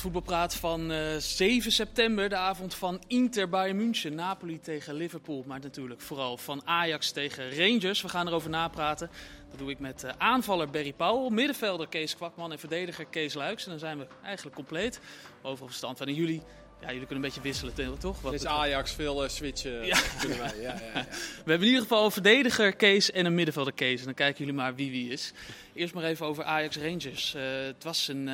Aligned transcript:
Voetbalpraat 0.00 0.54
van 0.54 0.92
uh, 0.92 1.16
7 1.18 1.72
september, 1.72 2.28
de 2.28 2.36
avond 2.36 2.74
van 2.74 3.02
Inter 3.06 3.48
Bayern 3.48 3.76
München, 3.76 4.14
Napoli 4.14 4.60
tegen 4.60 4.94
Liverpool, 4.94 5.44
maar 5.46 5.60
natuurlijk 5.60 6.00
vooral 6.00 6.36
van 6.36 6.62
Ajax 6.64 7.10
tegen 7.10 7.56
Rangers. 7.56 8.02
We 8.02 8.08
gaan 8.08 8.28
erover 8.28 8.50
napraten. 8.50 9.10
Dat 9.50 9.58
doe 9.58 9.70
ik 9.70 9.78
met 9.78 10.04
uh, 10.04 10.10
aanvaller 10.18 10.70
Berry 10.70 10.92
Powell, 10.92 11.30
middenvelder 11.30 11.88
Kees 11.88 12.16
Kwakman 12.16 12.52
en 12.52 12.58
verdediger 12.58 13.04
Kees 13.04 13.34
Luiks. 13.34 13.64
En 13.64 13.70
dan 13.70 13.78
zijn 13.78 13.98
we 13.98 14.06
eigenlijk 14.22 14.56
compleet. 14.56 15.00
Overal 15.42 15.68
verstand 15.68 15.98
van 15.98 16.14
jullie. 16.14 16.42
Ja, 16.80 16.86
jullie 16.86 17.06
kunnen 17.06 17.24
een 17.24 17.30
beetje 17.30 17.40
wisselen, 17.40 17.98
toch? 17.98 18.20
Wat 18.20 18.32
is 18.32 18.46
Ajax 18.46 18.92
veel 18.92 19.24
uh, 19.24 19.28
switchen. 19.28 19.86
Ja. 19.86 19.98
Wij. 20.28 20.36
Ja, 20.36 20.52
ja, 20.60 20.80
ja, 20.94 21.06
We 21.44 21.50
hebben 21.50 21.60
in 21.60 21.64
ieder 21.64 21.82
geval 21.82 22.04
een 22.04 22.10
verdediger 22.10 22.72
Kees 22.76 23.10
en 23.10 23.26
een 23.26 23.34
middenvelder 23.34 23.72
Kees. 23.72 23.98
En 23.98 24.04
dan 24.04 24.14
kijken 24.14 24.38
jullie 24.38 24.60
maar 24.60 24.74
wie 24.74 24.90
wie 24.90 25.10
is. 25.10 25.32
Eerst 25.74 25.94
maar 25.94 26.04
even 26.04 26.26
over 26.26 26.44
Ajax 26.44 26.76
Rangers. 26.76 27.34
Uh, 27.36 27.42
het 27.42 27.84
was 27.84 28.08
een 28.08 28.28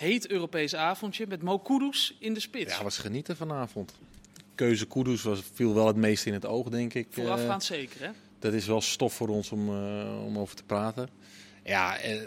heet 0.00 0.28
Europees 0.28 0.74
avondje 0.74 1.26
met 1.26 1.42
Mo 1.42 1.58
Kudus 1.58 2.16
in 2.18 2.34
de 2.34 2.40
spits. 2.40 2.76
Ja, 2.76 2.82
was 2.82 2.98
genieten 2.98 3.36
vanavond. 3.36 3.94
Keuze 4.54 4.86
Kudus 4.86 5.22
was, 5.22 5.42
viel 5.52 5.74
wel 5.74 5.86
het 5.86 5.96
meest 5.96 6.26
in 6.26 6.32
het 6.32 6.46
oog, 6.46 6.68
denk 6.68 6.94
ik. 6.94 7.06
Voorafgaand 7.10 7.64
zeker, 7.64 8.04
hè? 8.04 8.10
Dat 8.38 8.52
is 8.52 8.66
wel 8.66 8.80
stof 8.80 9.12
voor 9.12 9.28
ons 9.28 9.50
om, 9.50 9.68
uh, 9.68 10.24
om 10.26 10.38
over 10.38 10.56
te 10.56 10.64
praten. 10.64 11.08
Ja, 11.64 11.98
eh, 11.98 12.20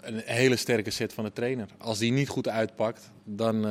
een 0.00 0.22
hele 0.24 0.56
sterke 0.56 0.90
set 0.90 1.12
van 1.12 1.24
de 1.24 1.32
trainer. 1.32 1.68
Als 1.78 1.98
die 1.98 2.12
niet 2.12 2.28
goed 2.28 2.48
uitpakt, 2.48 3.10
dan, 3.24 3.62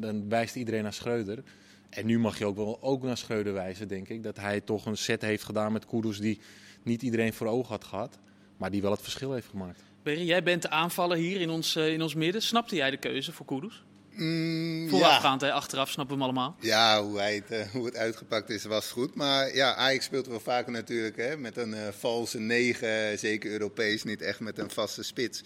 dan 0.00 0.28
wijst 0.28 0.56
iedereen 0.56 0.82
naar 0.82 0.92
Schreuder. 0.92 1.42
En 1.88 2.06
nu 2.06 2.18
mag 2.18 2.38
je 2.38 2.46
ook 2.46 2.56
wel 2.56 2.82
ook 2.82 3.02
naar 3.02 3.16
Schreuder 3.16 3.52
wijzen, 3.52 3.88
denk 3.88 4.08
ik. 4.08 4.22
Dat 4.22 4.36
hij 4.36 4.60
toch 4.60 4.86
een 4.86 4.96
set 4.96 5.22
heeft 5.22 5.44
gedaan 5.44 5.72
met 5.72 5.86
Kudus 5.86 6.18
die 6.18 6.40
niet 6.82 7.02
iedereen 7.02 7.32
voor 7.32 7.46
ogen 7.46 7.70
had 7.70 7.84
gehad. 7.84 8.18
Maar 8.56 8.70
die 8.70 8.82
wel 8.82 8.90
het 8.90 9.02
verschil 9.02 9.32
heeft 9.32 9.48
gemaakt. 9.48 9.80
Berry, 10.06 10.26
jij 10.26 10.42
bent 10.42 10.62
de 10.62 10.70
aanvaller 10.70 11.16
hier 11.16 11.40
in 11.40 11.50
ons, 11.50 11.76
in 11.76 12.02
ons 12.02 12.14
midden. 12.14 12.42
Snapte 12.42 12.74
jij 12.74 12.90
de 12.90 12.96
keuze 12.96 13.32
voor 13.32 13.46
Kudus? 13.46 13.84
Mm, 14.10 14.88
Voorafgaand, 14.88 15.40
ja. 15.40 15.50
achteraf 15.50 15.90
snappen 15.90 16.16
we 16.16 16.22
hem 16.22 16.32
allemaal. 16.32 16.56
Ja, 16.60 17.02
hoe, 17.02 17.18
hij 17.18 17.34
het, 17.34 17.50
uh, 17.50 17.70
hoe 17.72 17.84
het 17.84 17.96
uitgepakt 17.96 18.50
is 18.50 18.64
was 18.64 18.90
goed. 18.90 19.14
Maar 19.14 19.54
ja, 19.54 19.74
Ajax 19.74 20.04
speelt 20.04 20.26
wel 20.26 20.40
vaker 20.40 20.72
natuurlijk 20.72 21.16
hè, 21.16 21.36
met 21.36 21.56
een 21.56 21.70
uh, 21.70 21.88
valse 21.88 22.38
negen, 22.38 23.18
zeker 23.18 23.50
Europees, 23.50 24.04
niet 24.04 24.22
echt 24.22 24.40
met 24.40 24.58
een 24.58 24.70
vaste 24.70 25.02
spits. 25.02 25.42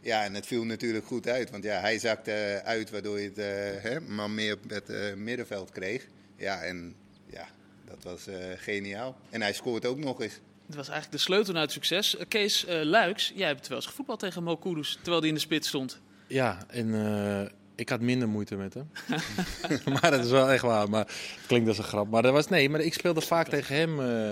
Ja, 0.00 0.24
en 0.24 0.34
het 0.34 0.46
viel 0.46 0.64
natuurlijk 0.64 1.06
goed 1.06 1.28
uit, 1.28 1.50
want 1.50 1.64
ja, 1.64 1.80
hij 1.80 1.98
zakte 1.98 2.60
uit 2.64 2.90
waardoor 2.90 3.20
je 3.20 3.32
het 3.34 3.38
uh, 3.38 3.82
hè, 3.90 4.00
maar 4.00 4.30
meer 4.30 4.54
op 4.54 4.70
het 4.70 5.16
middenveld 5.16 5.70
kreeg. 5.70 6.06
Ja, 6.36 6.62
en 6.62 6.94
ja, 7.26 7.48
dat 7.84 8.02
was 8.02 8.26
geniaal. 8.56 9.16
En 9.30 9.42
hij 9.42 9.52
scoort 9.52 9.86
ook 9.86 9.98
nog 9.98 10.20
eens. 10.20 10.40
Het 10.68 10.76
was 10.76 10.88
eigenlijk 10.88 11.10
de 11.10 11.24
sleutel 11.24 11.52
naar 11.52 11.62
het 11.62 11.72
succes. 11.72 12.16
Kees 12.28 12.64
Luiks, 12.82 13.32
jij 13.34 13.46
hebt 13.46 13.68
wel 13.68 13.76
eens 13.76 13.86
gevoetbald 13.86 14.20
tegen 14.20 14.42
Mo 14.42 14.56
Kudus, 14.56 14.94
terwijl 14.94 15.18
hij 15.18 15.28
in 15.28 15.34
de 15.34 15.40
spits 15.40 15.68
stond. 15.68 16.00
Ja, 16.26 16.58
en 16.68 16.94
ik 17.78 17.88
had 17.88 18.00
minder 18.00 18.28
moeite 18.28 18.56
met 18.56 18.74
hem. 18.74 18.90
maar 20.00 20.10
dat 20.10 20.24
is 20.24 20.30
wel 20.30 20.50
echt 20.50 20.62
waar. 20.62 20.90
Maar 20.90 21.06
het 21.06 21.46
klinkt 21.46 21.68
als 21.68 21.78
een 21.78 21.84
grap. 21.84 22.10
Maar 22.10 22.22
dat 22.22 22.32
was 22.32 22.48
nee, 22.48 22.70
maar 22.70 22.80
ik 22.80 22.94
speelde 22.94 23.20
vaak 23.20 23.48
tegen 23.48 23.76
hem. 23.76 24.00
Uh, 24.00 24.30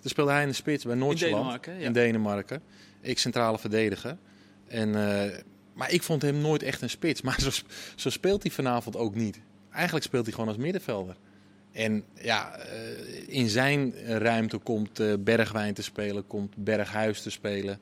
toen 0.00 0.10
speelde 0.10 0.30
hij 0.30 0.42
in 0.42 0.48
de 0.48 0.54
spits 0.54 0.84
bij 0.84 0.94
Noordjylland. 0.94 1.34
In 1.34 1.40
Denemarken. 1.42 1.78
Ja. 1.78 1.86
In 1.86 1.92
Denemarken. 1.92 2.62
Ik 3.00 3.18
centrale 3.18 3.58
verdediger. 3.58 4.16
En, 4.68 4.88
uh, 4.88 5.22
maar 5.72 5.92
ik 5.92 6.02
vond 6.02 6.22
hem 6.22 6.40
nooit 6.40 6.62
echt 6.62 6.82
een 6.82 6.90
spits. 6.90 7.22
Maar 7.28 7.40
zo, 7.40 7.50
zo, 7.94 8.10
speelt 8.10 8.42
hij 8.42 8.52
vanavond 8.52 8.96
ook 8.96 9.14
niet. 9.14 9.40
Eigenlijk 9.70 10.04
speelt 10.04 10.24
hij 10.24 10.32
gewoon 10.32 10.48
als 10.48 10.58
middenvelder. 10.58 11.16
En 11.78 12.04
ja, 12.20 12.58
uh, 12.58 12.64
in 13.26 13.48
zijn 13.48 13.94
ruimte 14.04 14.58
komt 14.58 15.24
Bergwijn 15.24 15.74
te 15.74 15.82
spelen, 15.82 16.26
komt 16.26 16.56
Berghuis 16.56 17.22
te 17.22 17.30
spelen, 17.30 17.80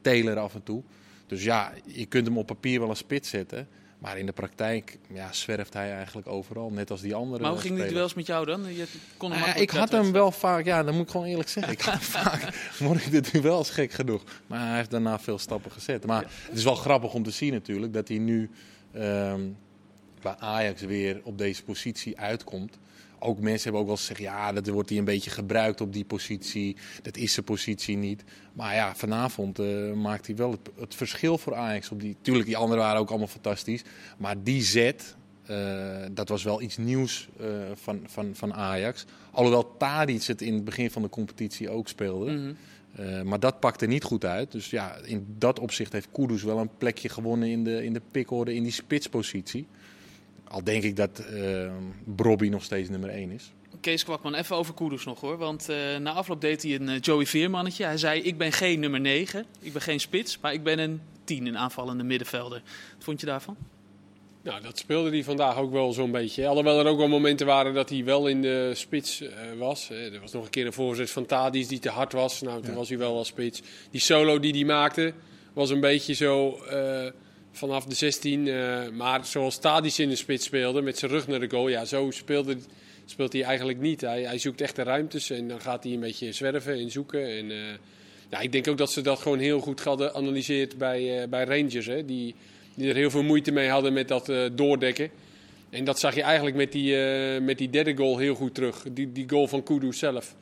Taylor 0.00 0.38
af 0.38 0.54
en 0.54 0.62
toe. 0.62 0.82
Dus 1.26 1.44
ja, 1.44 1.72
je 1.86 2.06
kunt 2.06 2.26
hem 2.26 2.38
op 2.38 2.46
papier 2.46 2.80
wel 2.80 2.88
een 2.88 2.96
spits 2.96 3.28
zetten. 3.28 3.68
Maar 4.00 4.18
in 4.18 4.26
de 4.26 4.32
praktijk 4.32 4.98
ja, 5.12 5.32
zwerft 5.32 5.72
hij 5.72 5.92
eigenlijk 5.92 6.28
overal, 6.28 6.70
net 6.70 6.90
als 6.90 7.00
die 7.00 7.14
andere. 7.14 7.42
Maar 7.42 7.50
hoe 7.50 7.60
ging 7.60 7.76
die 7.76 7.88
duels 7.88 8.14
met 8.14 8.26
jou 8.26 8.46
dan? 8.46 8.74
Je 8.74 8.86
kon 9.16 9.32
hem 9.32 9.44
ja, 9.44 9.54
ik 9.54 9.70
had 9.70 9.90
hem 9.90 10.12
wel 10.12 10.32
vaak, 10.32 10.64
ja, 10.64 10.82
dat 10.82 10.94
moet 10.94 11.02
ik 11.02 11.10
gewoon 11.10 11.26
eerlijk 11.26 11.48
zeggen. 11.48 11.72
Ik 11.72 11.80
had 11.80 12.02
vaak, 12.20 12.54
word 12.78 13.06
ik 13.06 13.10
de 13.10 13.40
duels 13.40 13.70
gek 13.70 13.92
genoeg. 13.92 14.22
Maar 14.46 14.66
hij 14.66 14.76
heeft 14.76 14.90
daarna 14.90 15.18
veel 15.18 15.38
stappen 15.38 15.70
gezet. 15.70 16.06
Maar 16.06 16.22
het 16.22 16.58
is 16.58 16.64
wel 16.64 16.74
grappig 16.74 17.14
om 17.14 17.22
te 17.22 17.30
zien 17.30 17.52
natuurlijk 17.52 17.92
dat 17.92 18.08
hij 18.08 18.18
nu 18.18 18.50
um, 18.96 19.56
bij 20.22 20.36
Ajax 20.38 20.82
weer 20.82 21.20
op 21.24 21.38
deze 21.38 21.64
positie 21.64 22.18
uitkomt 22.18 22.78
ook 23.20 23.40
mensen 23.40 23.62
hebben 23.62 23.80
ook 23.80 23.86
wel 23.86 23.96
gezegd, 23.96 24.20
ja, 24.20 24.52
dat 24.52 24.68
wordt 24.68 24.88
hij 24.88 24.98
een 24.98 25.04
beetje 25.04 25.30
gebruikt 25.30 25.80
op 25.80 25.92
die 25.92 26.04
positie. 26.04 26.76
Dat 27.02 27.16
is 27.16 27.32
zijn 27.32 27.44
positie 27.46 27.96
niet. 27.96 28.24
Maar 28.52 28.74
ja, 28.74 28.94
vanavond 28.94 29.60
uh, 29.60 29.92
maakt 29.92 30.26
hij 30.26 30.36
wel 30.36 30.50
het, 30.50 30.70
het, 30.78 30.94
verschil 30.94 31.38
voor 31.38 31.54
Ajax. 31.54 31.90
Op 31.90 32.00
die, 32.00 32.16
tuurlijk, 32.22 32.46
die 32.46 32.56
anderen 32.56 32.84
waren 32.84 33.00
ook 33.00 33.08
allemaal 33.08 33.26
fantastisch. 33.26 33.82
Maar 34.18 34.42
die 34.42 34.62
zet, 34.62 35.16
uh, 35.50 35.96
dat 36.12 36.28
was 36.28 36.42
wel 36.42 36.62
iets 36.62 36.76
nieuws 36.76 37.28
uh, 37.40 37.46
van, 37.74 38.00
van, 38.06 38.30
van 38.34 38.54
Ajax. 38.54 39.04
Alhoewel 39.30 39.76
Tadic 39.76 40.22
het 40.22 40.42
in 40.42 40.54
het 40.54 40.64
begin 40.64 40.90
van 40.90 41.02
de 41.02 41.08
competitie 41.08 41.70
ook 41.70 41.88
speelde. 41.88 42.30
Mm 42.30 42.36
-hmm. 42.36 42.56
Uh, 42.98 43.22
maar 43.22 43.40
dat 43.40 43.60
pakte 43.60 43.86
niet 43.86 44.04
goed 44.04 44.24
uit. 44.24 44.52
Dus 44.52 44.70
ja, 44.70 44.96
in 45.04 45.26
dat 45.38 45.58
opzicht 45.58 45.92
heeft 45.92 46.08
Kudus 46.12 46.42
wel 46.42 46.58
een 46.58 46.76
plekje 46.78 47.08
gewonnen 47.08 47.48
in 47.48 47.64
de, 47.64 47.84
in 47.84 47.92
de 47.92 48.02
pickorde, 48.10 48.54
in 48.54 48.62
die 48.62 48.72
spitspositie. 48.72 49.66
Al 50.50 50.64
denk 50.64 50.82
ik 50.82 50.96
dat 50.96 51.22
uh, 51.32 51.70
Brobby 52.04 52.48
nog 52.48 52.62
steeds 52.62 52.88
nummer 52.88 53.10
1 53.10 53.30
is. 53.30 53.52
Kees 53.80 54.04
Kwakman, 54.04 54.34
even 54.34 54.56
over 54.56 54.74
Kudus 54.74 55.04
nog 55.04 55.20
hoor. 55.20 55.36
Want 55.36 55.70
uh, 55.70 55.96
na 55.96 56.12
afloop 56.12 56.40
deed 56.40 56.62
hij 56.62 56.74
een 56.74 56.88
uh, 56.88 57.00
Joey 57.00 57.26
Veermannetje. 57.26 57.84
Hij 57.84 57.98
zei, 57.98 58.20
ik 58.20 58.38
ben 58.38 58.52
geen 58.52 58.80
nummer 58.80 59.00
9, 59.00 59.44
ik 59.60 59.72
ben 59.72 59.82
geen 59.82 60.00
spits, 60.00 60.38
maar 60.38 60.52
ik 60.52 60.62
ben 60.62 60.78
een 60.78 61.00
10, 61.24 61.46
een 61.46 61.58
aanvallende 61.58 62.04
middenvelder. 62.04 62.62
Wat 62.94 63.04
vond 63.04 63.20
je 63.20 63.26
daarvan? 63.26 63.56
Nou, 64.42 64.62
dat 64.62 64.78
speelde 64.78 65.10
hij 65.10 65.24
vandaag 65.24 65.56
ook 65.56 65.72
wel 65.72 65.92
zo'n 65.92 66.10
beetje. 66.10 66.46
Alhoewel 66.46 66.78
er 66.78 66.86
ook 66.86 66.98
wel 66.98 67.08
momenten 67.08 67.46
waren 67.46 67.74
dat 67.74 67.88
hij 67.88 68.04
wel 68.04 68.26
in 68.26 68.42
de 68.42 68.72
spits 68.74 69.22
uh, 69.22 69.28
was. 69.58 69.90
Er 69.90 70.20
was 70.20 70.32
nog 70.32 70.44
een 70.44 70.50
keer 70.50 70.66
een 70.66 70.72
voorzet 70.72 71.10
van 71.10 71.26
Tadis 71.26 71.68
die 71.68 71.78
te 71.78 71.88
hard 71.88 72.12
was. 72.12 72.40
Nou, 72.40 72.60
toen 72.60 72.70
ja. 72.70 72.76
was 72.76 72.88
hij 72.88 72.98
wel 72.98 73.16
als 73.16 73.28
spits. 73.28 73.62
Die 73.90 74.00
solo 74.00 74.40
die 74.40 74.52
hij 74.52 74.64
maakte 74.64 75.12
was 75.52 75.70
een 75.70 75.80
beetje 75.80 76.14
zo 76.14 76.58
vanaf 77.52 77.84
de 77.84 77.94
16. 77.94 78.46
Uh, 78.46 78.88
maar 78.88 79.24
zoals 79.26 79.58
Tadic 79.58 79.98
in 79.98 80.08
de 80.08 80.16
spits 80.16 80.44
speelde, 80.44 80.82
met 80.82 80.98
zijn 80.98 81.10
rug 81.10 81.28
naar 81.28 81.40
de 81.40 81.50
goal, 81.50 81.68
ja, 81.68 81.84
zo 81.84 82.10
speelde, 82.10 82.56
speelt 83.04 83.32
hij 83.32 83.42
eigenlijk 83.42 83.80
niet. 83.80 84.00
Hij, 84.00 84.22
hij 84.22 84.38
zoekt 84.38 84.60
echt 84.60 84.76
de 84.76 84.82
ruimtes 84.82 85.30
en 85.30 85.48
dan 85.48 85.60
gaat 85.60 85.84
hij 85.84 85.92
een 85.92 86.00
beetje 86.00 86.32
zwerven 86.32 86.78
en 86.78 86.90
zoeken. 86.90 87.26
En, 87.26 87.50
uh, 87.50 88.40
ik 88.40 88.52
denk 88.52 88.68
ook 88.68 88.78
dat 88.78 88.92
ze 88.92 89.00
dat 89.00 89.18
gewoon 89.18 89.38
heel 89.38 89.60
goed 89.60 89.80
hadden 89.80 90.10
geanalyseerd 90.10 90.78
bij, 90.78 91.22
uh, 91.22 91.28
bij 91.28 91.44
Rangers. 91.44 91.86
Hè, 91.86 92.04
die, 92.04 92.34
die 92.74 92.88
er 92.88 92.96
heel 92.96 93.10
veel 93.10 93.22
moeite 93.22 93.50
mee 93.50 93.68
hadden 93.68 93.92
met 93.92 94.08
dat 94.08 94.32
doordekken. 94.52 95.10
En 95.70 95.84
dat 95.84 95.98
zag 95.98 96.14
je 96.14 96.22
eigenlijk 96.22 96.56
met 96.56 96.72
die, 96.72 96.96
met 97.40 97.58
die 97.58 97.70
derde 97.70 97.96
goal 97.96 98.18
heel 98.18 98.34
goed 98.34 98.54
terug. 98.54 98.84
Die, 98.92 99.12
die 99.12 99.28
goal 99.28 99.46
van 99.46 99.62
Kudu 99.62 99.92
zelf. 99.92 100.34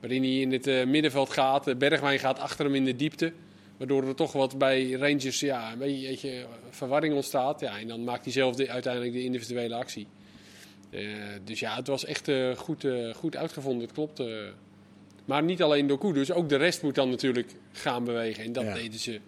Waarin 0.00 0.22
hij 0.22 0.40
in 0.40 0.52
het 0.52 0.88
middenveld 0.88 1.30
gaat. 1.30 1.78
Bergwijn 1.78 2.18
gaat 2.18 2.38
achter 2.38 2.64
hem 2.64 2.74
in 2.74 2.84
de 2.84 2.96
diepte. 2.96 3.32
Waardoor 3.76 4.06
er 4.06 4.14
toch 4.14 4.32
wat 4.32 4.58
bij 4.58 4.92
Rangers 4.92 5.40
ja, 5.40 5.72
een 5.72 5.78
beetje 5.78 6.46
verwarring 6.70 7.14
ontstaat. 7.14 7.60
Ja, 7.60 7.78
en 7.78 7.88
dan 7.88 8.04
maakt 8.04 8.24
hij 8.24 8.32
zelf 8.32 8.56
de, 8.56 8.70
uiteindelijk 8.70 9.12
de 9.12 9.24
individuele 9.24 9.74
actie. 9.74 10.06
Uh, 10.90 11.14
dus 11.44 11.60
ja, 11.60 11.76
het 11.76 11.86
was 11.86 12.04
echt 12.04 12.28
uh, 12.28 12.56
goed, 12.56 12.84
uh, 12.84 13.14
goed 13.14 13.36
uitgevonden, 13.36 13.82
het 13.82 13.92
klopt. 13.92 14.22
maar 15.24 15.42
niet 15.42 15.62
alleen 15.62 15.86
Doku, 15.86 16.12
dus 16.12 16.32
ook 16.32 16.48
de 16.48 16.56
rest 16.56 16.82
moet 16.82 16.94
dan 16.94 17.10
natuurlijk 17.10 17.50
gaan 17.72 18.04
bewegen. 18.04 18.44
En 18.44 18.52
dat 18.52 18.64
ja. 18.64 18.74
deden 18.74 18.98
ze 18.98 19.20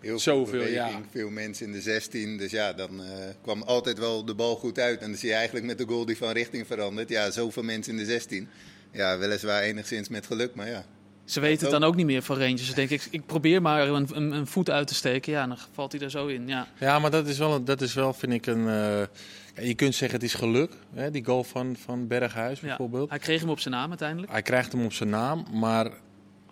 Heel 0.00 0.18
zoveel. 0.18 0.46
Veel, 0.46 0.58
beweging, 0.58 1.04
ja. 1.04 1.10
veel 1.10 1.30
mensen 1.30 1.66
in 1.66 1.72
de 1.72 1.80
16. 1.80 2.36
Dus 2.36 2.50
ja, 2.50 2.72
dan 2.72 3.02
kwam 3.42 3.62
altijd 3.62 3.98
wel 3.98 4.24
de 4.24 4.34
bal 4.34 4.56
goed 4.56 4.78
uit. 4.78 5.00
En 5.00 5.08
dan 5.08 5.18
zie 5.18 5.28
je 5.28 5.34
eigenlijk 5.34 5.66
met 5.66 5.78
de 5.78 5.86
goal 5.86 6.04
die 6.04 6.16
van 6.16 6.30
richting 6.30 6.66
verandert. 6.66 7.08
Ja, 7.08 7.30
zoveel 7.30 7.62
mensen 7.62 7.92
in 7.92 7.98
de 7.98 8.04
16. 8.04 8.48
Ja, 8.92 9.18
weliswaar 9.18 9.62
enigszins 9.62 10.08
met 10.08 10.26
geluk, 10.26 10.54
maar 10.54 10.68
ja. 10.68 10.84
Ze 11.24 11.40
weten 11.40 11.62
het 11.62 11.80
dan 11.80 11.84
ook 11.84 11.94
niet 11.94 12.06
meer 12.06 12.22
van 12.22 12.38
Rangers. 12.38 12.66
Ze 12.66 12.74
denken, 12.74 12.96
ik, 12.96 13.06
ik 13.10 13.26
probeer 13.26 13.62
maar 13.62 13.88
een, 13.88 14.08
een, 14.12 14.32
een, 14.32 14.46
voet 14.46 14.70
uit 14.70 14.86
te 14.86 14.94
steken. 14.94 15.32
Ja, 15.32 15.46
dan 15.46 15.56
valt 15.72 15.92
hij 15.92 16.00
er 16.00 16.10
zo 16.10 16.26
in. 16.26 16.48
Ja, 16.48 16.66
ja 16.78 16.98
maar 16.98 17.10
dat 17.10 17.26
is 17.26 17.38
wel, 17.38 17.64
dat 17.64 17.80
is 17.80 17.94
wel 17.94 18.12
vind 18.12 18.32
ik, 18.32 18.46
een... 18.46 18.66
Uh, 18.66 19.66
je 19.66 19.74
kunt 19.74 19.94
zeggen, 19.94 20.18
het 20.18 20.28
is 20.28 20.34
geluk. 20.34 20.72
Hè, 20.94 21.10
die 21.10 21.24
goal 21.24 21.44
van, 21.44 21.76
van 21.84 22.06
Berghuis 22.06 22.60
bijvoorbeeld. 22.60 23.04
Ja, 23.04 23.10
hij 23.10 23.18
kreeg 23.18 23.40
hem 23.40 23.50
op 23.50 23.60
zijn 23.60 23.74
naam 23.74 23.88
uiteindelijk. 23.88 24.32
Hij 24.32 24.42
krijgt 24.42 24.72
hem 24.72 24.84
op 24.84 24.92
zijn 24.92 25.08
naam, 25.08 25.46
maar... 25.52 25.90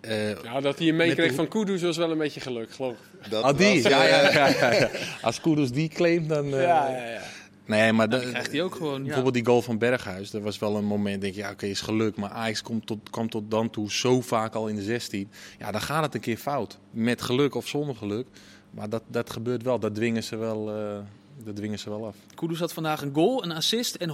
Uh, 0.01 0.29
ja, 0.43 0.61
dat 0.61 0.77
hij 0.77 0.87
hem 0.87 0.95
meekreeg 0.95 1.29
de... 1.29 1.35
van 1.35 1.47
Kudus 1.47 1.81
was 1.81 1.97
wel 1.97 2.11
een 2.11 2.17
beetje 2.17 2.39
geluk, 2.39 2.71
geloof 2.71 2.93
ik. 2.93 3.29
Dat 3.29 3.43
ah, 3.43 3.57
die? 3.57 3.83
Was, 3.83 3.91
ja, 3.91 4.03
ja, 4.03 4.31
ja, 4.31 4.47
ja, 4.47 4.73
ja. 4.79 4.89
Als 5.21 5.41
Kudus 5.41 5.71
die 5.71 5.89
claimt, 5.89 6.29
dan... 6.29 6.45
Uh, 6.45 6.61
ja, 6.61 6.89
ja, 6.89 7.07
ja. 7.07 7.21
Nee, 7.65 7.93
maar 7.93 8.09
dan 8.09 8.19
krijgt 8.19 8.51
hij 8.51 8.61
ook 8.63 8.75
gewoon. 8.75 9.03
Bijvoorbeeld 9.03 9.33
die 9.33 9.45
goal 9.45 9.61
van 9.61 9.77
Berghuis. 9.77 10.31
Dat 10.31 10.41
was 10.41 10.59
wel 10.59 10.75
een 10.75 10.85
moment, 10.85 11.21
denk 11.21 11.33
je, 11.33 11.39
ja, 11.39 11.45
oké, 11.45 11.55
okay, 11.55 11.69
is 11.69 11.81
geluk. 11.81 12.15
Maar 12.15 12.29
Ajax 12.29 12.61
komt 12.61 12.85
tot, 12.87 13.09
kwam 13.09 13.29
tot 13.29 13.51
dan 13.51 13.69
toe 13.69 13.91
zo 13.91 14.21
vaak 14.21 14.53
al 14.53 14.67
in 14.67 14.75
de 14.75 14.81
16. 14.81 15.29
Ja, 15.59 15.71
dan 15.71 15.81
gaat 15.81 16.03
het 16.03 16.13
een 16.13 16.19
keer 16.21 16.37
fout. 16.37 16.79
Met 16.91 17.21
geluk 17.21 17.55
of 17.55 17.67
zonder 17.67 17.95
geluk. 17.95 18.27
Maar 18.69 18.89
dat, 18.89 19.03
dat 19.07 19.29
gebeurt 19.29 19.63
wel. 19.63 19.79
Dat 19.79 19.95
dwingen 19.95 20.23
ze 20.23 20.35
wel, 20.37 20.77
uh, 20.77 20.97
dat 21.43 21.55
dwingen 21.55 21.79
ze 21.79 21.89
wel 21.89 22.05
af. 22.05 22.15
Kudus 22.35 22.59
had 22.59 22.73
vandaag 22.73 23.01
een 23.01 23.13
goal, 23.13 23.43
een 23.43 23.51
assist 23.51 23.95
en 23.95 24.09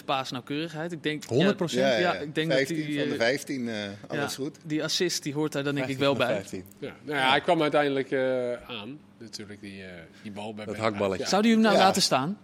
100% 0.00 0.04
paasnauwkeurigheid. 0.04 0.92
Ik 0.92 1.02
denk, 1.02 1.24
100%? 1.24 1.26
Ja, 1.28 1.54
Ja, 1.68 1.88
ja, 1.88 1.98
ja, 1.98 2.12
ik 2.12 2.34
denk 2.34 2.48
dat 2.48 2.56
15 2.58 2.76
die, 2.86 2.98
van 2.98 3.08
de 3.08 3.14
eh, 3.14 3.20
15, 3.20 3.68
eh, 3.68 3.74
alles 4.08 4.36
ja, 4.36 4.42
goed. 4.42 4.56
Die 4.64 4.84
assist 4.84 5.22
die 5.22 5.34
hoort 5.34 5.52
daar 5.52 5.64
dan 5.64 5.74
denk 5.74 5.88
ik 5.88 5.96
15 5.96 6.16
wel 6.16 6.26
van 6.26 6.34
de 6.34 6.40
bij. 6.42 6.60
15. 6.60 6.64
Ja, 6.78 6.94
nou 7.02 7.18
ja, 7.18 7.30
hij 7.30 7.40
kwam 7.40 7.62
uiteindelijk 7.62 8.10
eh, 8.10 8.52
aan. 8.52 8.98
Natuurlijk, 9.18 9.60
die, 9.60 9.82
eh, 9.82 9.88
die 10.22 10.32
bal 10.32 10.54
bij 10.54 10.64
Dat 10.64 10.76
hakballetje. 10.76 11.22
Ja. 11.22 11.28
Zouden 11.28 11.50
jullie 11.50 11.64
hem 11.66 11.72
nou 11.72 11.82
Ja. 11.84 11.88
laten 11.88 12.02
staan? 12.02 12.38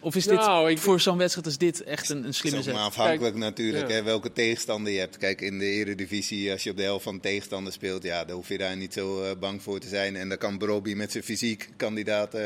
Of 0.00 0.14
is 0.16 0.24
dit 0.24 0.34
Nou, 0.34 0.70
ik- 0.70 0.78
voor 0.78 1.00
zo'n 1.00 1.18
wedstrijd 1.18 1.46
als 1.46 1.58
dit 1.58 1.82
echt 1.82 2.08
een, 2.08 2.16
een 2.18 2.24
Het 2.24 2.34
slimme 2.34 2.62
zet? 2.62 2.74
maar 2.74 2.82
afhankelijk 2.82 3.36
natuurlijk 3.36 3.88
ja. 3.88 3.94
hè, 3.94 4.02
welke 4.02 4.32
tegenstander 4.32 4.92
je 4.92 4.98
hebt. 4.98 5.16
Kijk, 5.16 5.40
in 5.40 5.58
de 5.58 5.64
eredivisie, 5.64 6.50
als 6.50 6.62
je 6.62 6.70
op 6.70 6.76
de 6.76 6.82
helft 6.82 7.04
van 7.04 7.14
de 7.14 7.20
tegenstander 7.20 7.72
speelt, 7.72 8.02
ja, 8.02 8.24
dan 8.24 8.36
hoef 8.36 8.48
je 8.48 8.58
daar 8.58 8.76
niet 8.76 8.92
zo 8.92 9.22
eh, 9.22 9.30
bang 9.38 9.62
voor 9.62 9.78
te 9.78 9.88
zijn. 9.88 10.16
En 10.16 10.28
dan 10.28 10.38
kan 10.38 10.58
Brobby 10.58 10.94
met 10.94 11.12
zijn 11.12 11.24
fysiek 11.24 11.68
kandidaat, 11.76 12.34
eh, 12.34 12.42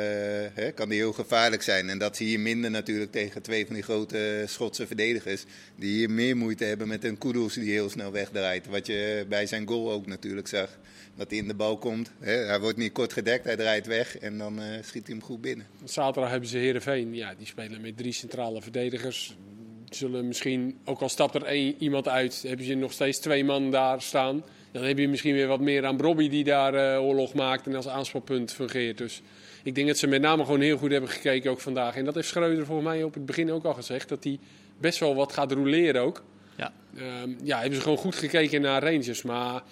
hè, 0.54 0.72
kan 0.74 0.88
die 0.88 0.98
heel 0.98 1.12
gevaarlijk 1.12 1.62
zijn. 1.62 1.88
En 1.88 1.98
dat 1.98 2.16
zie 2.16 2.30
je 2.30 2.38
minder 2.38 2.70
natuurlijk 2.70 3.12
tegen 3.12 3.42
twee 3.42 3.66
van 3.66 3.74
die 3.74 3.84
grote 3.84 4.44
Schotse 4.46 4.86
verdedigers. 4.86 5.44
Die 5.76 5.92
hier 5.96 6.10
meer 6.10 6.36
moeite 6.36 6.64
hebben 6.64 6.88
met 6.88 7.04
een 7.04 7.18
Kudus 7.18 7.54
die 7.54 7.70
heel 7.72 7.90
snel 7.90 8.12
wegdraait. 8.12 8.66
Wat 8.66 8.86
je 8.86 9.26
bij 9.28 9.46
zijn 9.46 9.66
goal 9.68 9.92
ook 9.92 10.06
natuurlijk 10.06 10.48
zag. 10.48 10.68
Dat 11.16 11.30
hij 11.30 11.38
in 11.38 11.48
de 11.48 11.54
bal 11.54 11.78
komt. 11.78 12.10
Hè, 12.20 12.32
hij 12.32 12.60
wordt 12.60 12.76
niet 12.78 12.92
kort 12.92 13.12
gedekt, 13.12 13.44
hij 13.44 13.56
draait 13.56 13.86
weg 13.86 14.18
en 14.18 14.38
dan 14.38 14.58
eh, 14.60 14.64
schiet 14.82 15.06
hij 15.06 15.14
hem 15.16 15.22
goed 15.24 15.40
binnen. 15.40 15.66
Zaterdag 15.84 16.30
hebben 16.30 16.48
ze 16.48 16.58
Heerenveen. 16.58 17.14
Ja, 17.14 17.34
die 17.42 17.50
spelen 17.50 17.80
met 17.80 17.96
drie 17.96 18.12
centrale 18.12 18.62
verdedigers. 18.62 19.36
Zullen 19.88 20.26
misschien, 20.26 20.78
ook 20.84 21.00
al 21.00 21.08
stapt 21.08 21.34
er 21.34 21.42
één, 21.42 21.74
iemand 21.78 22.08
uit, 22.08 22.44
hebben 22.46 22.66
ze 22.66 22.74
nog 22.74 22.92
steeds 22.92 23.18
twee 23.18 23.44
man 23.44 23.70
daar 23.70 24.02
staan. 24.02 24.44
Dan 24.72 24.82
heb 24.82 24.98
je 24.98 25.08
misschien 25.08 25.34
weer 25.34 25.46
wat 25.46 25.60
meer 25.60 25.86
aan 25.86 25.96
Bobby 25.96 26.28
die 26.28 26.44
daar 26.44 26.74
eh, 26.74 27.02
oorlog 27.02 27.34
maakt 27.34 27.66
en 27.66 27.74
als 27.74 27.88
aanspelpunt 27.88 28.52
fungeert. 28.52 28.98
Dus 28.98 29.22
ik 29.62 29.74
denk 29.74 29.86
dat 29.86 29.98
ze 29.98 30.06
met 30.06 30.20
name 30.20 30.44
gewoon 30.44 30.60
heel 30.60 30.76
goed 30.76 30.90
hebben 30.90 31.10
gekeken 31.10 31.50
ook 31.50 31.60
vandaag. 31.60 31.96
En 31.96 32.04
dat 32.04 32.14
heeft 32.14 32.28
Schreuder 32.28 32.66
volgens 32.66 32.88
mij 32.88 33.02
op 33.02 33.14
het 33.14 33.26
begin 33.26 33.52
ook 33.52 33.64
al 33.64 33.74
gezegd. 33.74 34.08
Dat 34.08 34.24
hij 34.24 34.38
best 34.78 34.98
wel 34.98 35.14
wat 35.14 35.32
gaat 35.32 35.52
roleren 35.52 36.02
ook. 36.02 36.24
Ja. 36.56 36.72
Ehm, 36.96 37.30
ja, 37.44 37.58
hebben 37.58 37.76
ze 37.76 37.82
gewoon 37.82 37.98
goed 37.98 38.14
gekeken 38.14 38.60
naar 38.60 38.82
Rangers. 38.82 39.22
Maar 39.22 39.62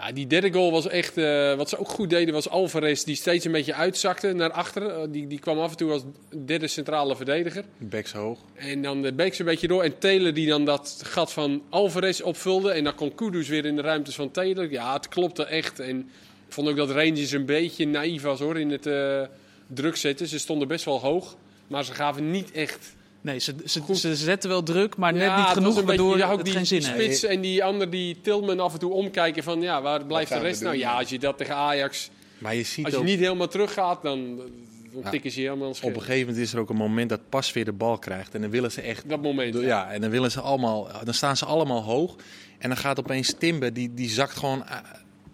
ja, 0.00 0.12
die 0.12 0.26
derde 0.26 0.52
goal 0.52 0.70
was 0.70 0.88
echt... 0.88 1.16
eh, 1.16 1.54
wat 1.54 1.68
ze 1.68 1.78
ook 1.78 1.88
goed 1.88 2.10
deden 2.10 2.34
was 2.34 2.48
Alvarez 2.48 3.02
die 3.02 3.16
steeds 3.16 3.44
een 3.44 3.52
beetje 3.52 3.74
uitzakte 3.74 4.32
naar 4.32 4.50
achteren. 4.50 4.94
Eh, 4.94 5.08
die, 5.10 5.26
die 5.26 5.38
kwam 5.38 5.58
af 5.58 5.70
en 5.70 5.76
toe 5.76 5.92
als 5.92 6.02
derde 6.44 6.66
centrale 6.66 7.16
verdediger. 7.16 7.64
Backs 7.78 8.12
hoog. 8.12 8.38
En 8.54 8.82
dan 8.82 9.02
de 9.02 9.12
Beek 9.12 9.34
ze 9.34 9.40
een 9.40 9.46
beetje 9.46 9.68
door. 9.68 9.82
En 9.82 9.98
Taylor 9.98 10.34
die 10.34 10.48
dan 10.48 10.64
dat 10.64 11.00
gat 11.04 11.32
van 11.32 11.62
Alvarez 11.68 12.20
opvulde. 12.20 12.70
En 12.70 12.84
dan 12.84 12.94
kon 12.94 13.14
Kudus 13.14 13.48
weer 13.48 13.64
in 13.64 13.76
de 13.76 13.82
ruimtes 13.82 14.14
van 14.14 14.30
Taylor. 14.30 14.70
Ja, 14.70 14.92
het 14.92 15.08
klopte 15.08 15.44
echt. 15.44 15.80
En 15.80 15.98
ik 16.46 16.54
vond 16.54 16.68
ook 16.68 16.76
dat 16.76 16.90
Rangers 16.90 17.30
een 17.30 17.46
beetje 17.46 17.86
naïef 17.86 18.22
was 18.22 18.38
hoor 18.38 18.58
in 18.58 18.70
het 18.70 18.86
eh, 18.86 19.22
druk 19.66 19.96
zetten. 19.96 20.26
Ze 20.26 20.38
stonden 20.38 20.68
best 20.68 20.84
wel 20.84 21.00
hoog. 21.00 21.36
Maar 21.66 21.84
ze 21.84 21.92
gaven 21.92 22.30
niet 22.30 22.50
echt... 22.52 22.96
Nee, 23.20 23.38
ze, 23.38 23.54
ze, 23.64 23.80
ze 23.94 24.14
zetten 24.16 24.50
wel 24.50 24.62
druk, 24.62 24.96
maar 24.96 25.12
net 25.12 25.22
Ja, 25.22 25.36
niet 25.38 25.46
genoeg 25.46 25.68
een 25.68 25.84
beetje- 25.84 25.86
waardoor 25.86 26.18
ja, 26.18 26.30
ook 26.30 26.36
het 26.36 26.44
die, 26.46 26.54
geen 26.54 26.66
zin 26.66 26.82
heeft. 26.82 26.94
spits 26.94 27.22
en 27.22 27.40
die 27.40 27.64
ander 27.64 27.90
die 27.90 28.20
Tilman 28.20 28.60
af 28.60 28.72
en 28.72 28.78
toe 28.78 28.92
omkijken 28.92 29.42
van 29.42 29.60
ja, 29.60 29.82
waar 29.82 30.04
blijft 30.06 30.32
de 30.32 30.38
rest 30.38 30.62
nou? 30.62 30.76
Ja, 30.76 30.92
als 30.98 31.08
je 31.08 31.18
dat 31.18 31.38
tegen 31.38 31.54
Ajax, 31.54 32.10
Maar 32.38 32.54
je 32.54 32.62
ziet 32.62 32.84
als 32.84 32.94
je 32.94 33.00
ook, 33.00 33.06
niet 33.06 33.18
helemaal 33.18 33.48
teruggaat, 33.48 34.02
dan, 34.02 34.36
dan 34.36 35.02
Ja. 35.04 35.10
tikken 35.10 35.30
ze 35.30 35.40
je 35.40 35.46
helemaal 35.46 35.68
op 35.68 35.82
een 35.94 36.00
gegeven 36.00 36.26
moment 36.26 36.36
is 36.46 36.52
er 36.52 36.58
ook 36.58 36.70
een 36.70 36.76
moment 36.76 37.08
dat 37.08 37.20
Pas 37.28 37.52
weer 37.52 37.64
de 37.64 37.72
bal 37.72 37.98
krijgt. 37.98 38.34
En 38.34 38.40
dan 38.40 38.50
willen 38.50 38.72
ze 38.72 38.80
echt 38.80 39.08
Dat 39.08 39.22
moment. 39.22 39.54
ja. 39.54 39.60
Ja, 39.60 39.90
en 39.90 40.00
dan 40.00 40.10
willen 40.10 40.30
ze 40.30 40.40
allemaal, 40.40 40.88
dan 41.04 41.14
staan 41.14 41.36
ze 41.36 41.44
allemaal 41.44 41.82
hoog. 41.82 42.16
En 42.58 42.68
dan 42.68 42.78
gaat 42.78 42.98
opeens 42.98 43.34
Timber, 43.38 43.72
die, 43.72 43.94
die 43.94 44.08
zakt 44.10 44.36
gewoon 44.36 44.64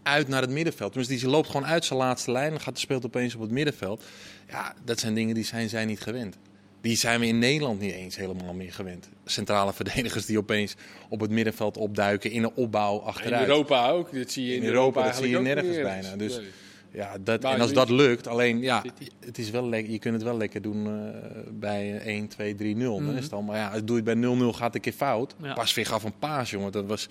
uit 0.03 0.29
naar 0.29 0.41
het 0.41 0.51
middenveld. 0.51 0.95
Dus 0.95 1.07
die 1.07 1.29
loopt 1.29 1.47
gewoon 1.47 1.67
uit 1.67 1.85
zijn 1.85 1.99
laatste 1.99 2.33
lijn 2.33 2.53
en 2.53 2.61
gaat, 2.61 2.79
speelt 2.79 3.05
opeens 3.05 3.35
op 3.35 3.41
het 3.41 3.51
middenveld. 3.51 4.03
Ja, 4.49 4.75
dat 4.85 4.99
zijn 5.01 5.15
dingen 5.15 5.35
die 5.35 5.45
zijn 5.45 5.69
zij 5.69 5.85
niet 5.85 6.01
gewend. 6.01 6.37
Die 6.85 6.97
zijn 6.97 7.21
we 7.21 7.27
in 7.27 7.39
Nederland 7.39 7.81
niet 7.81 7.93
eens 7.93 8.17
helemaal 8.17 8.55
meer 8.55 8.73
gewend. 8.73 9.09
Centrale 9.25 9.73
verdedigers 9.73 10.27
die 10.27 10.39
opeens 10.39 10.75
op 11.09 11.21
het 11.21 11.31
middenveld 11.31 11.77
opduiken 11.77 12.31
in 12.31 12.43
een 12.43 12.53
opbouw 12.55 12.99
In 13.01 13.05
achteruit. 13.07 13.49
Europa 13.49 13.89
ook. 13.91 14.15
Dat 14.15 14.31
zie 14.31 14.47
je 14.47 14.55
in, 14.55 14.63
In 14.63 14.69
Europa, 14.69 15.05
dat 15.05 15.17
zie 15.17 15.29
je 15.29 15.39
nergens 15.39 15.77
bijna. 15.83 16.17
Dus- 16.17 16.37
Nee. 16.37 16.47
Ja, 16.91 17.17
dat, 17.21 17.45
en 17.45 17.61
als 17.61 17.73
dat 17.73 17.91
lukt, 17.91 18.27
alleen 18.27 18.61
ja, 18.61 18.83
het 19.25 19.39
is 19.39 19.51
wel 19.51 19.69
lekker, 19.69 19.93
je 19.93 19.99
kunt 19.99 20.15
het 20.15 20.23
wel 20.23 20.37
lekker 20.37 20.63
doen 20.63 20.87
eh, 20.87 21.21
bij 21.53 21.99
1, 22.05 22.29
2, 22.29 22.55
3, 22.55 22.77
0. 22.77 22.95
Dan 22.97 23.05
Mhm. 23.07 23.17
is 23.17 23.25
het 23.25 23.33
al, 23.33 23.43
maar 23.43 23.57
ja, 23.57 23.69
als 23.69 23.85
doe 23.85 23.97
je 24.03 24.11
het 24.11 24.21
bij 24.21 24.29
0-0 24.31 24.53
gaat 24.53 24.67
het 24.67 24.75
een 24.75 24.81
keer 24.81 24.93
fout. 24.93 25.35
Ja. 25.43 25.53
Pas 25.55 25.75
weer 25.75 25.87
gaf 25.87 26.05
een 26.05 26.19
paas, 26.19 26.51
jongen. 26.51 26.73
Dat 26.73 26.87
was, 26.87 27.09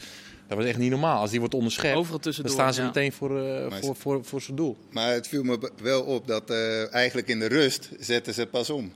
dat 0.48 0.58
was 0.58 0.66
echt 0.68 0.78
niet 0.78 0.90
normaal. 0.90 1.20
Als 1.22 1.30
die 1.30 1.40
wordt 1.40 1.54
onderschept, 1.54 1.96
Overal 1.98 2.20
dan 2.22 2.34
staan 2.50 2.74
ze 2.74 2.82
ja. 2.82 2.88
meteen 2.88 3.12
voor, 3.12 3.40
eh, 3.44 3.70
Maar- 3.70 3.80
voor, 3.84 3.96
voor, 3.96 4.26
voor 4.26 4.42
zijn 4.42 4.56
doel. 4.58 4.78
Maar 4.92 5.14
het 5.14 5.28
viel 5.28 5.44
me 5.44 5.72
wel 5.82 6.02
op 6.02 6.28
dat 6.28 6.50
eh, 6.50 6.94
eigenlijk 6.94 7.28
in 7.28 7.40
de 7.40 7.48
rust 7.48 7.90
zetten 8.00 8.34
ze 8.34 8.46
pas 8.46 8.70
om. 8.70 8.92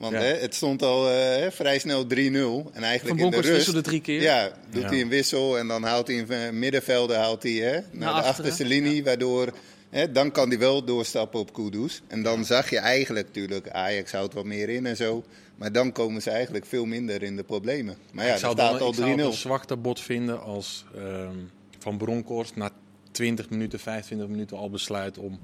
Want 0.00 0.12
Ja. 0.12 0.18
hè, 0.20 0.34
het 0.34 0.54
stond 0.54 0.82
al 0.82 1.08
eh, 1.10 1.14
hè, 1.14 1.50
vrij 1.52 1.78
snel 1.78 2.04
3-0. 2.04 2.08
En 2.08 2.12
eigenlijk 2.14 2.72
Van 2.74 3.08
in 3.08 3.16
de 3.16 3.20
Bronckhorst 3.20 3.34
rust... 3.48 3.50
wisselde 3.56 3.80
drie 3.80 4.00
keer. 4.00 4.20
Ja, 4.22 4.52
doet 4.70 4.82
Ja. 4.82 4.88
hij 4.88 5.00
een 5.00 5.08
wissel 5.08 5.58
en 5.58 5.68
dan 5.68 5.82
haalt 5.82 6.06
hij 6.06 6.16
in 6.16 6.30
eh, 6.30 6.50
middenvelden 6.50 7.18
haalt 7.18 7.42
hij, 7.42 7.52
hè, 7.52 7.72
naar, 7.72 7.82
de 7.90 8.04
achteren. 8.06 8.24
achterste 8.24 8.64
linie. 8.64 9.04
Waardoor, 9.04 9.52
hè, 9.90 10.12
dan 10.12 10.30
kan 10.30 10.48
hij 10.48 10.58
wel 10.58 10.84
doorstappen 10.84 11.40
op 11.40 11.52
Kudus. 11.52 12.02
En 12.08 12.22
dan 12.22 12.44
zag 12.44 12.70
je 12.70 12.78
eigenlijk 12.78 13.26
natuurlijk, 13.26 13.68
Ajax 13.70 14.12
houdt 14.12 14.34
wat 14.34 14.44
meer 14.44 14.68
in 14.68 14.86
en 14.86 14.96
zo. 14.96 15.24
Maar 15.56 15.72
dan 15.72 15.92
komen 15.92 16.22
ze 16.22 16.30
eigenlijk 16.30 16.66
veel 16.66 16.84
minder 16.84 17.22
in 17.22 17.36
de 17.36 17.42
problemen. 17.42 17.96
Maar 18.12 18.26
ja, 18.26 18.32
ik 18.32 18.38
zou, 18.38 18.52
staat 18.52 18.66
dan, 18.78 18.88
ik 18.88 18.94
zou 18.94 19.08
het 19.10 19.18
al 19.18 19.24
een 19.26 19.32
3-0. 19.32 19.36
zwakte 19.38 19.76
bot 19.76 20.00
vinden 20.00 20.42
als 20.42 20.84
ehm, 20.96 21.36
Van 21.78 21.96
Bronckhorst 21.98 22.56
na 22.56 22.70
20 23.10 23.50
minuten, 23.50 23.78
25 23.80 24.28
minuten 24.28 24.56
al 24.56 24.70
besluit 24.70 25.18
om, 25.18 25.38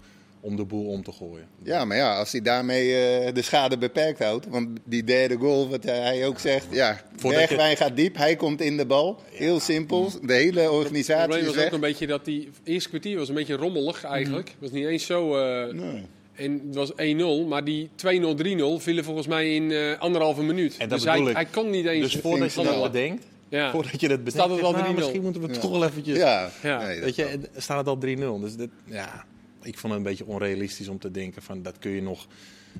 om 0.46 0.56
de 0.56 0.64
boel 0.64 0.86
om 0.86 1.02
te 1.02 1.12
gooien. 1.12 1.46
Ja, 1.62 1.84
maar 1.84 1.96
ja, 1.96 2.18
als 2.18 2.32
hij 2.32 2.40
daarmee 2.40 2.94
eh, 2.96 3.34
de 3.34 3.42
schade 3.42 3.78
beperkt 3.78 4.18
houdt. 4.18 4.46
Want 4.48 4.68
die 4.84 5.04
derde 5.04 5.36
goal, 5.36 5.68
wat 5.68 5.84
hij 5.84 6.26
ook 6.26 6.38
zegt. 6.38 6.66
Ja, 6.70 7.00
Voordat 7.16 7.40
je- 7.40 7.46
Bergwijn 7.46 7.76
gaat 7.76 7.96
diep, 7.96 8.16
hij 8.16 8.36
komt 8.36 8.60
in 8.60 8.76
de 8.76 8.86
bal. 8.86 9.20
Heel 9.30 9.60
simpel. 9.60 10.10
De 10.22 10.32
hele 10.32 10.60
Het 10.60 10.70
organisatie 10.70 11.22
probleem 11.22 11.40
is 11.40 11.46
was 11.46 11.56
weg. 11.56 11.66
ook 11.66 11.72
een 11.72 11.80
beetje 11.80 12.06
dat 12.06 12.24
die 12.24 12.50
eerste 12.64 12.88
kwartier 12.88 13.16
was 13.18 13.28
een 13.28 13.34
beetje 13.34 13.54
rommelig 13.56 14.04
eigenlijk. 14.04 14.48
Het 14.48 14.56
was 14.60 14.70
niet 14.70 14.86
eens 14.86 15.06
zo... 15.06 15.36
eh, 15.36 15.74
Nee. 15.74 16.02
En 16.34 16.62
het 16.66 16.74
was 16.74 16.92
1-0, 16.96 17.46
maar 17.48 17.64
die 17.64 17.90
2-0, 17.96 18.34
3-0 18.34 18.78
vielen 18.82 19.04
volgens 19.04 19.26
mij 19.26 19.54
in 19.54 19.70
eh, 19.70 19.98
anderhalve 20.00 20.42
minuut. 20.42 20.76
En 20.78 20.88
dat 20.88 20.98
dus 20.98 21.08
hij, 21.08 21.20
ik. 21.20 21.34
hij 21.34 21.44
kon 21.44 21.70
niet 21.70 21.86
eens... 21.86 22.12
Dus 22.12 22.20
voordat 22.22 22.52
je 22.54 22.62
dat 22.62 22.92
bedenkt, 22.92 23.24
Ja. 23.48 23.70
voordat 23.70 24.00
je 24.00 24.08
dat 24.08 24.24
bedenkt, 24.24 24.32
Staat 24.32 24.50
het 24.50 24.62
al 24.62 24.72
nou, 24.72 24.84
3-0? 24.84 24.94
misschien 24.94 25.22
moeten 25.22 25.42
we 25.42 25.52
Ja. 25.52 25.58
toch 25.60 25.70
wel 25.70 25.84
eventjes... 25.84 26.16
Ja, 26.18 26.50
Ja. 26.62 26.78
Nee, 26.86 26.94
dat 26.94 27.04
Weet 27.04 27.14
je, 27.16 27.22
wel. 27.22 27.32
en 27.32 27.46
staat 27.56 27.78
het 27.78 27.86
al 27.86 27.96
3-0. 27.96 28.40
Dus 28.40 28.56
dit, 28.56 28.68
ja, 28.84 29.24
ik 29.66 29.78
vond 29.78 29.92
het 29.92 30.02
een 30.02 30.08
beetje 30.08 30.26
onrealistisch 30.26 30.88
om 30.88 30.98
te 30.98 31.10
denken 31.10 31.42
van 31.42 31.62
dat 31.62 31.78
kun 31.78 31.90
je 31.90 32.02
nog 32.02 32.26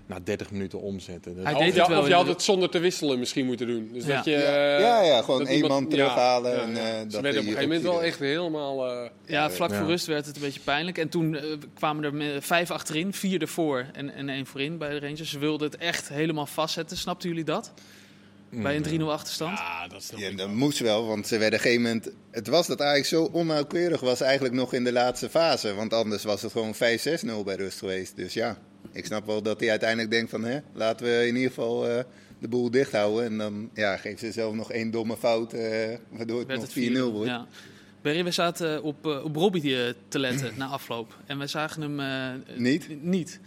na 0.07 0.19
30 0.25 0.51
minuten 0.51 0.81
omzetten. 0.81 1.35
Dus- 1.35 1.45
Hij 1.45 1.53
Of 1.53 1.59
deed 1.59 1.75
je, 1.75 1.81
het 1.81 1.89
wel 1.89 2.01
of 2.01 2.09
je 2.09 2.15
had 2.15 2.27
het 2.27 2.43
zonder 2.43 2.71
te 2.71 2.79
wisselen 2.79 3.19
misschien 3.19 3.47
moeten 3.47 3.67
doen. 3.67 3.91
Dus 3.93 4.05
Ja. 4.07 4.15
dat 4.17 4.25
je, 4.25 4.31
Ja. 4.31 4.39
eh, 4.77 4.81
Ja, 4.81 5.03
ja, 5.03 5.21
gewoon 5.23 5.39
dat 5.39 5.49
één 5.49 5.57
iemand- 5.57 5.81
man 5.81 5.91
terughalen 5.91 6.53
Ja, 6.53 6.63
en, 6.63 6.71
ja. 6.75 6.77
eh, 6.77 6.99
Ze 6.99 7.07
dat 7.07 7.21
werden 7.21 7.31
op 7.31 7.47
een 7.47 7.53
gegeven 7.53 7.63
moment 7.63 7.83
wel 7.83 8.03
echt 8.03 8.19
helemaal... 8.19 8.91
eh, 8.91 9.11
Ja, 9.27 9.51
vlak 9.51 9.71
Ja. 9.71 9.79
voor 9.79 9.87
rust 9.87 10.07
werd 10.07 10.27
het 10.27 10.37
een 10.37 10.43
beetje 10.43 10.61
pijnlijk. 10.61 10.99
En 10.99 11.09
toen 11.09 11.37
eh, 11.37 11.45
kwamen 11.75 12.05
er 12.25 12.43
vijf 12.43 12.71
achterin, 12.71 13.13
vier 13.13 13.41
ervoor 13.41 13.87
en, 13.93 14.15
en 14.15 14.29
één 14.29 14.47
voorin 14.47 14.79
bij 14.79 14.91
de 14.91 14.99
Rangers. 15.07 15.31
Ze 15.31 15.39
wilden 15.39 15.67
het 15.71 15.77
echt 15.81 16.09
helemaal 16.09 16.47
vastzetten. 16.47 16.97
Snapten 16.97 17.29
jullie 17.29 17.45
dat? 17.45 17.73
Bij 18.51 18.77
een 18.77 19.01
3-0 19.01 19.03
achterstand? 19.05 19.59
ja, 19.59 19.89
dat 19.89 20.03
snap 20.03 20.21
Ja, 20.21 20.31
dat 20.31 20.49
moest 20.49 20.79
wel, 20.79 21.07
want 21.07 21.27
ze 21.27 21.39
werden 21.39 21.59
op 21.59 21.65
een 21.65 21.71
gegeven 21.71 21.83
moment... 21.93 22.11
Het 22.31 22.47
was 22.47 22.67
dat 22.67 22.81
eigenlijk 22.81 23.09
zo 23.09 23.39
onnauwkeurig 23.39 24.01
was 24.01 24.21
eigenlijk 24.21 24.55
nog 24.55 24.73
in 24.73 24.85
de 24.85 24.93
laatste 24.93 25.29
fase. 25.29 25.75
Want 25.75 25.93
anders 25.93 26.25
was 26.25 26.43
het 26.43 26.53
gewoon 26.53 26.75
5-6-0 26.75 26.79
bij 27.45 27.55
rust 27.57 27.79
geweest. 27.79 28.17
Dus 28.17 28.35
ja, 28.35 28.59
ik 28.93 29.05
snap 29.07 29.27
wel 29.27 29.43
dat 29.43 29.61
hij 29.61 29.71
uiteindelijk 29.71 30.11
denkt 30.11 30.31
van... 30.31 30.45
Hè, 30.45 30.59
laten 30.73 31.07
we 31.07 31.27
in 31.27 31.35
ieder 31.35 31.49
geval 31.51 31.89
eh, 31.89 32.05
de 32.39 32.49
boel 32.49 32.71
dicht 32.71 32.93
houden. 32.93 33.25
En 33.25 33.39
dan 33.39 33.71
ja, 33.75 33.97
geeft 33.97 34.21
ze 34.21 34.33
zelf 34.33 34.55
nog 34.55 34.73
één 34.73 34.91
domme 34.91 35.17
fout, 35.17 35.53
eh, 35.53 35.61
waardoor 36.11 36.39
het 36.39 36.47
werd 36.49 36.61
nog 36.61 36.75
het 36.75 36.93
4-0 36.99 37.13
wordt. 37.13 37.31
Ja. 37.31 37.47
Berry, 38.03 38.25
we 38.25 38.31
zaten 38.31 38.83
op, 38.83 39.07
eh, 39.07 39.25
op 39.25 39.37
Robbie 39.37 39.95
te 40.09 40.19
letten 40.19 40.53
na 40.57 40.67
afloop. 40.67 41.17
En 41.27 41.39
we 41.39 41.47
zagen 41.47 41.83
hem... 41.83 42.01
eh, 42.01 42.57
Niet. 43.01 43.41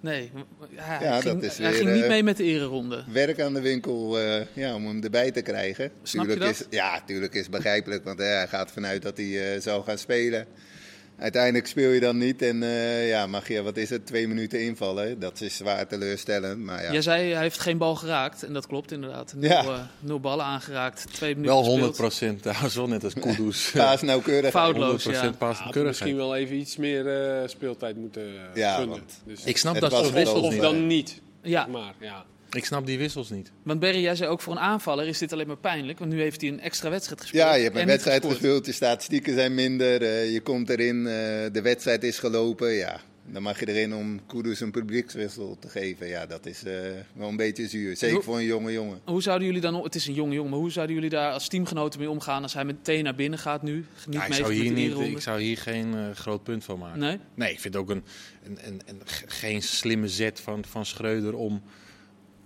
Nee. 0.00 0.30
Hij, 0.74 1.06
Ja, 1.06 1.20
ging, 1.20 1.34
dat 1.34 1.42
is 1.50 1.58
hij 1.58 1.70
weer, 1.70 1.76
ging 1.80 1.92
niet 1.92 2.02
eh, 2.02 2.08
mee 2.08 2.22
met 2.22 2.36
de 2.36 2.44
ereronde. 2.44 3.04
Werk 3.12 3.40
aan 3.40 3.54
de 3.54 3.60
winkel 3.60 4.18
eh, 4.18 4.46
ja, 4.52 4.74
om 4.74 4.86
hem 4.86 5.02
erbij 5.02 5.30
te 5.30 5.42
krijgen. 5.42 5.90
Snap 6.02 6.26
je 6.26 6.30
Tuurlijk 6.32 6.56
dat? 6.56 6.66
Is, 6.70 6.78
ja, 6.78 6.92
natuurlijk 6.92 7.34
is 7.34 7.48
begrijpelijk, 7.48 8.04
want 8.04 8.20
eh, 8.20 8.26
hij 8.26 8.46
gaat 8.48 8.70
vanuit 8.70 9.02
dat 9.02 9.16
hij 9.16 9.54
eh, 9.54 9.60
zou 9.60 9.84
gaan 9.84 9.98
spelen. 9.98 10.46
Uiteindelijk 11.20 11.66
speel 11.66 11.90
je 11.90 12.00
dan 12.00 12.18
niet 12.18 12.42
en 12.42 12.62
eh, 12.62 13.08
ja, 13.08 13.26
mag 13.26 13.48
je, 13.48 13.62
wat 13.62 13.76
is 13.76 13.90
het, 13.90 14.06
twee 14.06 14.28
minuten 14.28 14.60
invallen. 14.62 15.18
Dat 15.18 15.40
is 15.40 15.56
zwaar 15.56 15.86
teleurstellend, 15.86 16.58
maar 16.58 16.82
ja. 16.82 16.92
Jij 16.92 17.02
zei 17.02 17.32
hij 17.32 17.42
heeft 17.42 17.58
geen 17.60 17.78
bal 17.78 17.94
geraakt. 17.94 18.42
En 18.42 18.52
dat 18.52 18.66
klopt 18.66 18.92
inderdaad. 18.92 19.34
Nul, 19.36 19.50
Ja. 19.50 19.62
eh, 19.64 19.78
nul 20.00 20.20
ballen 20.20 20.44
aangeraakt. 20.44 21.06
Twee 21.12 21.30
minuten 21.34 21.52
Wel 21.54 21.58
gespeeld. 21.62 21.78
100 21.80 21.96
procent, 22.00 22.42
trouwens 22.46 22.74
wel 22.74 22.86
net 22.88 23.04
als 23.04 23.14
Kudus. 23.14 23.70
Paas 23.76 24.02
nauwkeurig. 24.02 24.50
Fout. 24.50 24.76
100 24.76 25.02
ja. 25.02 25.10
procent 25.10 25.32
Ja, 25.32 25.38
paaskeurigheid. 25.46 25.86
misschien 25.86 26.16
wel 26.16 26.36
even 26.36 26.56
iets 26.56 26.76
meer 26.76 27.06
eh, 27.40 27.48
speeltijd 27.48 27.96
moeten 27.96 28.22
Ja, 28.54 28.74
gunnen. 28.74 28.96
want 28.98 29.20
Dus, 29.24 29.44
Ik 29.44 29.56
snap 29.56 29.80
dat 29.80 29.90
wel 29.90 30.12
wissels 30.12 30.42
of 30.46 30.56
dan 30.56 30.86
niet. 30.86 31.20
Ja, 31.42 31.66
Maar 31.66 31.94
ja. 32.00 32.24
Ik 32.50 32.64
snap 32.64 32.86
die 32.86 32.98
wissels 32.98 33.30
niet. 33.30 33.50
want 33.62 33.80
Berry, 33.80 34.00
jij 34.02 34.14
zei 34.16 34.30
ook 34.30 34.40
voor 34.40 34.52
een 34.52 34.58
aanvaller 34.58 35.06
is 35.06 35.18
dit 35.18 35.32
alleen 35.32 35.46
maar 35.46 35.56
pijnlijk. 35.56 35.98
Want 35.98 36.12
nu 36.12 36.20
heeft 36.20 36.40
hij 36.40 36.50
een 36.50 36.60
extra 36.60 36.90
wedstrijd 36.90 37.20
gespeeld. 37.20 37.42
Ja, 37.44 37.54
je 37.54 37.62
hebt 37.62 37.74
en 37.74 37.80
een 37.80 37.86
wedstrijd 37.86 38.26
gespeeld, 38.26 38.66
je 38.66 38.72
statistieken 38.72 39.34
zijn 39.34 39.54
minder, 39.54 40.02
eh, 40.02 40.32
je 40.32 40.40
komt 40.40 40.68
erin, 40.70 40.96
eh, 41.06 41.12
de 41.52 41.60
wedstrijd 41.62 42.02
is 42.04 42.18
gelopen. 42.18 42.72
Ja, 42.72 43.00
dan 43.26 43.42
mag 43.42 43.60
je 43.60 43.68
erin 43.68 43.94
om 43.94 44.26
Kudus 44.26 44.60
een 44.60 44.70
publiekswissel 44.70 45.56
te 45.60 45.68
geven. 45.68 46.06
Ja, 46.06 46.26
dat 46.26 46.46
is 46.46 46.64
eh, 46.64 46.72
wel 47.12 47.28
een 47.28 47.36
beetje 47.36 47.68
zuur. 47.68 47.96
Zeker 47.96 48.14
Hoe- 48.14 48.24
voor 48.24 48.36
een 48.36 48.44
jonge 48.44 48.72
jongen. 48.72 49.00
Hoe 49.04 49.22
zouden 49.22 49.46
jullie 49.46 49.62
dan, 49.62 49.82
het 49.82 49.94
is 49.94 50.06
een 50.06 50.14
jonge 50.14 50.34
jongen, 50.34 50.50
maar 50.50 50.60
hoe 50.60 50.70
zouden 50.70 50.94
jullie 50.94 51.10
daar 51.10 51.32
als 51.32 51.48
teamgenoten 51.48 52.00
mee 52.00 52.10
omgaan 52.10 52.42
als 52.42 52.54
hij 52.54 52.64
meteen 52.64 53.04
naar 53.04 53.14
binnen 53.14 53.38
gaat 53.38 53.62
nu? 53.62 53.74
Niet 54.06 54.14
Ja, 54.14 54.22
ik, 54.22 54.28
mee 54.28 54.38
zou 54.38 54.52
hier 54.52 54.64
de 54.64 54.70
niet, 54.70 54.98
ik 55.16 55.20
zou 55.20 55.40
hier 55.40 55.56
geen 55.56 56.14
groot 56.14 56.42
punt 56.42 56.64
van 56.64 56.78
maken. 56.78 56.98
Nee? 57.00 57.18
Nee, 57.34 57.52
ik 57.52 57.60
vind 57.60 57.74
het 57.74 57.82
ook 57.82 57.90
een, 57.90 58.04
een, 58.44 58.58
een, 58.86 59.00
geen 59.26 59.62
slimme 59.62 60.08
zet 60.08 60.40
van, 60.40 60.64
van 60.68 60.86
Schreuder 60.86 61.34
om, 61.34 61.62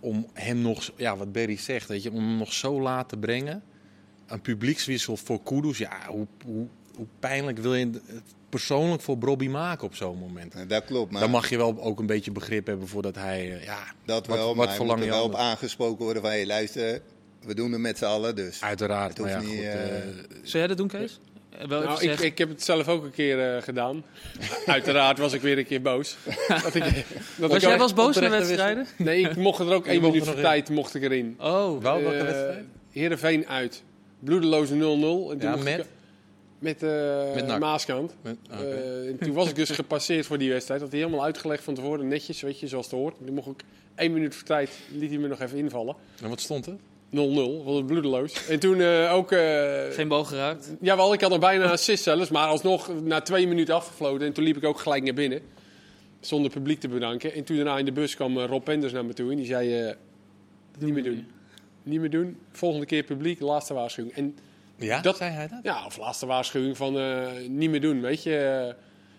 om 0.05 0.27
hem 0.33 0.59
nog, 0.59 0.91
ja, 0.97 1.17
wat 1.17 1.33
Berry 1.33 1.57
zegt, 1.57 1.89
weet 1.89 2.03
je, 2.03 2.11
om 2.11 2.17
hem 2.17 2.37
nog 2.37 2.53
zo 2.53 2.81
laat 2.81 3.09
te 3.09 3.17
brengen. 3.17 3.63
Een 4.27 4.41
publiekswissel 4.41 5.17
voor 5.17 5.43
Kudus, 5.43 5.79
ja, 5.79 5.99
hoe, 6.07 6.27
hoe, 6.45 6.67
hoe 6.97 7.07
pijnlijk 7.19 7.59
wil 7.59 7.75
je 7.75 7.91
het 8.07 8.23
persoonlijk 8.49 9.03
voor 9.03 9.19
Bobby 9.19 9.49
maken 9.49 9.87
op 9.87 9.95
zo'n 9.95 10.19
moment? 10.19 10.69
Dat 10.69 10.85
klopt, 10.85 11.13
maar 11.13 11.21
Dan 11.21 11.31
mag 11.31 11.49
je 11.49 11.57
wel 11.57 11.81
ook 11.81 11.99
een 11.99 12.07
beetje 12.07 12.31
begrip 12.33 12.67
hebben 12.67 12.89
voor 12.89 13.03
dat 13.03 13.15
hij, 13.15 13.53
eh, 13.57 13.65
ja, 13.65 13.85
dat 14.05 14.27
wat- 14.27 14.37
wel. 14.37 14.57
wat 14.57 14.67
maar 14.67 14.75
verlang 14.75 14.99
er 14.99 15.05
je 15.05 15.11
wel 15.11 15.25
op 15.25 15.35
aangesproken 15.35 16.05
worden 16.05 16.23
van... 16.23 16.31
Hey, 16.31 16.47
luister, 16.47 17.01
we 17.41 17.55
doen 17.55 17.73
het 17.73 17.81
met 17.81 17.99
z'n 17.99 18.05
allen, 18.05 18.37
dus... 18.37 18.63
uiteraard. 18.63 19.19
Maar 19.19 19.31
ja, 19.31 19.41
niet, 19.41 19.49
goed, 19.49 19.59
eh, 19.59 19.97
eh, 19.97 20.15
Zou 20.31 20.59
jij 20.59 20.67
dat 20.67 20.77
doen, 20.77 20.89
Kees? 20.89 21.21
Eh, 21.59 21.67
Wel 21.69 21.83
Nou, 21.83 22.03
ik, 22.03 22.21
ik 22.21 22.39
heb 22.39 22.49
het 22.49 22.63
zelf 22.63 22.89
ook 22.89 23.05
een 23.05 23.11
keer 23.11 23.55
eh, 23.57 23.63
gedaan. 23.63 24.05
Uiteraard 24.67 25.19
was 25.19 25.33
ik 25.33 25.41
weer 25.41 25.59
een 25.59 25.67
keer 25.67 25.83
boos. 25.83 26.17
dat 26.63 26.75
ik, 26.75 26.83
dat 27.37 27.51
Was 27.51 27.55
ik 27.55 27.61
jij 27.61 27.79
eens 27.81 27.93
boos 27.95 28.15
naar 28.15 28.25
Oprechte 28.25 28.47
wedstrijden? 28.47 28.87
Nee, 28.99 29.21
ik 29.21 29.37
mocht 29.37 29.59
er 29.61 29.73
ook 29.73 29.87
één 29.97 30.03
minuut 30.03 30.25
voor 30.25 30.37
in. 30.37 30.43
tijd 30.43 30.69
mocht 30.69 30.95
ik 30.95 31.03
erin. 31.03 31.37
Oh, 31.41 31.83
wel, 31.83 32.03
welke 32.03 32.17
Eh, 32.17 32.23
wedstrijd? 32.25 32.65
Heerenveen 32.91 33.49
uit. 33.49 33.83
Bloedeloze 34.19 34.75
0-0. 34.75 34.79
En 35.33 35.39
toen 35.39 35.55
ik- 35.55 35.63
met? 35.63 35.87
Met, 36.59 36.83
eh 36.83 37.35
Met. 37.35 37.59
Maaskant. 37.59 38.15
Met- 38.23 38.37
oké. 38.53 38.63
Eh, 38.65 39.09
en 39.09 39.19
toen 39.19 39.33
was 39.33 39.49
ik 39.49 39.55
dus 39.55 39.71
gepasseerd 39.81 40.27
voor 40.27 40.39
die 40.39 40.51
wedstrijd. 40.51 40.81
Dat 40.81 40.89
had 40.91 40.99
hij 40.99 41.07
helemaal 41.09 41.27
uitgelegd 41.27 41.65
van 41.65 41.75
tevoren, 41.75 42.09
netjes, 42.09 42.41
weet 42.41 42.61
je, 42.61 42.69
zoals 42.69 42.85
het 42.87 42.95
hoort. 42.95 43.19
En 43.19 43.25
toen 43.27 43.35
mocht 43.35 43.49
ik 43.49 43.61
één 43.95 44.13
minuut 44.13 44.35
voor 44.35 44.47
tijd, 44.47 44.71
liet 44.93 45.11
hij 45.11 45.19
me 45.19 45.29
nog 45.29 45.41
even 45.41 45.59
invallen. 45.59 45.95
0-0, 45.97 46.23
En 46.23 46.29
wat 46.29 46.41
stond 46.41 46.67
er? 46.67 46.77
Was 47.65 47.77
het 47.77 47.87
bloedeloos. 47.87 48.47
En 48.49 48.59
toen 48.59 48.81
eh, 48.81 49.13
ook... 49.15 49.33
eh, 49.33 49.83
geen 49.91 50.09
bal 50.09 50.25
geraakt. 50.25 50.73
Jawel, 50.81 51.13
ik 51.13 51.21
had 51.21 51.31
nog 51.31 51.39
bijna 51.39 51.65
een 51.65 51.71
assist 51.71 52.03
zelfs, 52.03 52.31
maar 52.31 52.47
alsnog 52.49 52.91
na 53.03 53.21
twee 53.21 53.47
minuten 53.49 53.75
afgefloten. 53.75 54.27
En 54.27 54.33
toen 54.33 54.45
liep 54.45 54.57
ik 54.57 54.65
ook 54.65 54.79
gelijk 54.79 55.03
naar 55.05 55.15
binnen, 55.15 55.41
zonder 56.21 56.51
publiek 56.51 56.81
te 56.81 56.89
bedanken. 56.89 57.33
En 57.35 57.45
toen 57.45 57.57
daarna 57.57 57.79
in 57.79 57.85
de 57.85 57.93
bus 57.93 58.15
kwam 58.15 58.39
eh, 58.39 58.45
Rob 58.47 58.65
Penders 58.65 58.93
naar 58.93 59.05
me 59.05 59.13
toe 59.13 59.31
en 59.31 59.37
die 59.37 59.47
zei, 59.47 59.83
eh, 59.83 59.95
niet 60.79 60.93
meer 60.95 61.03
doen. 61.05 61.27
Niet 61.83 62.01
meer 62.01 62.11
doen, 62.11 62.39
volgende 62.53 62.87
keer 62.87 63.03
publiek, 63.03 63.41
laatste 63.41 63.75
waarschuwing. 63.75 64.15
En 64.17 64.37
Ja, 64.77 65.01
Dat- 65.01 65.17
zei 65.17 65.31
hij 65.31 65.49
dat? 65.49 65.59
ja, 65.63 65.87
of 65.87 65.97
laatste 65.99 66.27
waarschuwing 66.27 66.77
van 66.77 66.99
eh, 66.99 67.27
niet 67.49 67.71
meer 67.71 67.81
doen, 67.81 68.01
weet 68.01 68.23
je. 68.23 68.75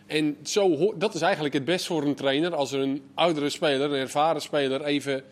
En 0.07 0.37
zo, 0.43 0.93
dat 0.97 1.13
is 1.15 1.21
eigenlijk 1.21 1.53
het 1.53 1.65
best 1.65 1.85
voor 1.85 2.03
een 2.03 2.15
trainer 2.15 2.55
als 2.55 2.71
er 2.71 2.79
een 2.79 3.01
oudere 3.13 3.49
speler, 3.49 3.91
een 3.91 3.99
ervaren 3.99 4.41
speler, 4.41 4.83
even 4.83 5.23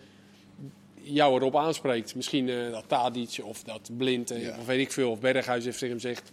jou 1.04 1.36
erop 1.36 1.56
aanspreekt. 1.56 2.16
Misschien 2.16 2.50
eh, 2.50 2.72
dat 2.72 2.84
Tadic 2.88 3.40
of 3.44 3.64
dat 3.64 3.90
Blind, 3.98 4.32
eh, 4.32 4.42
Ja. 4.44 4.56
of 4.60 4.66
weet 4.66 4.80
ik 4.80 4.92
veel, 4.92 5.12
of 5.12 5.20
Berghuis 5.20 5.64
heeft 5.66 5.80
tegen 5.80 5.90
hem 5.96 6.04
zegt... 6.04 6.32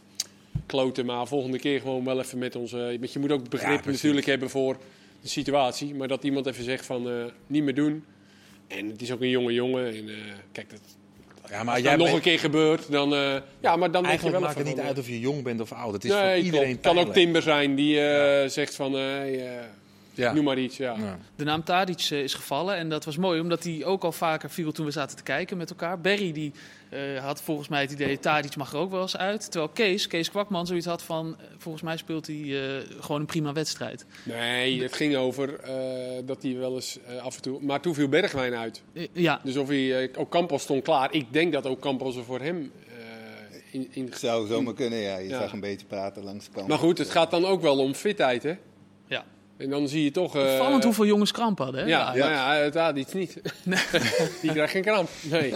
Kloten, 0.66 1.06
maar 1.06 1.26
volgende 1.26 1.58
keer 1.58 1.80
gewoon 1.80 2.04
wel 2.04 2.18
even 2.18 2.38
met 2.38 2.56
ons... 2.56 2.70
je 2.70 3.18
moet 3.20 3.32
ook 3.32 3.48
begrip 3.48 3.84
natuurlijk 3.84 4.26
hebben 4.26 4.50
voor 4.50 4.76
de 5.22 5.28
situatie. 5.28 5.94
Maar 5.94 6.08
dat 6.08 6.24
iemand 6.24 6.46
even 6.46 6.64
zegt 6.64 6.86
van 6.86 7.08
eh, 7.10 7.14
niet 7.46 7.62
meer 7.62 7.74
doen. 7.74 8.04
En 8.66 8.88
het 8.88 9.02
is 9.02 9.12
ook 9.12 9.20
een 9.20 9.28
jonge 9.28 9.52
jongen. 9.52 9.86
En 9.86 10.08
kijk, 10.52 10.70
dat, 10.70 10.80
Ja, 11.50 11.62
maar 11.62 11.74
als 11.74 11.82
jij 11.82 11.90
dat 11.90 11.98
nog 11.98 12.06
bent- 12.06 12.16
een 12.16 12.30
keer 12.30 12.38
gebeurt, 12.38 12.90
dan... 12.90 13.10
ja, 13.60 13.76
maar 13.76 13.90
dan 13.90 14.02
je 14.02 14.08
Eigenlijk 14.08 14.38
wel 14.38 14.46
maakt 14.46 14.58
het 14.58 14.66
niet 14.66 14.78
uit 14.80 14.98
of 14.98 15.06
je 15.08 15.20
jong 15.20 15.42
bent 15.42 15.60
of 15.60 15.72
oud. 15.72 15.92
Het 15.92 16.04
is 16.04 16.10
nee, 16.10 16.34
voor 16.36 16.44
iedereen 16.44 16.80
kan 16.80 16.98
ook. 16.98 17.12
Timber 17.12 17.42
zijn 17.42 17.74
die 17.74 17.94
zegt 18.48 18.74
van, 18.74 18.92
Ja. 20.14 20.32
noem 20.32 20.44
maar 20.44 20.58
iets. 20.58 20.76
Ja. 20.76 20.94
Ja. 20.98 21.18
De 21.36 21.44
naam 21.44 21.64
Tadic 21.64 22.08
eh, 22.10 22.22
is 22.22 22.34
gevallen 22.34 22.76
en 22.76 22.88
dat 22.88 23.04
was 23.04 23.16
mooi, 23.16 23.40
omdat 23.40 23.64
hij 23.64 23.84
ook 23.84 24.04
al 24.04 24.12
vaker 24.12 24.50
viel 24.50 24.72
toen 24.72 24.84
we 24.84 24.90
zaten 24.90 25.16
te 25.16 25.22
kijken 25.22 25.56
met 25.56 25.70
elkaar. 25.70 26.00
Berry 26.00 26.32
die 26.32 26.52
eh, 26.88 27.24
had 27.24 27.42
volgens 27.42 27.68
mij 27.68 27.80
het 27.80 27.90
idee, 27.92 28.18
Tadic 28.18 28.56
mag 28.56 28.72
er 28.72 28.78
ook 28.78 28.90
wel 28.90 29.02
eens 29.02 29.16
uit. 29.16 29.50
Terwijl 29.50 29.70
Kees, 29.74 30.06
Kees 30.06 30.30
Kwakman, 30.30 30.66
zoiets 30.66 30.86
had 30.86 31.02
van, 31.02 31.36
eh, 31.38 31.44
volgens 31.58 31.82
mij 31.84 31.96
speelt 31.96 32.26
hij 32.26 32.36
eh, 32.76 32.82
gewoon 33.00 33.20
een 33.20 33.26
prima 33.26 33.52
wedstrijd. 33.52 34.04
Nee, 34.22 34.82
het 34.82 34.92
ging 34.96 35.16
over 35.16 35.60
eh, 35.60 35.74
dat 36.24 36.42
hij 36.42 36.56
wel 36.56 36.74
eens 36.74 36.98
af 37.22 37.36
en 37.36 37.42
toe... 37.42 37.58
Maar 37.62 37.80
toen 37.80 37.94
viel 37.94 38.08
Bergwijn 38.08 38.54
uit. 38.54 38.82
Ja, 39.12 39.40
Dus 39.44 39.56
of 39.56 39.68
hij... 39.68 40.10
ook 40.16 40.30
Campos 40.30 40.62
stond 40.62 40.82
klaar. 40.82 41.12
Ik 41.14 41.32
denk 41.32 41.52
dat 41.52 41.66
ook 41.66 41.80
Campos 41.80 42.16
er 42.16 42.24
voor 42.24 42.40
hem 42.40 42.72
eh, 42.88 42.94
in, 43.70 43.88
in... 43.90 44.12
Zou 44.14 44.46
zomaar 44.46 44.74
kunnen, 44.74 44.98
ja. 44.98 45.16
Je 45.18 45.28
Ja. 45.28 45.40
zag 45.40 45.52
een 45.52 45.60
beetje 45.60 45.86
praten 45.86 46.24
langs 46.24 46.44
de 46.44 46.50
kant. 46.52 46.68
Maar 46.68 46.78
goed, 46.78 46.98
het 46.98 47.10
gaat 47.10 47.30
dan 47.30 47.44
ook 47.44 47.60
wel 47.62 47.78
om 47.78 47.94
fitheid, 47.94 48.42
hè? 48.42 48.54
ja. 49.06 49.24
En 49.60 49.70
dan 49.70 49.88
zie 49.88 50.04
je 50.04 50.10
toch... 50.10 50.36
eh, 50.36 50.42
Opvallend 50.42 50.84
hoeveel 50.84 51.06
jongens 51.06 51.32
kramp 51.32 51.58
hadden. 51.58 51.80
Hè? 51.80 51.86
Ja, 51.86 52.14
Ja, 52.14 52.30
ja. 52.30 52.54
ja, 52.56 52.62
het 52.62 52.74
had 52.74 52.96
iets 52.96 53.12
niet. 53.12 53.40
die 54.42 54.50
krijgt 54.52 54.72
geen 54.72 54.82
kramp. 54.82 55.08
Nee. 55.30 55.54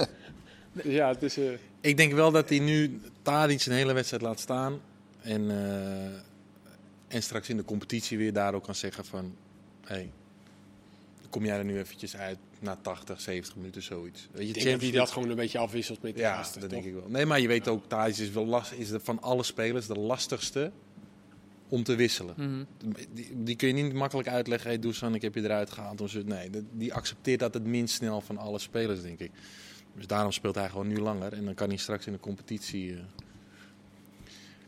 Dus 0.73 0.85
ja, 0.85 1.09
het 1.09 1.23
is... 1.23 1.37
eh, 1.39 1.45
Ik 1.81 1.97
denk 1.97 2.13
wel 2.13 2.31
dat 2.31 2.49
hij 2.49 2.59
nu 2.59 3.01
Tadic 3.23 3.67
een 3.67 3.73
hele 3.73 3.93
wedstrijd 3.93 4.23
laat 4.23 4.41
staan. 4.41 4.81
En, 5.23 5.51
eh, 5.51 7.15
en 7.17 7.23
straks 7.23 7.49
in 7.49 7.57
de 7.57 7.65
competitie 7.65 8.19
weer 8.19 8.33
daar 8.33 8.55
ook 8.55 8.65
kan 8.65 8.75
zeggen 8.75 9.05
van... 9.05 9.35
Hey, 9.85 10.11
kom 11.31 11.45
jij 11.45 11.59
er 11.59 11.65
nu 11.65 11.79
eventjes 11.79 12.17
uit 12.17 12.39
na 12.61 12.77
80, 12.83 13.21
70 13.21 13.57
minuten, 13.57 13.83
zoiets. 13.83 14.29
Weet 14.33 14.49
je, 14.49 14.55
ik 14.55 14.63
denk 14.63 14.71
dat 14.81 14.81
hij 14.91 14.99
dat 14.99 15.11
gewoon 15.11 15.31
een 15.31 15.37
beetje 15.37 15.59
afwisselt 15.59 16.03
met 16.03 16.15
de 16.15 16.21
Ja, 16.21 16.37
gasten, 16.37 16.61
dat 16.61 16.71
toch? 16.71 16.83
denk 16.83 16.95
ik 16.95 17.01
wel. 17.01 17.11
Nee, 17.11 17.27
maar 17.27 17.41
je 17.41 17.49
weet 17.49 17.69
ook, 17.69 17.89
Tadic 17.89 18.17
is, 18.17 18.31
wel 18.31 18.47
last, 18.47 18.73
is 18.73 18.89
de, 18.89 19.01
van 19.01 19.23
alle 19.23 19.43
spelers 19.43 19.87
de 19.87 19.95
lastigste 19.99 20.71
om 21.75 21.83
te 21.83 21.95
wisselen. 21.95 22.35
Mhm. 22.39 22.65
Die, 23.13 23.45
die 23.45 23.57
kun 23.57 23.69
je 23.69 23.75
niet 23.75 23.93
makkelijk 23.93 24.29
uitleggen, 24.29 24.69
hey 24.71 24.79
Dusan, 24.79 25.15
ik 25.15 25.23
heb 25.23 25.35
je 25.35 25.43
eruit 25.43 25.71
gehaald. 25.71 26.01
Of. 26.01 26.25
Nee, 26.25 26.51
die 26.73 26.95
accepteert 26.95 27.41
dat 27.41 27.55
het 27.55 27.67
minst 27.67 27.95
snel 27.95 28.21
van 28.21 28.39
alle 28.39 28.59
spelers, 28.59 29.03
denk 29.03 29.19
ik. 29.19 29.31
Dus 29.95 30.07
daarom 30.07 30.33
speelt 30.33 30.55
hij 30.55 30.69
gewoon 30.69 30.89
nu 30.89 30.99
langer. 30.99 31.33
En 31.33 31.45
dan 31.45 31.55
kan 31.55 31.69
hij 31.69 31.77
straks 31.77 32.07
in 32.07 32.13
de 32.13 32.21
competitie... 32.21 32.93
eh, 32.93 32.99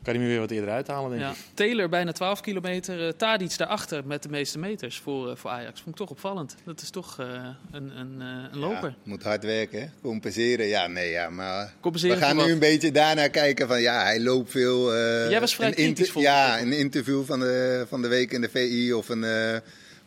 kan 0.07 0.15
hij 0.15 0.25
me 0.25 0.29
weer 0.31 0.41
wat 0.41 0.51
eerder 0.51 0.71
uithalen, 0.71 1.11
denk 1.11 1.23
Ja. 1.23 1.31
ik. 1.31 1.37
Taylor 1.55 1.89
bijna 1.89 2.13
12 2.13 2.41
kilometer, 2.41 3.07
eh 3.07 3.13
Tadic 3.13 3.57
daarachter 3.57 4.03
met 4.07 4.23
de 4.23 4.29
meeste 4.29 4.59
meters 4.59 4.99
voor, 4.99 5.31
eh, 5.31 5.37
voor 5.37 5.51
Ajax. 5.51 5.81
Vond 5.81 5.89
ik 5.95 6.01
toch 6.01 6.11
opvallend. 6.11 6.55
Dat 6.65 6.81
is 6.83 6.91
toch 6.91 7.21
eh, 7.21 7.27
een, 7.73 7.99
een, 7.99 8.17
eh, 8.21 8.27
een 8.53 8.59
loper. 8.59 8.89
Ja, 8.89 8.95
moet 9.03 9.23
hard 9.23 9.45
werken, 9.45 9.81
hè. 9.81 9.87
compenseren. 10.03 10.67
Ja, 10.67 10.87
nee, 10.87 11.11
ja, 11.11 11.31
maar 11.31 11.73
Compenseren 11.81 12.17
we 12.19 12.23
gaan 12.25 12.35
nu 12.37 12.43
wat? 12.43 12.51
een 12.51 12.59
beetje 12.59 12.91
daarnaar 12.93 13.29
kijken 13.31 13.69
van 13.69 13.81
ja, 13.81 14.03
hij 14.03 14.21
loopt 14.21 14.51
veel. 14.51 14.95
eh, 14.95 15.31
Jij 15.31 15.41
was 15.41 15.55
vrij 15.55 15.71
kritisch, 15.71 16.13
Ja, 16.13 16.61
een 16.61 16.73
interview 16.73 17.25
van 17.25 17.41
de, 17.41 17.85
van 17.89 18.03
de 18.03 18.09
week 18.09 18.33
in 18.33 18.41
de 18.41 18.49
VI 18.49 18.93
of 18.93 19.09
een 19.09 19.25
eh, 19.25 19.57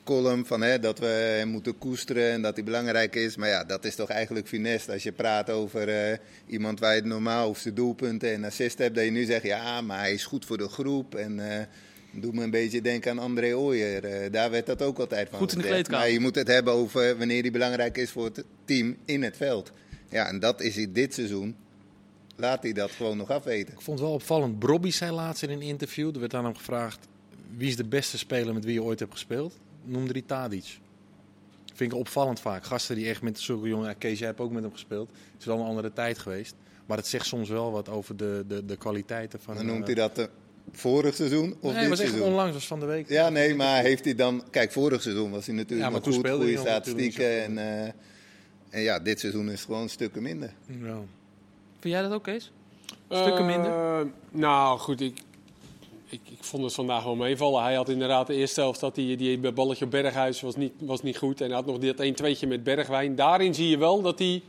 column 0.09 0.45
van 0.45 0.61
hè, 0.61 0.79
dat 0.79 0.99
we 0.99 1.05
hem 1.05 1.47
moeten 1.47 1.77
koesteren 1.77 2.31
en 2.31 2.41
dat 2.41 2.55
hij 2.55 2.63
belangrijk 2.63 3.15
is. 3.15 3.35
Maar 3.35 3.49
ja, 3.49 3.63
dat 3.63 3.85
is 3.85 3.95
toch 3.95 4.09
eigenlijk 4.09 4.47
finesse 4.47 4.91
als 4.91 5.03
je 5.03 5.11
praat 5.11 5.49
over 5.49 5.89
eh, 5.89 6.17
iemand 6.47 6.79
waar 6.79 6.93
je 6.93 6.99
het 6.99 7.09
normaal 7.09 7.47
hoeft 7.47 7.75
doelpunten 7.75 8.33
en 8.33 8.43
assist 8.43 8.77
hebt. 8.77 8.95
Dat 8.95 9.03
je 9.03 9.11
nu 9.11 9.23
zegt 9.25 9.43
ja, 9.43 9.81
maar 9.81 9.99
hij 9.99 10.13
is 10.13 10.25
goed 10.25 10.45
voor 10.45 10.57
de 10.57 10.69
groep 10.69 11.15
en... 11.15 11.51
eh 11.51 11.65
Doe 12.11 12.33
me 12.33 12.43
een 12.43 12.49
beetje 12.51 12.81
denken 12.81 13.11
aan 13.11 13.19
André 13.19 13.55
Ooyer. 13.55 14.05
Eh, 14.05 14.31
daar 14.31 14.51
werd 14.51 14.65
dat 14.65 14.81
ook 14.81 14.99
altijd 14.99 15.29
van 15.29 15.39
Goed 15.39 15.51
in 15.51 15.57
de 15.57 15.63
gezegd. 15.63 15.81
kleedkamer. 15.81 16.05
Maar 16.05 16.13
je 16.13 16.19
moet 16.19 16.35
het 16.35 16.47
hebben 16.47 16.73
over 16.73 17.17
wanneer 17.17 17.41
hij 17.41 17.51
belangrijk 17.51 17.97
is 17.97 18.09
voor 18.11 18.25
het 18.25 18.43
team 18.65 18.97
in 19.05 19.23
het 19.23 19.37
veld. 19.37 19.71
Ja, 20.09 20.27
en 20.27 20.39
dat 20.39 20.61
is 20.61 20.75
hij 20.75 20.91
dit 20.91 21.13
seizoen. 21.13 21.55
Laat 22.35 22.63
hij 22.63 22.73
dat 22.73 22.91
gewoon 22.91 23.17
nog 23.17 23.29
afweten. 23.31 23.73
Ik 23.73 23.81
vond 23.81 23.99
het 23.99 24.07
wel 24.07 24.15
opvallend. 24.17 24.59
Brobby 24.59 24.91
zei 24.91 25.11
laatst 25.11 25.43
in 25.43 25.49
een 25.49 25.61
interview, 25.61 26.13
er 26.13 26.19
werd 26.19 26.33
aan 26.33 26.43
hem 26.45 26.55
gevraagd... 26.55 27.07
wie 27.57 27.67
is 27.67 27.75
de 27.75 27.83
beste 27.87 28.17
speler 28.17 28.53
met 28.53 28.65
wie 28.65 28.73
je 28.73 28.83
ooit 28.83 28.99
hebt 28.99 29.11
gespeeld? 29.11 29.53
Noemde 29.83 30.11
hij 30.11 30.21
Tadic. 30.21 30.79
Vind 31.73 31.91
ik 31.91 31.97
opvallend 31.97 32.39
vaak. 32.39 32.63
Gasten 32.63 32.95
die 32.95 33.09
echt 33.09 33.21
met 33.21 33.39
zulke 33.39 33.67
jongen... 33.67 33.87
Ja, 33.87 33.93
Kees, 33.93 34.19
jij 34.19 34.27
hebt 34.27 34.39
ook 34.39 34.51
met 34.51 34.63
hem 34.63 34.71
gespeeld. 34.71 35.09
Het 35.09 35.39
is 35.39 35.45
wel 35.45 35.59
een 35.59 35.65
andere 35.65 35.93
tijd 35.93 36.17
geweest. 36.17 36.55
Maar 36.85 36.97
het 36.97 37.07
zegt 37.07 37.25
soms 37.25 37.49
wel 37.49 37.71
wat 37.71 37.89
over 37.89 38.17
de, 38.17 38.43
de, 38.47 38.65
de 38.65 38.77
kwaliteiten 38.77 39.39
van... 39.39 39.55
Dan 39.55 39.65
noemt 39.65 39.79
eh, 39.79 39.85
hij 39.85 39.95
dat 39.95 40.15
de 40.15 40.29
vorig 40.71 41.15
seizoen 41.15 41.55
of 41.59 41.71
Nee, 41.71 41.79
dit 41.79 41.89
was 41.89 41.99
echt 41.99 42.09
seizoen? 42.09 42.29
onlangs, 42.29 42.53
was 42.53 42.67
van 42.67 42.79
de 42.79 42.85
week. 42.85 43.09
Ja, 43.09 43.29
nee, 43.29 43.55
maar 43.55 43.81
heeft 43.81 44.05
hij 44.05 44.15
dan... 44.15 44.43
Kijk, 44.49 44.71
vorig 44.71 45.01
seizoen 45.01 45.31
was 45.31 45.45
hij 45.45 45.55
natuurlijk 45.55 45.81
Ja, 45.81 45.89
maar 45.89 45.99
nog 46.05 46.13
goed, 46.13 46.19
speelde 46.19 46.43
goede 46.45 46.59
statistieken. 46.59 47.43
En, 47.43 47.57
eh, 47.57 47.91
en 48.69 48.81
ja, 48.81 48.99
dit 48.99 49.19
seizoen 49.19 49.45
is 49.45 49.51
het 49.51 49.61
gewoon 49.61 49.89
stukken 49.89 50.21
minder. 50.21 50.53
Ja. 50.65 50.99
Vind 51.79 51.93
jij 51.93 52.01
dat 52.01 52.11
ook, 52.11 52.23
Kees? 52.23 52.51
Stukken 53.09 53.45
minder? 53.45 53.71
Eh, 53.71 54.01
nou, 54.31 54.79
goed, 54.79 55.01
ik, 55.01 55.21
ik, 56.09 56.21
ik 56.29 56.43
vond 56.43 56.63
het 56.63 56.73
vandaag 56.73 57.03
wel 57.03 57.15
meevallen. 57.15 57.63
Hij 57.63 57.75
had 57.75 57.89
inderdaad 57.89 58.27
de 58.27 58.33
eerste 58.33 58.61
helft, 58.61 58.79
dat 58.79 58.95
die, 58.95 59.17
die 59.17 59.51
balletje 59.51 59.85
op 59.85 59.91
Berghuis 59.91 60.41
was 60.41 60.55
niet, 60.55 60.73
was 60.79 61.01
niet 61.01 61.17
goed. 61.17 61.41
En 61.41 61.47
hij 61.47 61.55
had 61.55 61.65
nog 61.65 61.77
dat 61.77 62.05
1-2'tje 62.05 62.47
met 62.47 62.63
Bergwijn. 62.63 63.15
Daarin 63.15 63.53
zie 63.53 63.69
je 63.69 63.77
wel 63.77 64.01
dat 64.01 64.19
hij... 64.19 64.41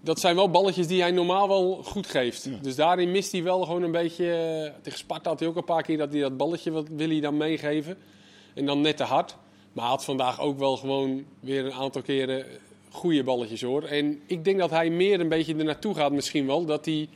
Dat 0.00 0.20
zijn 0.20 0.36
wel 0.36 0.50
balletjes 0.50 0.86
die 0.86 1.00
hij 1.00 1.10
normaal 1.10 1.48
wel 1.48 1.80
goed 1.84 2.06
geeft. 2.06 2.48
Dus 2.62 2.76
daarin 2.76 3.10
mist 3.10 3.32
hij 3.32 3.42
wel 3.42 3.62
gewoon 3.64 3.82
een 3.82 3.90
beetje... 3.90 4.32
eh, 4.32 4.72
Tegen 4.82 4.98
Sparta 4.98 5.30
had 5.30 5.38
hij 5.38 5.48
ook 5.48 5.56
een 5.56 5.64
paar 5.64 5.82
keer 5.82 5.98
dat 5.98 6.12
hij 6.12 6.20
dat 6.20 6.36
balletje 6.36 6.70
wat 6.70 6.88
wil 6.88 7.08
hij 7.08 7.20
dan 7.20 7.36
meegeven. 7.36 7.98
En 8.54 8.66
dan 8.66 8.80
net 8.80 8.96
te 8.96 9.02
hard. 9.02 9.36
Maar 9.72 9.84
hij 9.84 9.92
had 9.92 10.04
vandaag 10.04 10.40
ook 10.40 10.58
wel 10.58 10.76
gewoon 10.76 11.24
weer 11.40 11.64
een 11.64 11.72
aantal 11.72 12.02
keren 12.02 12.46
goede 12.90 13.24
balletjes 13.24 13.62
hoor. 13.62 13.82
En 13.82 14.20
ik 14.26 14.44
denk 14.44 14.58
dat 14.58 14.70
hij 14.70 14.90
meer 14.90 15.20
een 15.20 15.28
beetje 15.28 15.56
er 15.56 15.64
naartoe 15.64 15.94
gaat 15.94 16.12
misschien 16.12 16.46
wel. 16.46 16.64
Dat 16.64 16.84
hij... 16.84 17.08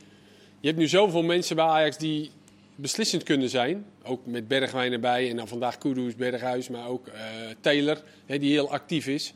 Je 0.59 0.67
hebt 0.67 0.79
nu 0.79 0.87
zoveel 0.87 1.23
mensen 1.23 1.55
bij 1.55 1.65
Ajax 1.65 1.97
die 1.97 2.31
beslissend 2.75 3.23
kunnen 3.23 3.49
zijn. 3.49 3.85
Ook 4.03 4.25
met 4.25 4.47
Bergwijn 4.47 4.91
erbij 4.91 5.29
en 5.29 5.35
dan 5.35 5.47
vandaag 5.47 5.77
Kudus, 5.77 6.15
Berghuis, 6.15 6.69
maar 6.69 6.87
ook 6.87 7.07
eh, 7.07 7.21
Taylor, 7.59 8.01
hè, 8.25 8.39
die 8.39 8.51
heel 8.51 8.71
actief 8.71 9.07
is. 9.07 9.33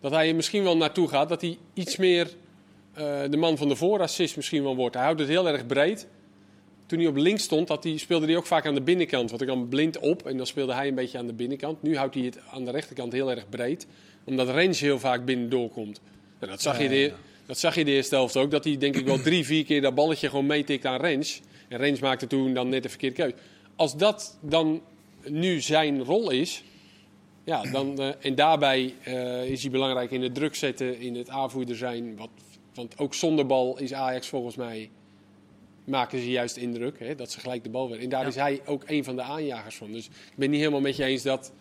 Dat 0.00 0.12
hij 0.12 0.28
er 0.28 0.34
misschien 0.34 0.62
wel 0.62 0.76
naartoe 0.76 1.08
gaat, 1.08 1.28
dat 1.28 1.40
hij 1.40 1.58
iets 1.74 1.96
meer 1.96 2.34
eh, 2.92 3.22
de 3.30 3.36
man 3.36 3.56
van 3.56 3.68
de 3.68 3.76
voorassist 3.76 4.36
misschien 4.36 4.62
wel 4.62 4.76
wordt. 4.76 4.94
Hij 4.94 5.04
houdt 5.04 5.20
het 5.20 5.28
heel 5.28 5.48
erg 5.48 5.66
breed. 5.66 6.06
Toen 6.86 6.98
hij 6.98 7.08
op 7.08 7.16
links 7.16 7.42
stond, 7.42 7.68
dat 7.68 7.84
hij, 7.84 7.96
speelde 7.96 8.26
hij 8.26 8.36
ook 8.36 8.46
vaak 8.46 8.66
aan 8.66 8.74
de 8.74 8.82
binnenkant. 8.82 9.30
Want 9.30 9.42
ik 9.42 9.48
kwam 9.48 9.68
blind 9.68 9.98
op 9.98 10.26
en 10.26 10.36
dan 10.36 10.46
speelde 10.46 10.74
hij 10.74 10.88
een 10.88 10.94
beetje 10.94 11.18
aan 11.18 11.26
de 11.26 11.32
binnenkant. 11.32 11.82
Nu 11.82 11.96
houdt 11.96 12.14
hij 12.14 12.24
het 12.24 12.38
aan 12.50 12.64
de 12.64 12.70
rechterkant 12.70 13.12
heel 13.12 13.30
erg 13.30 13.48
breed. 13.48 13.86
Omdat 14.24 14.48
Range 14.48 14.74
heel 14.74 14.98
vaak 14.98 15.24
binnen 15.24 15.48
doorkomt. 15.48 16.00
En 16.38 16.48
dat, 16.48 16.62
zag 16.62 16.82
je 16.82 16.88
de, 16.88 17.12
dat 17.46 17.58
zag 17.58 17.74
je 17.74 17.84
de 17.84 17.90
eerste 17.90 18.14
helft 18.14 18.36
ook. 18.36 18.50
Dat 18.50 18.64
hij 18.64 18.76
denk 18.76 18.96
ik 18.96 19.06
wel 19.06 19.20
drie, 19.20 19.44
vier 19.44 19.64
keer 19.64 19.80
dat 19.80 19.94
balletje 19.94 20.28
gewoon 20.28 20.46
meetikt 20.46 20.84
aan 20.84 21.00
Range. 21.00 21.38
En 21.68 21.78
Range 21.78 21.98
maakte 22.00 22.26
toen 22.26 22.54
dan 22.54 22.68
net 22.68 22.82
de 22.82 22.88
verkeerde 22.88 23.16
keuze. 23.16 23.34
Als 23.76 23.96
dat 23.96 24.38
dan 24.40 24.82
nu 25.28 25.60
zijn 25.60 26.04
rol 26.04 26.30
is... 26.30 26.64
Ja, 27.44 27.62
dan, 27.62 28.00
eh, 28.00 28.08
en 28.20 28.34
daarbij 28.34 28.94
eh, 29.02 29.50
is 29.50 29.62
hij 29.62 29.70
belangrijk 29.70 30.10
in 30.10 30.22
het 30.22 30.34
druk 30.34 30.54
zetten, 30.54 31.00
in 31.00 31.14
het 31.14 31.28
aanvoerder 31.28 31.76
zijn. 31.76 32.16
Wat, 32.16 32.28
want 32.74 32.98
ook 32.98 33.14
zonder 33.14 33.46
bal 33.46 33.78
is 33.78 33.92
Ajax 33.92 34.28
volgens 34.28 34.56
mij 34.56 34.90
maken 35.84 36.18
ze 36.18 36.30
juist 36.30 36.56
indruk. 36.56 36.98
Hè, 36.98 37.14
dat 37.14 37.30
ze 37.30 37.40
gelijk 37.40 37.62
de 37.62 37.70
bal 37.70 37.88
weer. 37.90 38.00
En 38.00 38.08
daar 38.08 38.22
Ja. 38.22 38.26
is 38.28 38.34
hij 38.34 38.60
ook 38.64 38.82
een 38.86 39.04
van 39.04 39.16
de 39.16 39.22
aanjagers 39.22 39.76
van. 39.76 39.92
Dus 39.92 40.06
ik 40.06 40.36
ben 40.36 40.50
niet 40.50 40.58
helemaal 40.58 40.80
met 40.80 40.96
je 40.96 41.04
eens 41.04 41.22
dat 41.22 41.52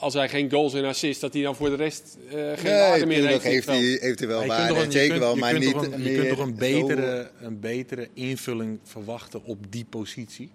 als 0.00 0.14
hij 0.14 0.28
geen 0.28 0.50
goals 0.50 0.74
en 0.74 0.84
assists, 0.84 1.20
dat 1.20 1.32
hij 1.32 1.42
dan 1.42 1.54
voor 1.56 1.68
de 1.70 1.76
rest 1.76 2.16
eh, 2.28 2.32
geen 2.34 2.42
Nee, 2.64 2.74
waarde 2.74 3.06
meer 3.06 3.26
heeft. 3.26 3.42
heeft 3.42 3.66
hij, 3.66 3.78
heeft 4.00 4.18
hij 4.18 4.28
wel 4.28 4.44
Maar 4.46 4.60
je 4.60 4.66
kunt 4.66 4.68
waarde. 4.68 4.68
toch 4.68 4.76
en 4.78 4.84
een- 4.84 4.90
je 4.92 4.98
Zeker 4.98 5.08
kunt- 5.08 5.20
wel, 5.20 5.36
maar 5.36 5.52
niet 5.52 5.62
Je 5.62 5.70
kunt 5.72 6.28
toch 6.28 6.38
een 6.38 6.46
zo- 6.48 6.86
betere, 6.86 7.30
een 7.40 7.60
betere 7.60 8.08
invulling 8.14 8.78
verwachten 8.84 9.44
op 9.44 9.58
die 9.72 9.84
positie? 9.84 10.50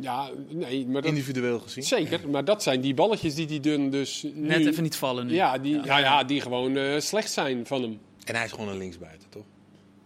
Ja, 0.00 0.30
nee, 0.48 0.86
maar 0.86 1.02
dat, 1.02 1.10
Individueel 1.10 1.58
gezien? 1.60 1.84
zeker. 1.84 2.28
Maar 2.28 2.44
dat 2.44 2.62
zijn 2.62 2.80
die 2.80 2.94
balletjes 2.94 3.34
die 3.34 3.46
hij 3.46 3.60
dun 3.60 3.90
dus 3.90 4.22
nu... 4.22 4.46
Net 4.46 4.66
even 4.66 4.82
niet 4.82 4.96
vallen 4.96 5.26
nu. 5.26 5.34
Ja, 5.34 5.58
die, 5.58 5.84
ja. 5.84 5.98
Ja, 5.98 6.24
die 6.24 6.40
gewoon 6.40 6.76
eh, 6.76 7.00
slecht 7.00 7.30
zijn 7.32 7.66
van 7.66 7.82
hem. 7.82 7.98
En 8.24 8.34
hij 8.34 8.44
is 8.44 8.50
gewoon 8.50 8.68
een 8.68 8.78
linksbuiten, 8.78 9.28
toch? 9.28 9.44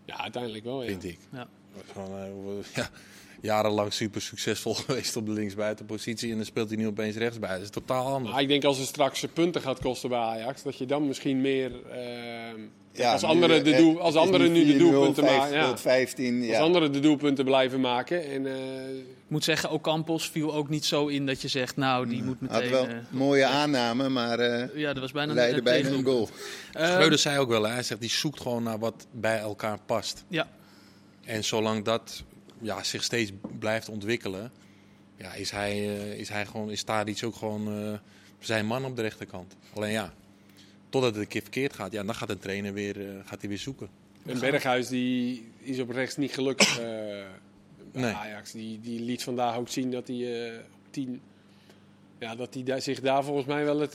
Ja, 0.04 0.20
uiteindelijk 0.22 0.64
wel, 0.64 0.82
ja. 0.82 0.88
Vind 0.88 1.04
ik. 1.04 1.18
Ja. 1.32 1.48
Gewoon, 1.92 2.18
eh, 2.18 2.64
ja, 2.74 2.90
jarenlang 3.40 3.92
super 3.92 4.20
succesvol 4.22 4.74
geweest 4.84 5.16
op 5.16 5.26
de 5.26 5.32
linksbuitenpositie. 5.32 6.30
En 6.30 6.36
dan 6.36 6.46
speelt 6.46 6.68
hij 6.68 6.78
nu 6.78 6.86
opeens 6.86 7.16
rechtsbuiten. 7.16 7.66
Dat 7.66 7.76
is 7.76 7.82
totaal 7.86 8.06
anders. 8.12 8.32
Maar 8.32 8.42
ik 8.42 8.48
denk 8.48 8.64
als 8.64 8.78
het 8.78 8.86
straks 8.86 9.24
punten 9.32 9.60
gaat 9.62 9.80
kosten 9.80 10.08
bij 10.08 10.18
Ajax, 10.18 10.62
dat 10.62 10.78
je 10.78 10.86
dan 10.86 11.06
misschien 11.06 11.40
meer... 11.40 11.72
eh, 11.90 11.98
Ja, 12.92 13.12
als 13.12 13.22
anderen 13.22 13.64
de, 13.64 13.72
eh, 13.72 13.78
doel, 13.78 14.00
als 14.00 14.14
anderen 14.14 14.52
nu 14.52 14.64
de 14.64 14.72
4-0, 14.72 14.78
doelpunten 14.78 15.24
5 15.24 15.38
maken... 15.38 15.56
Ja. 15.56 15.68
tot 15.68 15.80
15, 15.80 16.48
Als 16.48 16.58
anderen 16.58 16.92
de 16.92 17.00
doelpunten 17.00 17.44
blijven 17.44 17.80
maken. 17.80 18.24
En, 18.30 18.46
eh, 18.46 18.88
Ik 18.98 19.32
moet 19.32 19.44
zeggen, 19.44 19.70
Ocampos 19.70 20.28
viel 20.30 20.54
ook 20.54 20.68
niet 20.68 20.84
zo 20.84 21.06
in 21.06 21.26
dat 21.26 21.42
je 21.42 21.48
zegt, 21.48 21.76
nou, 21.76 22.08
die 22.08 22.22
moet 22.22 22.36
Had 22.40 22.50
meteen... 22.50 22.70
wel 22.70 22.86
eh, 22.86 22.94
mooie 23.10 23.46
aanname, 23.46 24.08
maar 24.08 24.38
eh 24.38 24.68
ja, 24.78 24.92
dat 24.92 25.02
was 25.02 25.12
bijna 25.12 25.32
leidde 25.32 25.58
een 25.58 25.64
bijna 25.64 25.88
een 25.88 26.04
goal. 26.04 26.28
Eh, 26.72 26.90
Schreuder 26.92 27.18
zei 27.18 27.38
ook 27.38 27.48
wel, 27.48 27.62
hè, 27.62 27.72
hij 27.72 27.82
zegt 27.82 28.00
die 28.00 28.10
zoekt 28.10 28.40
gewoon 28.40 28.62
naar 28.62 28.78
wat 28.78 29.06
bij 29.12 29.38
elkaar 29.38 29.78
past. 29.86 30.24
Ja, 30.28 30.48
En 31.24 31.44
zolang 31.44 31.84
dat 31.84 32.22
ja, 32.58 32.82
zich 32.82 33.02
steeds 33.02 33.32
blijft 33.58 33.88
ontwikkelen, 33.88 34.50
ja, 35.16 35.34
is, 35.34 35.50
hij, 35.50 35.70
eh, 35.72 36.18
is 36.18 36.28
hij 36.28 36.46
gewoon, 36.46 36.70
is 36.70 36.82
Tadic 36.82 37.24
ook 37.24 37.34
gewoon 37.34 37.68
eh, 37.82 37.98
zijn 38.38 38.66
man 38.66 38.84
op 38.84 38.96
de 38.96 39.02
rechterkant. 39.02 39.56
Alleen 39.74 39.92
ja, 39.92 40.14
totdat 40.88 41.12
het 41.12 41.20
een 41.22 41.28
keer 41.28 41.42
verkeerd 41.42 41.72
gaat, 41.74 41.92
ja, 41.92 42.02
dan 42.02 42.14
gaat 42.14 42.30
een 42.30 42.38
trainer 42.38 42.72
weer, 42.72 43.00
eh, 43.08 43.14
gaat 43.24 43.40
hij 43.40 43.48
weer 43.48 43.58
zoeken. 43.58 43.88
en 44.26 44.38
Berghuis 44.40 44.88
die 44.88 45.48
is 45.58 45.78
op 45.80 45.90
rechts 45.90 46.16
niet 46.16 46.32
bij 47.92 48.02
Nee. 48.02 48.12
Ajax. 48.12 48.52
Die, 48.52 48.80
die 48.80 49.00
liet 49.00 49.22
vandaag 49.22 49.56
ook 49.56 49.68
zien 49.68 49.90
dat 49.90 50.08
hij 50.08 50.54
op 50.56 50.92
10... 50.92 51.20
Ja, 52.18 52.34
dat 52.34 52.54
hij 52.54 52.62
daar- 52.62 52.80
zich 52.82 53.00
daar 53.00 53.24
volgens 53.24 53.46
mij 53.46 53.64
wel 53.64 53.80
het, 53.80 53.94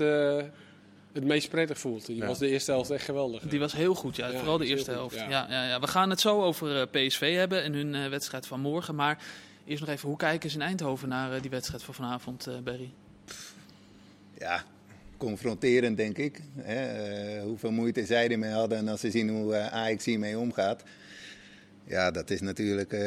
het 1.13 1.23
meest 1.23 1.49
prettig 1.49 1.79
voelt. 1.79 2.05
Die 2.05 2.15
Ja. 2.15 2.25
was 2.25 2.37
de 2.39 2.47
eerste 2.47 2.71
helft 2.71 2.89
echt 2.89 3.05
geweldig. 3.05 3.41
die 3.43 3.59
was 3.59 3.73
heel 3.73 3.95
goed, 3.95 4.15
ja. 4.15 4.27
Ja, 4.27 4.37
vooral 4.37 4.57
de 4.57 4.65
eerste 4.65 4.89
goed, 4.91 4.99
helft. 4.99 5.15
ja. 5.15 5.29
Ja. 5.29 5.47
Ja, 5.49 5.67
ja, 5.67 5.79
We 5.79 5.87
gaan 5.87 6.09
het 6.09 6.19
zo 6.19 6.41
over 6.43 6.81
eh, 6.81 7.07
PSV 7.07 7.35
hebben 7.35 7.63
en 7.63 7.73
hun 7.73 7.95
eh, 7.95 8.07
wedstrijd 8.09 8.47
van 8.47 8.59
morgen. 8.59 8.95
Maar 8.95 9.23
eerst 9.65 9.81
nog 9.81 9.89
even, 9.89 10.07
hoe 10.07 10.17
kijken 10.17 10.49
ze 10.49 10.55
in 10.55 10.61
Eindhoven 10.61 11.09
naar 11.09 11.33
eh, 11.33 11.41
die 11.41 11.49
wedstrijd 11.51 11.83
van 11.83 11.93
vanavond, 11.93 12.47
eh 12.47 12.57
Berry? 12.63 12.91
Ja, 14.37 14.63
confronterend 15.17 15.97
denk 15.97 16.17
ik. 16.17 16.39
Hè? 16.57 16.85
eh, 16.85 17.43
hoeveel 17.43 17.71
moeite 17.71 18.05
zij 18.05 18.29
ermee 18.29 18.51
hadden 18.51 18.77
en 18.77 18.87
als 18.87 18.99
ze 18.99 19.11
zien 19.11 19.29
hoe 19.29 19.55
Ajax 19.57 20.05
hiermee 20.05 20.37
omgaat. 20.39 20.83
Ja, 21.83 22.11
dat 22.11 22.29
is 22.29 22.41
natuurlijk. 22.41 22.93
eh, 22.93 22.99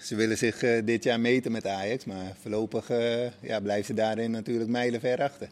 ze 0.00 0.14
willen 0.14 0.38
zich 0.38 0.62
eh, 0.62 0.84
dit 0.84 1.04
jaar 1.04 1.20
meten 1.20 1.52
met 1.52 1.66
Ajax, 1.66 2.04
maar 2.04 2.36
voorlopig 2.40 2.90
eh, 2.90 3.30
ja, 3.42 3.60
blijven 3.60 3.84
ze 3.84 3.94
daarin 3.94 4.30
natuurlijk 4.30 4.70
mijlenver 4.70 5.22
achter. 5.22 5.48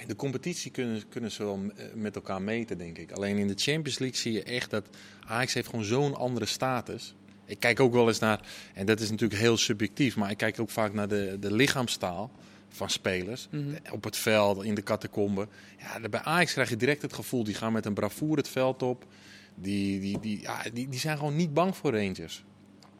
In 0.00 0.08
de 0.08 0.16
competitie 0.16 0.70
kunnen, 0.70 1.08
kunnen 1.08 1.30
ze 1.30 1.44
wel 1.44 1.60
eh, 1.76 1.84
met 1.94 2.14
elkaar 2.14 2.42
meten, 2.42 2.78
denk 2.78 2.98
ik. 2.98 3.12
Alleen 3.12 3.36
in 3.36 3.48
de 3.48 3.54
Champions 3.56 3.98
League 3.98 4.18
zie 4.18 4.32
je 4.32 4.42
echt 4.42 4.70
dat 4.70 4.88
Ajax 5.26 5.54
heeft 5.54 5.68
gewoon 5.68 5.84
zo'n 5.84 6.14
andere 6.14 6.46
status. 6.46 7.14
Ik 7.44 7.60
kijk 7.60 7.80
ook 7.80 7.92
wel 7.92 8.08
eens 8.08 8.18
naar, 8.18 8.40
en 8.74 8.86
dat 8.86 9.00
is 9.00 9.10
natuurlijk 9.10 9.40
heel 9.40 9.56
subjectief, 9.56 10.16
maar 10.16 10.30
ik 10.30 10.36
kijk 10.36 10.60
ook 10.60 10.70
vaak 10.70 10.92
naar 10.92 11.08
de, 11.08 11.36
de 11.40 11.52
lichaamstaal 11.52 12.30
van 12.68 12.90
spelers. 12.90 13.48
Mhm. 13.50 13.76
Op 13.92 14.04
het 14.04 14.16
veld, 14.16 14.64
in 14.64 14.74
de 14.74 14.82
catacombe. 14.82 15.48
Ja, 15.78 16.08
bij 16.08 16.20
Ajax 16.20 16.52
krijg 16.52 16.68
je 16.68 16.76
direct 16.76 17.02
het 17.02 17.12
gevoel, 17.12 17.44
die 17.44 17.54
gaan 17.54 17.72
met 17.72 17.86
een 17.86 17.94
bravoure 17.94 18.36
het 18.36 18.48
veld 18.48 18.82
op. 18.82 19.06
Die, 19.54 20.00
die, 20.00 20.20
die, 20.20 20.40
ja, 20.40 20.62
die, 20.72 20.88
die 20.88 21.00
zijn 21.00 21.16
gewoon 21.16 21.36
niet 21.36 21.54
bang 21.54 21.76
voor 21.76 21.92
Rangers. 21.92 22.44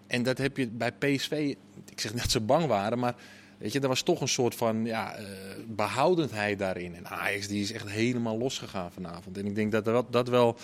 En 0.06 0.22
dat 0.22 0.38
heb 0.38 0.56
je 0.56 0.68
bij 0.68 0.92
PSV, 0.92 1.54
ik 1.90 2.00
zeg 2.00 2.12
niet 2.12 2.22
dat 2.22 2.30
ze 2.30 2.40
bang 2.40 2.66
waren, 2.66 2.98
maar 2.98 3.14
weet 3.58 3.72
je, 3.72 3.80
er 3.80 3.88
was 3.88 4.02
toch 4.02 4.20
een 4.20 4.28
soort 4.28 4.54
van 4.54 4.84
ja, 4.84 5.14
eh, 5.14 5.24
behoudendheid 5.66 6.58
daarin. 6.58 6.94
En 6.94 7.06
Ajax 7.06 7.48
die 7.48 7.62
is 7.62 7.72
echt 7.72 7.88
helemaal 7.88 8.38
losgegaan 8.38 8.92
vanavond. 8.92 9.38
En 9.38 9.46
ik 9.46 9.54
denk 9.54 9.72
dat 9.72 9.84
wel, 9.84 10.06
dat 10.10 10.28
wel 10.28 10.56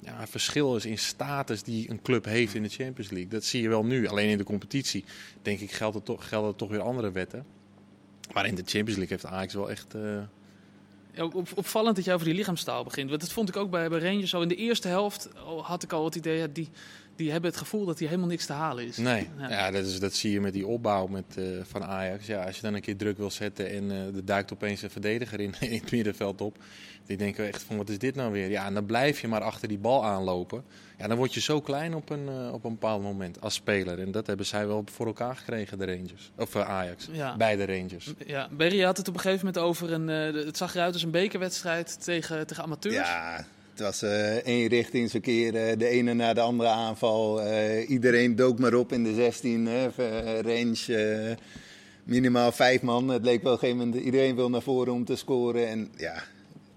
ja, 0.00 0.20
een 0.20 0.28
verschil 0.28 0.76
is 0.76 0.84
in 0.86 0.98
status 0.98 1.62
die 1.62 1.90
een 1.90 2.02
club 2.02 2.24
heeft 2.24 2.54
in 2.54 2.62
de 2.62 2.68
Champions 2.68 3.10
League. 3.10 3.30
Dat 3.30 3.44
zie 3.44 3.62
je 3.62 3.68
wel 3.68 3.84
nu. 3.84 4.06
Alleen 4.08 4.28
in 4.28 4.38
de 4.38 4.44
competitie, 4.44 5.04
denk 5.42 5.60
ik, 5.60 5.70
gelden 5.70 6.02
toch, 6.02 6.28
toch 6.56 6.68
weer 6.68 6.80
andere 6.80 7.10
wetten. 7.10 7.44
Maar 8.32 8.46
in 8.46 8.54
de 8.54 8.62
Champions 8.64 8.96
League 8.98 9.08
heeft 9.18 9.26
Ajax 9.26 9.54
wel 9.54 9.70
echt... 9.70 9.94
eh, 9.94 10.00
Ja, 11.12 11.24
op, 11.24 11.48
opvallend 11.54 11.96
dat 11.96 12.04
je 12.04 12.12
over 12.12 12.26
die 12.26 12.34
lichaamstaal 12.34 12.84
begint. 12.84 13.08
Want 13.08 13.20
dat 13.20 13.32
vond 13.32 13.48
ik 13.48 13.56
ook 13.56 13.70
bij, 13.70 13.86
Rangers 13.86 14.30
zo. 14.30 14.40
In 14.40 14.48
de 14.48 14.56
eerste 14.56 14.88
helft 14.88 15.28
had 15.62 15.82
ik 15.82 15.92
al 15.92 16.04
het 16.04 16.14
idee, 16.14 16.38
ja, 16.38 16.46
die, 16.46 16.68
die 17.20 17.30
hebben 17.30 17.50
het 17.50 17.58
gevoel 17.58 17.84
dat 17.84 17.98
hier 17.98 18.08
helemaal 18.08 18.28
niks 18.30 18.46
te 18.46 18.52
halen 18.52 18.86
is. 18.86 18.96
Nee, 18.96 19.28
Ja. 19.38 19.48
ja. 19.50 19.70
dat, 19.70 19.86
is, 19.86 20.00
dat 20.00 20.14
zie 20.14 20.32
je 20.32 20.40
met 20.40 20.52
die 20.52 20.66
opbouw 20.66 21.06
met, 21.06 21.24
eh, 21.36 21.44
van 21.62 21.84
Ajax. 21.84 22.26
Ja, 22.26 22.44
als 22.44 22.56
je 22.56 22.62
dan 22.62 22.74
een 22.74 22.80
keer 22.80 22.96
druk 22.96 23.16
wil 23.18 23.30
zetten 23.30 23.70
en 23.70 23.90
eh 23.90 24.16
er 24.16 24.24
duikt 24.24 24.52
opeens 24.52 24.82
een 24.82 24.90
verdediger 24.90 25.40
in, 25.40 25.54
in 25.60 25.80
het 25.80 25.90
middenveld 25.90 26.40
op. 26.40 26.56
Die 27.06 27.16
denken 27.18 27.46
echt 27.46 27.62
van 27.62 27.76
wat 27.76 27.88
is 27.88 27.98
dit 27.98 28.14
nou 28.14 28.32
weer? 28.32 28.48
Ja, 28.50 28.66
en 28.66 28.74
dan 28.74 28.86
blijf 28.86 29.20
je 29.20 29.28
maar 29.28 29.40
achter 29.42 29.68
die 29.68 29.78
bal 29.78 30.04
aanlopen. 30.04 30.64
Ja, 30.98 31.06
dan 31.08 31.16
word 31.16 31.34
je 31.34 31.40
zo 31.40 31.60
klein 31.60 31.94
op 31.94 32.10
een, 32.10 32.28
eh, 32.28 32.52
op 32.52 32.64
een 32.64 32.70
bepaald 32.72 33.02
moment 33.02 33.40
als 33.40 33.54
speler. 33.54 33.98
En 34.00 34.10
dat 34.10 34.26
hebben 34.26 34.46
zij 34.46 34.66
wel 34.66 34.84
voor 34.92 35.06
elkaar 35.06 35.36
gekregen, 35.36 35.78
de 35.78 35.84
Rangers. 35.86 36.30
Of 36.36 36.56
Ajax, 36.56 37.08
Ja. 37.12 37.36
bij 37.36 37.56
de 37.56 37.66
Rangers. 37.66 38.12
Ja, 38.26 38.48
Berry 38.50 38.80
had 38.82 38.96
het 38.96 39.08
op 39.08 39.14
een 39.14 39.20
gegeven 39.20 39.46
moment 39.46 39.64
over 39.64 39.92
een. 39.92 40.08
het 40.46 40.56
zag 40.56 40.74
eruit 40.74 40.92
als 40.92 41.02
een 41.02 41.10
bekerwedstrijd 41.10 42.04
tegen, 42.04 42.46
tegen 42.46 42.62
amateurs. 42.62 42.94
Ja, 43.08 43.46
het 43.80 44.00
was 44.00 44.10
eh 44.42 44.66
richtingsverkeer, 44.66 45.54
eh, 45.54 45.78
de 45.78 45.86
ene 45.86 46.14
na 46.14 46.32
de 46.32 46.40
andere 46.40 46.68
aanval. 46.68 47.42
Eh, 47.42 47.88
iedereen 47.88 48.36
dook 48.36 48.58
maar 48.58 48.74
op 48.74 48.92
in 48.92 49.04
de 49.04 49.14
16, 49.14 49.66
hè, 49.66 49.88
eh, 49.96 50.40
range. 50.40 51.36
minimaal 52.04 52.52
vijf 52.52 52.82
man. 52.82 53.08
Het 53.08 53.24
leek 53.24 53.42
wel 53.42 53.52
op 53.52 53.62
een 53.62 53.68
gegeven 53.68 53.86
moment, 53.86 54.04
iedereen 54.04 54.34
wil 54.34 54.50
naar 54.50 54.62
voren 54.62 54.92
om 54.92 55.04
te 55.04 55.16
scoren. 55.16 55.68
En 55.68 55.92
ja, 55.96 56.22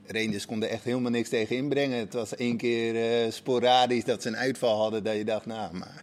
Rangers 0.07 0.45
konden 0.45 0.69
echt 0.69 0.83
helemaal 0.83 1.11
niks 1.11 1.29
tegen 1.29 1.55
inbrengen. 1.55 1.99
Het 1.99 2.13
was 2.13 2.35
één 2.35 2.57
keer 2.57 3.31
sporadisch 3.31 4.03
dat 4.03 4.21
ze 4.21 4.27
een 4.27 4.37
uitval 4.37 4.81
hadden 4.81 5.03
dat 5.03 5.15
je 5.15 5.25
dacht, 5.25 5.45
nou, 5.45 5.73
maar 5.77 6.01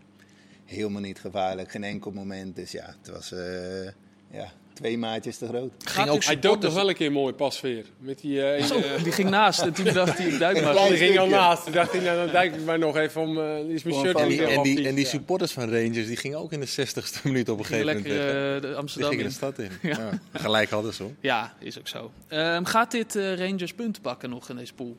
helemaal 0.64 1.00
niet 1.00 1.20
gevaarlijk. 1.20 1.70
Geen 1.70 1.84
enkel 1.84 2.10
moment. 2.10 2.56
Dus 2.56 2.70
ja, 2.70 2.94
het 3.02 3.12
was 3.12 3.34
ja, 4.30 4.52
twee 4.80 4.98
maatjes 4.98 5.36
te 5.36 5.46
groot. 5.46 5.72
Gaat 5.84 6.08
ook 6.08 6.24
Hij 6.24 6.38
dook 6.38 6.60
nog 6.62 6.74
wel 6.74 6.88
een 6.88 6.94
keer 6.94 7.12
mooi 7.12 7.32
pas 7.34 7.60
weer. 7.60 7.84
Met 7.98 8.18
die, 8.20 8.42
eh, 8.42 8.64
Zo, 8.64 8.74
ene- 8.76 9.02
die 9.02 9.12
ging 9.12 9.30
naast 9.30 9.60
en 9.62 9.72
toen 9.72 9.84
dacht 9.94 10.18
hij, 10.18 10.26
ik 10.26 10.38
duik 10.38 10.62
maar. 10.62 10.74
Die 10.88 10.96
ging 10.96 11.18
al 11.18 11.26
naast. 11.28 11.64
Toen 11.64 11.72
dacht 11.72 11.92
hij, 11.92 12.00
nou, 12.00 12.16
dan 12.24 12.32
duik 12.32 12.54
ik 12.54 12.64
maar 12.64 12.78
nog 12.78 12.96
even 12.96 13.20
om. 13.20 13.38
eh, 13.40 13.58
is 13.58 13.82
mijn 13.82 13.96
shirt 13.96 14.18
En 14.18 14.28
die, 14.28 14.44
en 14.44 14.62
die, 14.62 14.88
en 14.88 14.94
die 14.94 15.06
supporters 15.06 15.52
van 15.52 15.62
Rangers 15.70 16.06
die 16.06 16.16
gingen 16.16 16.38
ook 16.38 16.52
in 16.52 16.60
de 16.60 16.68
60ste 16.68 17.22
minuut 17.24 17.48
op 17.48 17.58
een 17.58 17.64
Ging 17.64 17.80
gegeven 17.80 18.02
moment 18.02 18.06
lekker 18.24 18.60
de 18.60 18.66
Die 18.68 18.76
Amsterdam 18.76 19.10
gingen 19.10 19.24
in. 19.24 19.30
de 19.30 19.36
stad 19.36 19.58
in. 19.58 19.70
Ja. 19.90 20.10
Gelijk 20.32 20.70
hadden 20.70 20.94
ze 20.94 21.02
hoor. 21.02 21.12
Ja, 21.20 21.54
is 21.58 21.78
ook 21.78 21.88
zo. 21.88 22.10
Ehm, 22.28 22.64
gaat 22.64 22.90
dit 22.90 23.16
eh, 23.16 23.34
Rangers 23.36 23.72
punten 23.74 24.02
pakken 24.02 24.30
nog 24.30 24.48
in 24.48 24.56
deze 24.56 24.74
pool? 24.74 24.96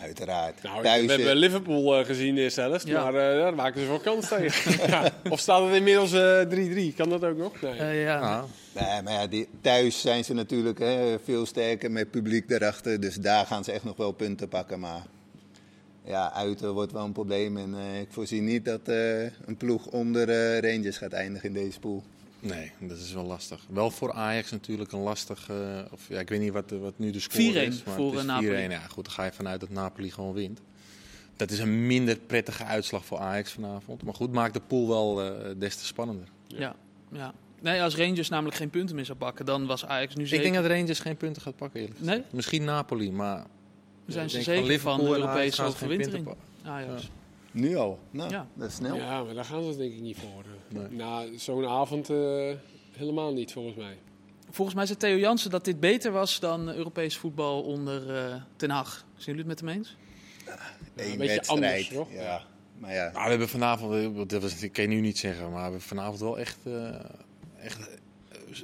Uiteraard. 0.00 0.62
Nou, 0.62 0.82
Thuis, 0.82 1.04
we 1.06 1.12
hebben 1.12 1.30
eh, 1.30 1.36
Liverpool 1.38 1.98
eh, 1.98 2.06
gezien 2.06 2.36
eerst 2.38 2.54
zelfs, 2.54 2.84
Ja. 2.84 3.02
maar 3.10 3.14
eh, 3.30 3.38
daar 3.38 3.54
maken 3.54 3.80
ze 3.80 3.86
wel 3.86 3.98
kans 3.98 4.28
tegen. 4.28 4.72
ja. 4.90 5.10
Of 5.30 5.40
staat 5.40 5.64
het 5.66 5.74
inmiddels 5.74 6.12
eh, 6.12 6.90
3-3? 6.92 6.96
Kan 6.96 7.08
dat 7.08 7.24
ook 7.24 7.36
nog? 7.36 7.60
Nee. 7.60 7.72
Eh, 7.72 8.02
ja. 8.02 8.20
Ja. 8.20 8.44
Nee, 8.72 9.02
maar 9.02 9.12
ja, 9.12 9.26
die, 9.26 9.48
thuis 9.60 10.00
zijn 10.00 10.24
ze 10.24 10.34
natuurlijk 10.34 10.78
hè, 10.78 11.16
veel 11.24 11.46
sterker 11.46 11.90
met 11.90 12.10
publiek 12.10 12.50
erachter. 12.50 13.00
Dus 13.00 13.14
daar 13.14 13.46
gaan 13.46 13.64
ze 13.64 13.72
echt 13.72 13.84
nog 13.84 13.96
wel 13.96 14.12
punten 14.12 14.48
pakken. 14.48 14.80
Maar 14.80 15.02
ja, 16.04 16.32
uit 16.32 16.62
eh, 16.62 16.70
wordt 16.70 16.92
wel 16.92 17.04
een 17.04 17.12
probleem. 17.12 17.56
En 17.56 17.74
eh, 17.74 18.00
ik 18.00 18.08
voorzie 18.10 18.40
niet 18.40 18.64
dat 18.64 18.88
eh, 18.88 19.22
een 19.22 19.56
ploeg 19.58 19.86
onder 19.86 20.28
eh, 20.28 20.72
Rangers 20.72 20.96
gaat 20.98 21.12
eindigen 21.12 21.48
in 21.48 21.54
deze 21.54 21.78
pool. 21.78 22.02
Nee, 22.46 22.72
dat 22.78 22.98
is 22.98 23.12
wel 23.12 23.24
lastig. 23.24 23.60
Wel 23.68 23.90
voor 23.90 24.12
Ajax 24.12 24.50
natuurlijk 24.50 24.92
een 24.92 25.00
lastig... 25.00 25.48
eh, 25.48 25.56
of, 25.92 26.08
ja, 26.08 26.20
ik 26.20 26.28
weet 26.28 26.40
niet 26.40 26.52
wat, 26.52 26.70
wat 26.70 26.98
nu 26.98 27.10
de 27.10 27.20
score 27.20 27.52
4-1 27.52 27.68
is. 27.68 27.82
maar 27.84 27.94
voor, 27.94 28.04
het 28.06 28.14
is 28.14 28.20
eh, 28.20 28.26
Napoli. 28.26 28.66
4-1. 28.66 28.70
Ja, 28.70 28.78
goed, 28.80 29.04
dan 29.04 29.14
ga 29.14 29.24
je 29.24 29.32
vanuit 29.32 29.60
dat 29.60 29.70
Napoli 29.70 30.10
gewoon 30.10 30.32
wint. 30.32 30.60
Dat 31.36 31.50
is 31.50 31.58
een 31.58 31.86
minder 31.86 32.18
prettige 32.18 32.64
uitslag 32.64 33.04
voor 33.04 33.18
Ajax 33.18 33.52
vanavond. 33.52 34.02
Maar 34.02 34.14
goed, 34.14 34.32
maakt 34.32 34.54
de 34.54 34.60
pool 34.66 34.88
wel 34.88 35.22
eh, 35.22 35.50
des 35.58 35.76
te 35.76 35.84
spannender. 35.84 36.28
Ja, 36.46 36.74
ja. 37.12 37.34
Nee, 37.60 37.82
als 37.82 37.96
Rangers 37.96 38.28
namelijk 38.28 38.56
geen 38.56 38.70
punten 38.70 38.94
meer 38.96 39.04
zou 39.04 39.18
pakken, 39.18 39.46
dan 39.46 39.66
was 39.66 39.86
Ajax 39.86 40.14
nu 40.14 40.26
zeker... 40.26 40.46
Ik 40.46 40.52
denk 40.52 40.64
dat 40.68 40.76
Rangers 40.78 40.98
geen 41.00 41.16
punten 41.16 41.42
gaat 41.42 41.56
pakken, 41.56 41.80
eerlijk 41.80 41.98
gezegd. 41.98 42.16
Nee? 42.18 42.26
Misschien 42.30 42.64
Napoli, 42.64 43.12
maar... 43.12 43.46
zijn 44.06 44.30
ze 44.30 44.42
zeker 44.42 44.66
Liverpool 44.66 44.96
van 44.96 45.04
de 45.04 45.10
Europese 45.20 45.62
overwintering. 45.62 46.28
Ajax. 46.64 47.10
Nu 47.50 47.76
al. 47.76 47.98
Nou, 48.10 48.30
Ja. 48.30 48.46
dat 48.54 48.68
is 48.68 48.74
snel. 48.74 48.96
Ja, 48.96 49.22
maar 49.22 49.34
daar 49.34 49.44
gaan 49.44 49.72
ze 49.72 49.78
denk 49.78 49.92
ik 49.92 50.00
niet 50.00 50.16
voor. 50.18 50.44
Nee. 50.68 50.88
Na 50.90 51.24
zo'n 51.36 51.66
avond 51.66 52.10
eh, 52.10 52.16
helemaal 52.92 53.32
niet, 53.32 53.52
volgens 53.52 53.76
mij. 53.76 53.96
Volgens 54.50 54.76
mij 54.76 54.86
zei 54.86 54.98
Theo 54.98 55.16
Jansen 55.16 55.50
dat 55.50 55.64
dit 55.64 55.80
beter 55.80 56.12
was 56.12 56.40
dan 56.40 56.68
Europees 56.68 57.16
voetbal 57.16 57.62
onder 57.62 58.16
eh, 58.16 58.34
Ten 58.56 58.70
Hag. 58.70 59.04
Zijn 59.16 59.36
jullie 59.36 59.50
het 59.50 59.60
met 59.60 59.60
hem 59.60 59.68
eens? 59.68 59.96
Een 60.46 60.94
beetje 60.96 61.18
wedstrijd. 61.18 61.48
anders, 61.48 61.88
toch? 61.88 62.12
Ja. 62.12 62.42
Maar 62.78 62.94
ja, 62.94 63.10
Nou, 63.12 63.24
we 63.24 63.30
hebben 63.30 63.48
vanavond, 63.48 64.30
dat 64.30 64.42
was, 64.42 64.62
ik 64.62 64.72
kan 64.72 64.84
je 64.84 64.90
nu 64.90 65.00
niet 65.00 65.18
zeggen, 65.18 65.44
maar 65.44 65.54
we 65.56 65.62
hebben 65.62 65.80
vanavond 65.80 66.20
wel 66.20 66.38
echt, 66.38 66.58
eh, 66.64 66.94
echt 67.60 67.78
eh, 67.78 67.94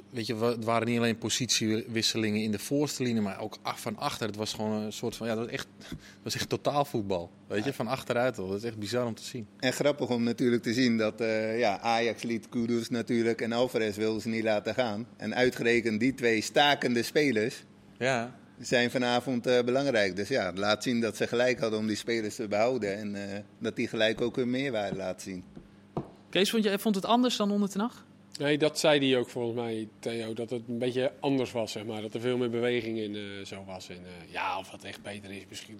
weet 0.09 0.27
je, 0.27 0.35
het 0.35 0.63
waren 0.63 0.87
niet 0.87 0.97
alleen 0.97 1.17
positiewisselingen 1.17 2.41
in 2.41 2.51
de 2.51 2.59
voorste 2.59 3.03
linie, 3.03 3.21
maar 3.21 3.39
ook 3.39 3.57
af 3.61 3.81
van 3.81 3.97
achter. 3.97 4.27
Het 4.27 4.35
was 4.35 4.53
gewoon 4.53 4.71
een 4.71 4.93
soort 4.93 5.15
van, 5.15 5.27
ja, 5.27 5.35
dat 5.35 5.43
was 5.43 5.53
echt, 5.53 5.67
dat 5.89 6.23
was 6.23 6.35
echt 6.35 6.49
totaal 6.49 6.85
voetbal. 6.85 7.31
Weet 7.47 7.63
je, 7.63 7.73
van 7.73 7.87
achteruit 7.87 8.37
al. 8.37 8.47
Dat 8.47 8.57
is 8.57 8.63
echt 8.63 8.79
bizar 8.79 9.05
om 9.05 9.15
te 9.15 9.23
zien. 9.23 9.47
En 9.59 9.73
grappig 9.73 10.09
om 10.09 10.23
natuurlijk 10.23 10.63
te 10.63 10.73
zien 10.73 10.97
dat 10.97 11.21
eh, 11.21 11.59
ja, 11.59 11.79
Ajax 11.79 12.23
liet 12.23 12.49
Kudus 12.49 12.89
natuurlijk 12.89 13.41
en 13.41 13.51
Alvarez 13.51 13.95
wilden 13.95 14.21
ze 14.21 14.29
niet 14.29 14.43
laten 14.43 14.73
gaan. 14.73 15.07
En 15.17 15.35
uitgerekend 15.35 15.99
die 15.99 16.13
twee 16.13 16.41
stakende 16.41 17.03
spelers 17.03 17.63
Ja, 17.97 18.35
zijn 18.59 18.91
vanavond 18.91 19.47
eh, 19.47 19.63
belangrijk. 19.63 20.15
Dus 20.15 20.27
ja, 20.27 20.51
laat 20.55 20.83
zien 20.83 21.01
dat 21.01 21.17
ze 21.17 21.27
gelijk 21.27 21.59
hadden 21.59 21.79
om 21.79 21.87
die 21.87 21.95
spelers 21.95 22.35
te 22.35 22.47
behouden. 22.47 22.97
En 22.97 23.15
eh, 23.15 23.39
dat 23.59 23.75
die 23.75 23.87
gelijk 23.87 24.21
ook 24.21 24.35
hun 24.35 24.49
meerwaarde 24.49 24.95
laten 24.95 25.21
zien. 25.21 25.43
Kees, 26.29 26.49
vond, 26.49 26.63
je, 26.63 26.79
vond 26.79 26.95
het 26.95 27.05
anders 27.05 27.37
dan 27.37 27.51
onder 27.51 27.69
Ten 27.69 27.79
Hag? 27.79 28.05
Nee, 28.39 28.57
dat 28.57 28.79
zei 28.79 29.07
hij 29.09 29.17
ook 29.19 29.29
volgens 29.29 29.55
mij, 29.55 29.87
Theo, 29.99 30.33
dat 30.33 30.49
het 30.49 30.61
een 30.67 30.77
beetje 30.77 31.11
anders 31.19 31.51
was, 31.51 31.71
zeg 31.71 31.85
maar. 31.85 32.01
Dat 32.01 32.13
er 32.13 32.19
veel 32.21 32.37
meer 32.37 32.49
beweging 32.49 32.97
in 32.97 33.15
eh, 33.15 33.21
zo 33.45 33.63
was. 33.65 33.89
En 33.89 33.95
eh, 34.05 34.33
ja, 34.33 34.59
of 34.59 34.71
wat 34.71 34.83
echt 34.83 35.01
beter 35.03 35.31
is, 35.31 35.41
misschien 35.49 35.79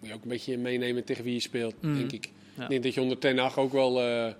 moet 0.00 0.08
je 0.08 0.14
ook 0.14 0.22
een 0.22 0.28
beetje 0.28 0.58
meenemen 0.58 1.04
tegen 1.04 1.24
wie 1.24 1.32
je 1.34 1.40
speelt, 1.40 1.74
Mhm. 1.82 1.94
denk 1.96 2.12
ik. 2.12 2.30
Ja. 2.56 2.62
Ik 2.62 2.68
denk 2.68 2.82
dat 2.82 2.94
je 2.94 3.00
onder 3.00 3.18
Ten 3.18 3.38
Hag 3.38 3.58
ook 3.58 3.72
wel 3.72 4.00
eh, 4.02 4.32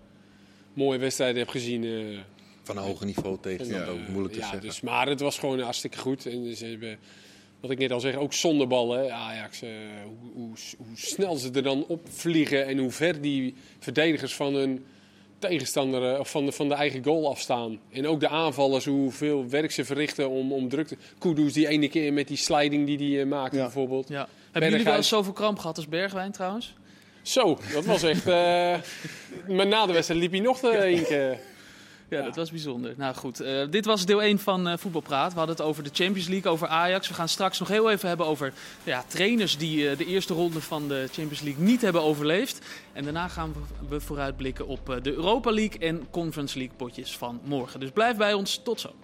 mooie 0.73 0.99
wedstrijden 0.99 1.39
hebt 1.39 1.51
gezien. 1.51 1.85
eh, 1.85 2.19
van 2.63 2.77
een 2.77 2.83
hoger 2.83 3.07
niveau 3.07 3.39
tegen, 3.41 3.65
En, 3.67 3.73
dat 3.73 3.81
is 3.81 3.87
eh, 3.87 3.93
ook 3.93 4.09
moeilijk 4.09 4.35
te 4.35 4.41
ja, 4.41 4.45
zeggen. 4.49 4.67
Dus, 4.69 4.81
maar 4.81 5.09
het 5.09 5.21
was 5.21 5.39
gewoon 5.39 5.61
hartstikke 5.61 5.99
goed. 5.99 6.27
En 6.27 6.57
ze 6.57 6.67
hebben, 6.67 6.99
wat 7.61 7.71
ik 7.71 7.79
net 7.79 7.93
al 7.93 8.01
zeg, 8.01 8.15
ook 8.15 8.33
zonder 8.33 8.67
ballen. 8.67 9.13
Ajax, 9.15 9.61
hoe, 9.61 9.71
hoe, 10.35 10.51
hoe 10.77 10.87
snel 10.97 11.37
ze 11.37 11.51
er 11.53 11.63
dan 11.63 11.87
opvliegen 11.87 12.67
en 12.67 12.79
hoe 12.79 12.91
ver 12.91 13.21
die 13.21 13.55
verdedigers 13.79 14.35
van 14.35 14.55
hun 14.55 14.85
tegenstander 15.39 16.13
eh, 16.15 16.21
of 16.21 16.31
van 16.31 16.45
de, 16.47 16.53
van 16.53 16.69
de 16.69 16.75
eigen 16.75 17.05
goal 17.05 17.29
afstaan. 17.31 17.79
En 17.93 18.07
ook 18.07 18.21
de 18.21 18.29
aanvallers, 18.29 18.85
hoeveel 18.85 19.49
werk 19.49 19.71
ze 19.71 19.85
verrichten 19.85 20.31
om, 20.31 20.53
om 20.53 20.69
druk 20.69 20.87
te... 20.87 20.97
Kudus 21.19 21.53
die 21.53 21.69
ene 21.69 21.89
keer 21.89 22.13
met 22.13 22.29
die 22.29 22.37
sliding 22.37 22.87
die 22.87 23.17
hij 23.17 23.25
maakte 23.27 23.57
Ja. 23.57 23.63
bijvoorbeeld. 23.63 24.09
Ja. 24.09 24.29
Hebben 24.53 24.71
jullie 24.71 24.85
wel 24.85 24.97
eens 24.97 25.09
zoveel 25.09 25.33
kramp 25.33 25.59
gehad 25.59 25.77
als 25.77 25.89
Bergwijn 25.89 26.33
trouwens? 26.33 26.75
Zo, 27.23 27.59
dat 27.73 27.85
was 27.85 28.03
echt... 28.03 28.27
eh 28.27 28.77
maar 29.57 29.67
na 29.67 29.87
de 29.87 29.93
wedstrijd 29.93 30.21
liep 30.21 30.31
hij 30.33 30.41
nog 30.41 30.61
de 30.61 30.69
één 30.69 31.05
keer. 31.05 31.39
Ja, 32.09 32.23
dat 32.23 32.37
was 32.37 32.51
bijzonder. 32.51 32.95
Nou 32.97 33.15
goed, 33.15 33.41
eh, 33.41 33.71
dit 33.71 33.85
was 33.85 34.07
deel 34.07 34.23
1 34.23 34.39
van 34.39 34.69
eh 34.69 34.79
Voetbalpraat. 34.79 35.33
We 35.33 35.39
hadden 35.39 35.57
het 35.57 35.65
over 35.65 35.83
de 35.83 35.91
Champions 35.93 36.29
League, 36.29 36.53
over 36.53 36.69
Ajax. 36.69 37.09
We 37.09 37.15
gaan 37.15 37.29
straks 37.29 37.59
nog 37.59 37.69
heel 37.69 37.91
even 37.91 38.09
hebben 38.09 38.27
over 38.27 38.53
ja, 38.83 39.05
trainers 39.07 39.59
die 39.59 39.91
eh, 39.91 39.99
de 39.99 40.07
eerste 40.07 40.35
ronde 40.35 40.61
van 40.61 40.89
de 40.89 41.09
Champions 41.13 41.41
League 41.41 41.65
niet 41.65 41.83
hebben 41.83 42.03
overleefd. 42.03 42.67
En 42.93 43.05
daarna 43.05 43.29
gaan 43.29 43.53
we, 43.53 43.87
we 43.89 44.01
vooruitblikken 44.01 44.67
op 44.67 44.99
de 45.03 45.15
Europa 45.15 45.51
League 45.51 45.81
en 45.81 46.11
Conference 46.11 46.59
League 46.59 46.77
potjes 46.77 47.17
van 47.17 47.41
morgen. 47.45 47.81
Dus 47.81 47.91
blijf 47.91 48.17
bij 48.17 48.33
ons. 48.33 48.61
Tot 48.63 48.81
zo. 48.81 48.95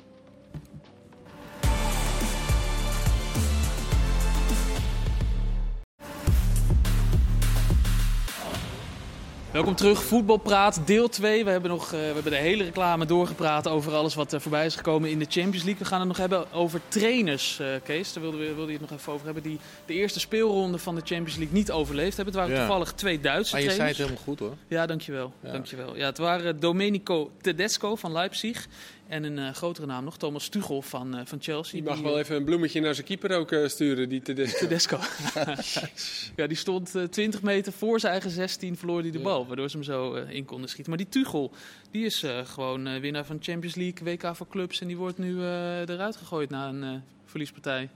Welkom 9.54 9.74
terug, 9.74 10.02
Voetbalpraat, 10.04 10.80
deel 10.86 11.08
2. 11.08 11.44
We 11.44 11.50
hebben, 11.50 11.70
nog, 11.70 11.84
eh, 11.84 11.90
we 11.90 11.96
hebben 11.96 12.32
de 12.32 12.36
hele 12.38 12.64
reclame 12.64 13.06
doorgepraat 13.06 13.68
over 13.68 13.92
alles 13.94 14.14
wat 14.14 14.32
er 14.32 14.40
voorbij 14.40 14.66
is 14.66 14.76
gekomen 14.76 15.10
in 15.10 15.18
de 15.18 15.24
Champions 15.28 15.64
League. 15.64 15.78
We 15.82 15.84
gaan 15.84 15.98
het 15.98 16.08
nog 16.08 16.16
hebben 16.16 16.52
over 16.52 16.80
trainers, 16.88 17.58
eh, 17.60 17.66
Kees. 17.84 18.12
Daar 18.12 18.22
wilde, 18.22 18.38
we- 18.38 18.54
wilde 18.54 18.72
je 18.72 18.78
het 18.78 18.90
nog 18.90 18.98
even 18.98 19.12
over 19.12 19.24
hebben. 19.24 19.42
Die 19.42 19.58
de 19.86 19.94
eerste 19.94 20.20
speelronde 20.20 20.78
van 20.78 20.94
de 20.94 21.00
Champions 21.04 21.36
League 21.36 21.54
niet 21.56 21.70
overleefd 21.72 22.16
hebben. 22.16 22.34
Het 22.34 22.42
waren 22.42 22.58
Ja. 22.58 22.66
toevallig 22.66 22.92
twee 22.92 23.20
Duitse 23.20 23.52
Maar 23.52 23.62
je 23.62 23.70
zei 23.70 23.82
het 23.86 23.96
trainers. 23.96 23.98
helemaal 23.98 24.22
goed 24.24 24.38
hoor. 24.38 24.78
Ja, 24.78 24.86
dankjewel. 24.86 25.32
Ja. 25.42 25.52
dankjewel. 25.52 25.96
Ja, 25.96 26.06
het 26.06 26.18
waren 26.18 26.60
Domenico 26.60 27.30
Tedesco 27.40 27.96
van 27.96 28.12
Leipzig. 28.12 28.66
En 29.08 29.24
een 29.24 29.38
eh, 29.38 29.50
grotere 29.54 29.86
naam 29.86 30.04
nog, 30.04 30.16
Thomas 30.18 30.48
Tuchel 30.48 30.82
van, 30.82 31.16
eh, 31.16 31.20
van 31.24 31.38
Chelsea. 31.42 31.72
Die 31.72 31.82
mag 31.82 31.94
Die, 31.94 32.04
wel 32.04 32.14
eh, 32.14 32.20
even 32.20 32.36
een 32.36 32.44
bloemetje 32.44 32.80
naar 32.80 32.94
zijn 32.94 33.06
keeper 33.06 33.36
ook 33.36 33.54
sturen, 33.66 34.08
die 34.08 34.22
Tedesco. 34.22 34.58
Tedesco. 34.58 34.98
ja, 36.40 36.46
die 36.46 36.56
stond 36.56 36.94
eh, 36.94 37.02
20 37.02 37.42
meter 37.42 37.72
voor 37.72 38.00
zijn 38.00 38.12
eigen 38.12 38.30
16, 38.30 38.76
verloor 38.76 39.00
hij 39.00 39.10
de 39.10 39.18
Ja. 39.18 39.24
bal. 39.24 39.46
Waardoor 39.46 39.70
ze 39.70 39.76
hem 39.76 39.84
zo 39.84 40.14
in 40.14 40.44
konden 40.44 40.68
schieten. 40.68 40.92
Maar 40.94 41.02
die 41.04 41.22
Tuchel, 41.22 41.52
die 41.90 42.04
is 42.04 42.22
eh, 42.22 42.38
gewoon 42.46 42.86
eh, 42.86 43.00
winnaar 43.00 43.24
van 43.24 43.38
Champions 43.40 43.74
League, 43.74 44.04
WK 44.12 44.36
voor 44.36 44.48
clubs. 44.48 44.80
En 44.80 44.86
die 44.86 44.96
wordt 44.96 45.18
nu 45.18 45.40
eh, 45.40 45.80
eruit 45.88 46.16
gegooid 46.16 46.50
na 46.50 46.68
een 46.68 46.82
eh, 46.82 46.90
verliespartij. 47.24 47.88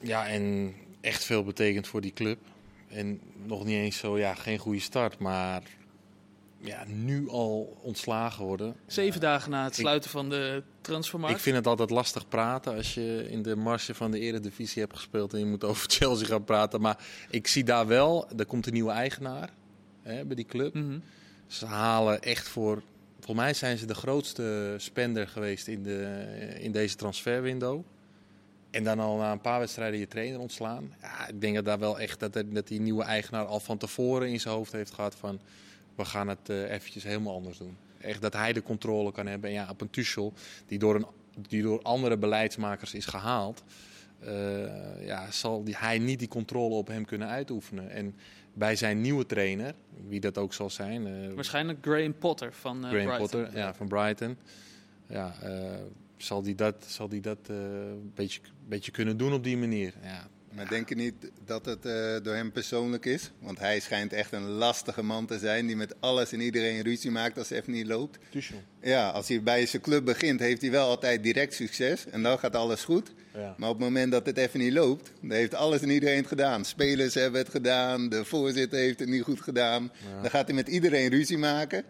Ja, 0.00 0.26
en 0.28 0.74
echt 1.00 1.24
veel 1.24 1.44
betekent 1.44 1.86
voor 1.86 2.00
die 2.00 2.12
club. 2.12 2.38
En 2.88 3.20
nog 3.44 3.64
niet 3.64 3.74
eens 3.76 3.98
zo, 3.98 4.18
ja, 4.18 4.34
geen 4.34 4.58
goede 4.58 4.80
start, 4.80 5.18
maar 5.18 5.62
ja, 6.64 6.84
nu 6.86 7.28
al 7.28 7.78
ontslagen 7.82 8.44
worden. 8.44 8.74
Zeven 8.86 9.20
dagen 9.20 9.50
na 9.50 9.64
het 9.64 9.72
ik- 9.72 9.80
sluiten 9.80 10.10
van 10.10 10.28
de 10.30 10.62
transfermarkt. 10.80 11.36
Ik 11.36 11.42
vind 11.42 11.56
het 11.56 11.66
altijd 11.66 11.90
lastig 11.90 12.28
praten 12.28 12.74
als 12.76 12.94
je 12.94 13.26
in 13.30 13.42
de 13.42 13.56
marge 13.56 13.94
van 13.94 14.10
de 14.10 14.18
Eredivisie 14.18 14.82
hebt 14.82 14.96
gespeeld 14.96 15.32
en 15.32 15.38
je 15.38 15.44
moet 15.46 15.64
over 15.64 15.90
Chelsea 15.98 16.26
gaan 16.26 16.44
praten. 16.44 16.80
Maar 16.80 16.98
ik 17.30 17.46
zie 17.46 17.64
daar 17.64 17.86
wel, 17.86 18.28
er 18.36 18.46
komt 18.46 18.66
een 18.66 18.72
nieuwe 18.72 18.90
eigenaar 18.92 19.50
hè, 20.02 20.24
bij 20.24 20.36
die 20.36 20.44
club. 20.46 20.74
Mhm. 20.74 20.98
Ze 21.46 21.66
halen 21.66 22.22
echt 22.22 22.48
voor, 22.48 22.82
volgens 23.14 23.36
mij 23.44 23.54
zijn 23.54 23.78
ze 23.78 23.86
de 23.86 23.94
grootste 23.94 24.74
spender 24.78 25.28
geweest 25.28 25.66
in, 25.68 25.82
de, 25.82 26.24
in 26.58 26.72
deze 26.72 26.96
transferwindow. 26.96 27.82
En 28.70 28.84
dan 28.84 28.98
al 29.00 29.16
na 29.16 29.32
een 29.32 29.40
paar 29.40 29.58
wedstrijden 29.58 29.98
je 30.00 30.08
trainer 30.08 30.38
ontslaan. 30.40 30.94
Ja, 31.02 31.28
ik 31.28 31.40
denk 31.40 31.54
dat 31.54 31.64
daar 31.64 31.78
wel 31.78 31.98
echt 32.00 32.20
dat, 32.20 32.42
dat 32.46 32.68
die 32.68 32.80
nieuwe 32.80 33.02
eigenaar 33.04 33.44
al 33.46 33.60
van 33.60 33.78
tevoren 33.78 34.28
in 34.28 34.40
zijn 34.40 34.54
hoofd 34.54 34.72
heeft 34.72 34.92
gehad 34.94 35.14
van 35.14 35.40
we 35.96 36.04
gaan 36.04 36.28
het 36.28 36.48
eh, 36.48 36.70
eventjes 36.70 37.04
helemaal 37.04 37.34
anders 37.34 37.58
doen. 37.58 37.76
Echt 38.00 38.22
dat 38.22 38.32
hij 38.32 38.52
de 38.52 38.62
controle 38.62 39.12
kan 39.12 39.26
hebben. 39.26 39.50
En 39.50 39.56
ja, 39.56 39.68
op 39.70 39.80
een 39.80 39.90
Tuchel 39.90 40.32
die 40.66 40.78
door, 40.78 40.94
een, 40.94 41.06
die 41.48 41.62
door 41.62 41.82
andere 41.82 42.16
beleidsmakers 42.16 42.94
is 42.94 43.06
gehaald, 43.06 43.62
eh, 44.20 45.06
ja, 45.06 45.30
zal 45.30 45.64
die, 45.64 45.76
hij 45.76 45.98
niet 45.98 46.18
die 46.18 46.28
controle 46.28 46.74
op 46.74 46.86
hem 46.86 47.04
kunnen 47.04 47.28
uitoefenen. 47.28 47.90
En 47.90 48.14
bij 48.52 48.76
zijn 48.76 49.00
nieuwe 49.00 49.26
trainer, 49.26 49.74
wie 50.08 50.20
dat 50.20 50.38
ook 50.38 50.54
zal 50.54 50.70
zijn, 50.70 51.06
eh, 51.06 51.34
Waarschijnlijk 51.34 51.78
Graham 51.80 52.14
Potter 52.18 52.52
van 52.52 52.84
eh 52.84 52.90
Graham 52.90 53.06
Brighton. 53.06 53.40
Potter 53.40 53.58
ja, 53.58 53.74
van 53.74 53.88
Brighton. 53.88 54.36
Ja, 55.06 55.34
zal 56.16 56.42
die 56.42 56.54
dat, 56.54 56.84
zal 56.86 57.08
die 57.08 57.20
dat 57.20 57.38
een 57.48 58.12
beetje, 58.14 58.40
beetje 58.68 58.90
kunnen 58.90 59.16
doen 59.16 59.32
op 59.32 59.44
die 59.44 59.56
manier? 59.56 59.94
Ja, 60.02 60.28
Maar 60.54 60.68
denk 60.68 60.88
je 60.88 60.94
niet 60.94 61.14
dat 61.44 61.64
het 61.64 61.86
eh, 61.86 62.16
door 62.22 62.34
hem 62.34 62.52
persoonlijk 62.52 63.04
is? 63.04 63.30
Want 63.38 63.58
hij 63.58 63.80
schijnt 63.80 64.12
echt 64.12 64.32
een 64.32 64.48
lastige 64.48 65.02
man 65.02 65.26
te 65.26 65.38
zijn 65.38 65.66
die 65.66 65.76
met 65.76 65.94
alles 66.00 66.32
en 66.32 66.40
iedereen 66.40 66.82
ruzie 66.82 67.10
maakt 67.10 67.38
als 67.38 67.48
het 67.48 67.58
even 67.58 67.72
niet 67.72 67.86
loopt. 67.86 68.18
Tuchel. 68.30 68.62
Ja, 68.82 69.08
als 69.08 69.28
hij 69.28 69.42
bij 69.42 69.66
zijn 69.66 69.82
club 69.82 70.04
begint, 70.04 70.40
heeft 70.40 70.60
hij 70.60 70.70
wel 70.70 70.88
altijd 70.88 71.22
direct 71.22 71.54
succes. 71.54 72.06
En 72.06 72.22
dan 72.22 72.38
gaat 72.38 72.56
alles 72.56 72.84
goed. 72.84 73.12
Ja. 73.34 73.54
Maar 73.58 73.68
op 73.68 73.78
het 73.78 73.84
moment 73.84 74.12
dat 74.12 74.26
het 74.26 74.36
even 74.36 74.60
niet 74.60 74.72
loopt, 74.72 75.12
dan 75.20 75.30
heeft 75.30 75.54
alles 75.54 75.80
en 75.82 75.90
iedereen 75.90 76.16
het 76.16 76.26
gedaan. 76.26 76.64
Spelers 76.64 77.14
hebben 77.14 77.40
het 77.40 77.50
gedaan, 77.50 78.08
de 78.08 78.24
voorzitter 78.24 78.78
heeft 78.78 78.98
het 78.98 79.08
niet 79.08 79.22
goed 79.22 79.40
gedaan. 79.40 79.92
Dan 80.20 80.30
gaat 80.30 80.46
hij 80.46 80.54
met 80.54 80.68
iedereen 80.68 81.10
ruzie 81.10 81.38
maken. 81.38 81.84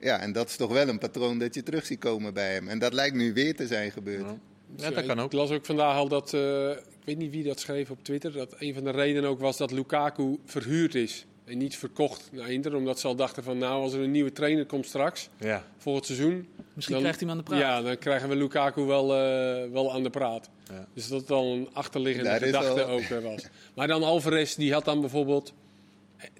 Ja, 0.00 0.20
en 0.20 0.32
dat 0.32 0.48
is 0.48 0.56
toch 0.56 0.72
wel 0.72 0.88
een 0.88 0.98
patroon 0.98 1.38
dat 1.38 1.54
je 1.54 1.62
terug 1.62 1.86
ziet 1.86 1.98
komen 1.98 2.34
bij 2.34 2.52
hem. 2.52 2.68
En 2.68 2.78
dat 2.78 2.92
lijkt 2.92 3.16
nu 3.16 3.32
weer 3.32 3.56
te 3.56 3.66
zijn 3.66 3.90
gebeurd. 3.90 4.20
Ja. 4.20 4.38
Ja, 4.76 4.90
dat 4.90 5.06
kan 5.06 5.20
ook. 5.20 5.26
Ik 5.26 5.38
las 5.38 5.50
ook 5.50 5.66
vandaag 5.66 5.96
al 5.96 6.08
dat, 6.08 6.34
eh, 6.34 6.70
weet 7.06 7.18
niet 7.18 7.30
wie 7.30 7.44
dat 7.44 7.60
schreef 7.60 7.90
op 7.90 7.98
Twitter, 8.04 8.32
dat 8.32 8.54
een 8.58 8.74
van 8.74 8.84
de 8.84 8.90
redenen 8.90 9.30
ook 9.30 9.40
was 9.40 9.56
dat 9.56 9.70
Lukaku 9.70 10.38
verhuurd 10.44 10.94
is. 10.94 11.24
En 11.44 11.58
niet 11.58 11.76
verkocht 11.76 12.28
naar 12.32 12.50
Inter, 12.50 12.74
omdat 12.74 13.00
ze 13.00 13.06
al 13.06 13.14
dachten 13.16 13.42
van 13.42 13.58
nou, 13.58 13.82
als 13.82 13.92
er 13.92 14.00
een 14.00 14.10
nieuwe 14.10 14.32
trainer 14.32 14.66
komt 14.66 14.86
straks, 14.86 15.28
Ja. 15.40 15.64
volgend 15.78 16.06
seizoen. 16.06 16.46
Misschien 16.74 16.94
dan- 16.94 17.04
krijgt 17.04 17.20
hij 17.20 17.28
hem 17.28 17.38
aan 17.38 17.44
de 17.44 17.50
praat. 17.50 17.60
Ja, 17.60 17.82
dan 17.82 17.98
krijgen 17.98 18.28
we 18.28 18.36
Lukaku 18.36 18.82
wel, 18.82 19.14
eh, 19.14 19.70
wel 19.72 19.92
aan 19.92 20.02
de 20.02 20.10
praat. 20.10 20.48
Ja. 20.70 20.86
Dus 20.94 21.08
dat 21.08 21.26
dan 21.28 21.44
een 21.46 21.68
achterliggende 21.72 22.28
Daar 22.30 22.40
gedachte 22.40 22.74
wel- 22.74 22.88
ook 22.88 23.00
eh, 23.00 23.18
was. 23.18 23.42
Maar 23.74 23.86
dan 23.86 24.02
Alvarez, 24.02 24.54
die 24.54 24.72
had 24.72 24.84
dan 24.84 25.00
bijvoorbeeld 25.00 25.52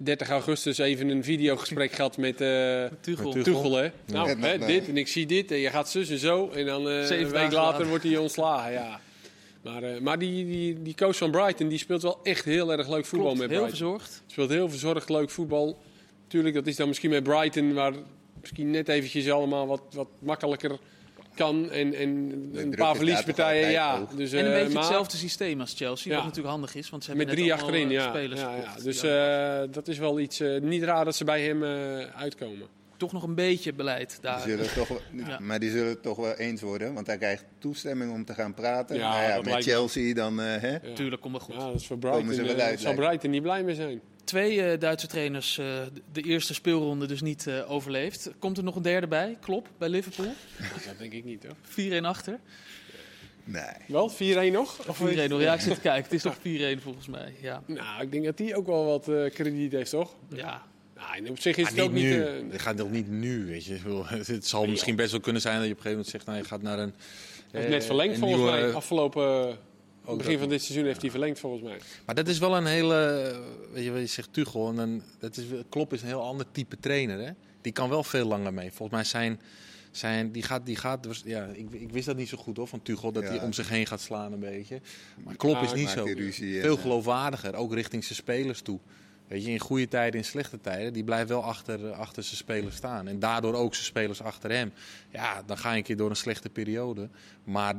30 0.01 0.29
augustus 0.31 0.79
even 0.79 1.09
een 1.09 1.25
videogesprek 1.25 1.93
gehad 1.93 2.17
met 2.17 2.41
eh 2.41 2.85
Tuchel. 3.01 3.33
Met 3.33 3.45
Tuchel. 3.45 3.75
Hè? 3.77 3.91
Nou, 4.07 4.29
Ja, 4.29 4.37
hè, 4.37 4.57
nee. 4.59 4.67
dit 4.67 4.89
en 4.89 4.97
ik 4.97 5.09
zie 5.09 5.27
dit 5.27 5.51
en 5.51 5.59
je 5.59 5.71
gaat 5.71 5.91
zus 5.91 6.09
en 6.11 6.19
zo. 6.19 6.51
En 6.51 6.67
dan 6.67 6.89
eh, 6.89 7.11
een 7.21 7.29
week 7.29 7.53
later. 7.53 7.87
wordt 7.87 8.05
hij 8.05 8.17
ontslagen. 8.17 8.73
Ja. 8.73 9.01
Maar, 9.73 9.83
eh, 9.83 10.01
maar 10.01 10.19
die, 10.19 10.45
die, 10.47 10.83
die 10.83 10.95
coach 10.95 11.17
van 11.17 11.31
Brighton 11.31 11.69
die 11.69 11.79
speelt 11.79 12.03
wel 12.03 12.19
echt 12.23 12.45
heel 12.45 12.73
erg 12.73 12.89
leuk 12.89 13.05
voetbal 13.07 13.33
Klopt, 13.33 13.39
met 13.49 13.51
heel 13.51 13.67
Brighton. 13.67 13.79
verzorgd. 13.89 14.23
Speelt 14.27 14.51
heel 14.51 14.69
verzorgd 14.71 15.09
leuk 15.09 15.31
voetbal. 15.31 15.79
Tuurlijk, 16.29 16.55
dat 16.55 16.67
is 16.67 16.77
dan 16.77 16.89
misschien 16.89 17.11
met 17.11 17.23
Brighton, 17.23 17.75
waar 17.75 17.93
misschien 18.41 18.71
net 18.71 18.89
eventjes 18.89 19.31
allemaal 19.31 19.67
wat, 19.67 19.83
wat 19.93 20.09
makkelijker 20.19 20.79
kan. 21.35 21.71
En, 21.71 21.95
en 21.95 22.11
een 22.55 22.75
paar 22.77 22.97
verliespartijen, 22.97 23.71
ja. 23.71 24.07
Dus, 24.17 24.33
En 24.33 24.39
een 24.47 24.53
eh, 24.53 24.59
beetje 24.59 24.73
maar 24.75 24.83
hetzelfde 24.83 25.17
systeem 25.17 25.61
als 25.61 25.75
Chelsea, 25.75 26.11
Ja. 26.11 26.17
wat 26.17 26.27
natuurlijk 26.27 26.55
handig 26.55 26.75
is. 26.75 26.91
Want 26.91 27.05
ze 27.05 27.11
Met 27.11 27.19
hebben 27.19 27.37
drie 27.37 27.49
net 27.51 27.63
allemaal, 27.63 27.81
achterin, 27.81 27.99
eh, 27.99 28.05
ja. 28.05 28.11
spelers 28.11 28.41
ja, 28.41 28.57
ja. 28.57 28.75
Dus 28.83 29.03
eh, 29.03 29.73
dat 29.75 29.89
is 29.89 29.99
wel 29.99 30.21
iets, 30.21 30.41
eh, 30.41 30.61
niet 30.61 30.83
raar 30.83 31.05
dat 31.05 31.17
ze 31.17 31.25
bij 31.25 31.43
hem 31.43 31.65
eh, 31.65 31.99
uitkomen. 32.21 32.67
Toch 32.97 33.13
nog 33.13 33.23
een 33.23 33.35
beetje 33.35 33.73
beleid 33.73 34.11
Die 34.11 34.21
daar. 34.21 34.41
zullen 34.41 34.75
toch 34.75 34.89
Ja. 35.27 35.39
Maar 35.41 35.59
die 35.59 35.71
zullen 35.71 35.89
het 35.89 36.03
toch 36.03 36.17
wel 36.17 36.35
eens 36.35 36.61
worden, 36.61 36.95
want 36.95 37.07
hij 37.07 37.17
krijgt 37.17 37.45
toestemming 37.59 38.13
om 38.13 38.25
te 38.25 38.35
gaan 38.35 38.55
praten. 38.55 38.97
Ja, 38.97 39.11
Nou 39.11 39.23
ja, 39.23 39.37
met 39.37 39.55
me. 39.55 39.63
Chelsea 39.63 40.15
dan, 40.15 40.41
eh, 40.41 40.61
hè? 40.61 40.71
Ja. 40.71 40.95
Tuurlijk, 40.95 41.23
komt 41.23 41.37
wel 41.37 41.45
goed. 41.47 41.55
Ja, 41.55 41.67
dat 41.67 41.81
is 41.81 41.87
voor 41.87 41.99
Komen 41.99 42.25
Brighton, 42.27 42.47
ze 42.47 42.55
wel 42.55 42.65
uit, 42.67 42.81
zal 42.81 42.87
lijkt 42.87 43.01
me. 43.01 43.07
Brighton 43.07 43.31
niet 43.31 43.43
blij 43.43 43.63
mee 43.63 43.75
zijn. 43.75 44.01
Twee 44.25 44.63
eh, 44.63 44.81
Duitse 44.81 45.07
trainers 45.07 45.59
eh, 45.59 45.67
de 46.13 46.21
eerste 46.23 46.55
speelronde 46.55 47.07
dus 47.07 47.21
niet 47.21 47.47
eh, 47.47 47.71
overleefd. 47.71 48.31
Komt 48.39 48.59
er 48.59 48.65
nog 48.65 48.77
een 48.77 48.83
derde 48.83 49.07
bij? 49.07 49.37
Klopt, 49.41 49.71
bij 49.79 49.89
Liverpool. 49.89 50.27
Dat 50.87 50.99
denk 50.99 51.13
ik 51.13 51.25
niet 51.25 51.45
hoor. 51.47 52.01
4-1 52.01 52.05
achter. 52.05 52.39
Nee. 53.45 53.63
Wel, 53.89 54.13
4-1 54.13 54.53
nog? 54.53 54.89
Of 54.89 54.99
4-1 55.01 55.29
nog. 55.29 55.41
Ja, 55.41 55.55
ik 55.55 55.61
zit 55.61 55.75
te 55.75 55.81
kijken. 55.81 56.03
Het 56.03 56.13
is 56.13 56.23
nog 56.23 56.37
4-1 56.79 56.83
volgens 56.83 57.07
mij. 57.07 57.35
Ja. 57.41 57.63
Nou, 57.67 58.03
ik 58.03 58.13
denk 58.13 58.25
dat 58.25 58.39
hij 58.39 58.55
ook 58.55 58.67
wel 58.67 58.85
wat 58.85 59.09
eh, 59.09 59.31
krediet 59.31 59.73
heeft, 59.73 59.91
toch? 59.91 60.15
ja. 60.29 60.63
Nou, 60.97 61.17
en 61.17 61.31
op 61.31 61.41
zich 61.41 61.57
is 61.57 61.69
het 61.69 61.81
ook 61.81 61.93
niet 61.93 62.03
nu. 62.05 62.23
eh, 62.25 62.33
Het 62.51 62.61
gaat 62.63 62.77
nog 62.77 62.91
niet 62.91 63.09
nu, 63.09 63.47
weet 63.47 63.65
je. 63.65 63.79
Het 64.33 64.47
zal 64.47 64.67
misschien 64.67 64.97
best 64.97 65.11
wel 65.11 65.21
kunnen 65.21 65.43
zijn 65.43 65.57
dat 65.59 65.65
je 65.67 65.71
op 65.73 65.77
een 65.77 65.83
gegeven 65.83 66.05
moment 66.05 66.09
zegt... 66.11 66.27
Nou, 66.27 66.39
je 66.39 66.45
gaat 66.45 66.63
naar 66.63 66.79
een... 66.79 66.95
Hij 67.51 67.61
heeft 67.61 67.65
eh, 67.65 67.71
net 67.71 67.85
verlengd 67.85 68.19
volgens 68.19 68.41
nieuwe- 68.43 68.57
mij. 68.61 68.73
Afgelopen 68.73 69.59
dat 70.07 70.17
begin 70.19 70.39
van 70.39 70.49
dit 70.49 70.63
seizoen 70.63 70.87
heeft 70.87 71.01
hij 71.01 71.11
verlengd 71.11 71.39
volgens 71.39 71.63
mij. 71.63 71.79
Maar 72.07 72.15
dat 72.15 72.29
is 72.29 72.39
wel 72.39 72.57
een 72.57 72.67
hele... 72.67 73.33
Weet 73.73 73.85
je, 73.85 73.91
wat 73.91 74.01
je 74.01 74.07
zegt 74.07 74.33
Tuchel. 74.33 74.69
En 74.69 74.77
dan, 74.77 75.03
dat 75.19 75.37
is, 75.37 75.45
Klopp 75.69 75.93
is 75.93 76.01
een 76.03 76.07
heel 76.09 76.23
ander 76.23 76.47
type 76.53 76.77
trainer, 76.81 77.19
hè. 77.19 77.31
Die 77.61 77.73
kan 77.73 77.89
wel 77.89 78.03
veel 78.05 78.27
langer 78.27 78.55
mee. 78.55 78.69
Volgens 78.73 78.91
mij 78.91 79.05
zijn... 79.05 79.41
Zijn, 79.91 80.33
die 80.33 80.43
gaat, 80.43 80.67
die 80.67 80.77
gaat, 80.77 81.07
ja, 81.25 81.45
ik, 81.53 81.67
ik 81.73 81.91
wist 81.93 82.07
dat 82.07 82.17
niet 82.17 82.29
zo 82.29 82.37
goed 82.37 82.57
hoor, 82.57 82.67
van 82.69 82.83
Tuchel, 82.83 83.13
dat 83.13 83.23
Ja. 83.23 83.29
hij 83.29 83.41
om 83.41 83.53
zich 83.53 83.69
heen 83.69 83.87
gaat 83.87 84.01
slaan 84.01 84.33
een 84.33 84.41
beetje. 84.41 84.81
Maar 85.25 85.37
Klopp 85.37 85.57
Ja, 85.61 85.63
is 85.67 85.73
niet 85.73 85.89
zo. 85.89 86.05
ruzie 86.05 86.61
Veel 86.61 86.77
eh, 86.77 86.83
geloofwaardiger, 86.83 87.55
ook 87.55 87.75
richting 87.75 88.05
zijn 88.05 88.17
spelers 88.19 88.61
toe. 88.61 88.79
Weet 89.29 89.45
je, 89.45 89.51
in 89.51 89.59
goede 89.59 89.89
tijden, 89.89 90.21
in 90.21 90.25
slechte 90.27 90.61
tijden, 90.61 90.93
die 90.93 91.05
blijft 91.05 91.29
wel 91.29 91.43
achter, 91.45 91.87
eh, 91.91 91.99
achter 91.99 92.23
zijn 92.23 92.37
spelers 92.37 92.77
staan. 92.77 93.09
En 93.09 93.19
daardoor 93.19 93.55
ook 93.55 93.75
zijn 93.75 93.87
spelers 93.87 94.23
achter 94.23 94.51
hem. 94.51 94.73
Ja, 95.11 95.43
dan 95.47 95.59
ga 95.59 95.71
je 95.71 95.77
een 95.77 95.83
keer 95.83 95.97
door 95.97 96.11
een 96.11 96.17
slechte 96.17 96.49
periode. 96.49 97.09
Maar 97.45 97.75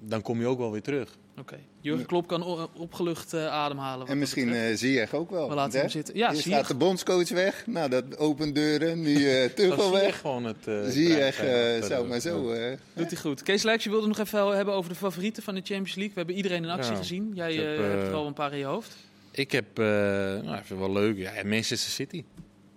dan 0.00 0.22
kom 0.22 0.40
je 0.40 0.46
ook 0.46 0.58
wel 0.58 0.72
weer 0.72 0.82
terug. 0.82 1.16
Oké. 1.38 1.58
Jurgen 1.80 2.06
Klopp 2.06 2.26
kan 2.26 2.44
o- 2.44 2.70
opgelucht 2.76 3.32
eh, 3.32 3.46
ademhalen. 3.46 4.06
En 4.06 4.18
misschien 4.18 4.46
betreft. 4.46 4.70
eh 4.70 4.76
Ziyech 4.78 5.14
ook 5.14 5.30
wel. 5.30 5.48
We 5.48 5.54
laten 5.54 5.72
hè? 5.72 5.78
hem 5.80 5.88
zitten. 5.88 6.16
Ja, 6.16 6.30
Hier 6.32 6.40
Ziyech. 6.42 6.58
staat 6.58 6.68
de 6.68 6.74
bondscoach 6.84 7.28
weg. 7.28 7.66
Nou, 7.66 7.88
dat 7.90 8.18
opent 8.18 8.54
deuren. 8.54 9.00
Nu 9.02 9.30
eh 9.30 9.50
Tuchel 9.54 9.82
zie 9.82 9.92
je 9.92 10.00
weg. 10.00 10.20
gewoon 10.20 10.44
het. 10.44 10.66
eh, 10.66 10.74
Ziyech 10.88 11.34
krijgen 11.36 11.66
eh, 11.68 11.72
achter 11.74 11.88
zou 11.96 12.08
maar 12.08 12.20
zo... 12.20 12.50
eh, 12.52 12.76
Doet 12.92 13.10
hij 13.10 13.20
goed. 13.20 13.42
Kees 13.42 13.62
Lijks, 13.62 13.84
je 13.84 13.90
wilde 13.90 14.06
nog 14.06 14.18
even 14.18 14.56
hebben 14.56 14.74
over 14.74 14.90
de 14.90 14.96
favorieten 14.96 15.42
van 15.42 15.54
de 15.54 15.60
Champions 15.64 15.94
League. 15.94 16.12
We 16.14 16.18
hebben 16.18 16.36
iedereen 16.36 16.62
in 16.62 16.70
actie 16.70 16.92
Ja. 16.92 16.98
gezien. 16.98 17.30
Jij 17.34 17.50
eh, 17.50 17.80
hebt 17.80 18.02
er 18.02 18.08
eh, 18.08 18.14
al 18.14 18.26
een 18.26 18.32
paar 18.34 18.52
in 18.52 18.58
je 18.58 18.64
hoofd. 18.64 18.96
Ik 19.34 19.52
heb, 19.52 19.78
eh 19.78 19.84
nou, 19.84 20.56
ik 20.56 20.64
vind 20.64 20.68
het 20.68 20.78
wel 20.78 20.92
leuk, 20.92 21.16
ja, 21.16 21.32
Manchester 21.44 21.90
City. 21.90 22.24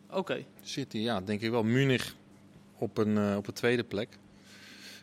Oké. 0.10 0.46
City, 0.62 0.98
ja, 0.98 1.22
denk 1.22 1.42
ik 1.42 1.50
wel. 1.50 1.64
Munich 1.64 2.16
op 2.78 2.98
een, 2.98 3.18
eh, 3.18 3.36
op 3.38 3.48
een 3.48 3.54
tweede 3.54 3.84
plek. 3.84 4.10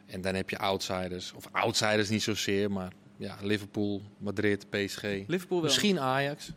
En 0.06 0.20
dan 0.20 0.34
heb 0.34 0.50
je 0.50 0.58
outsiders. 0.58 1.32
Of 1.32 1.48
outsiders 1.52 2.08
niet 2.08 2.22
zozeer, 2.22 2.70
maar 2.70 2.92
ja, 3.16 3.36
Liverpool, 3.42 4.02
Madrid, 4.18 4.66
PSG. 4.70 5.02
Liverpool 5.02 5.58
wel. 5.58 5.66
Misschien 5.66 6.00
Ajax. 6.00 6.50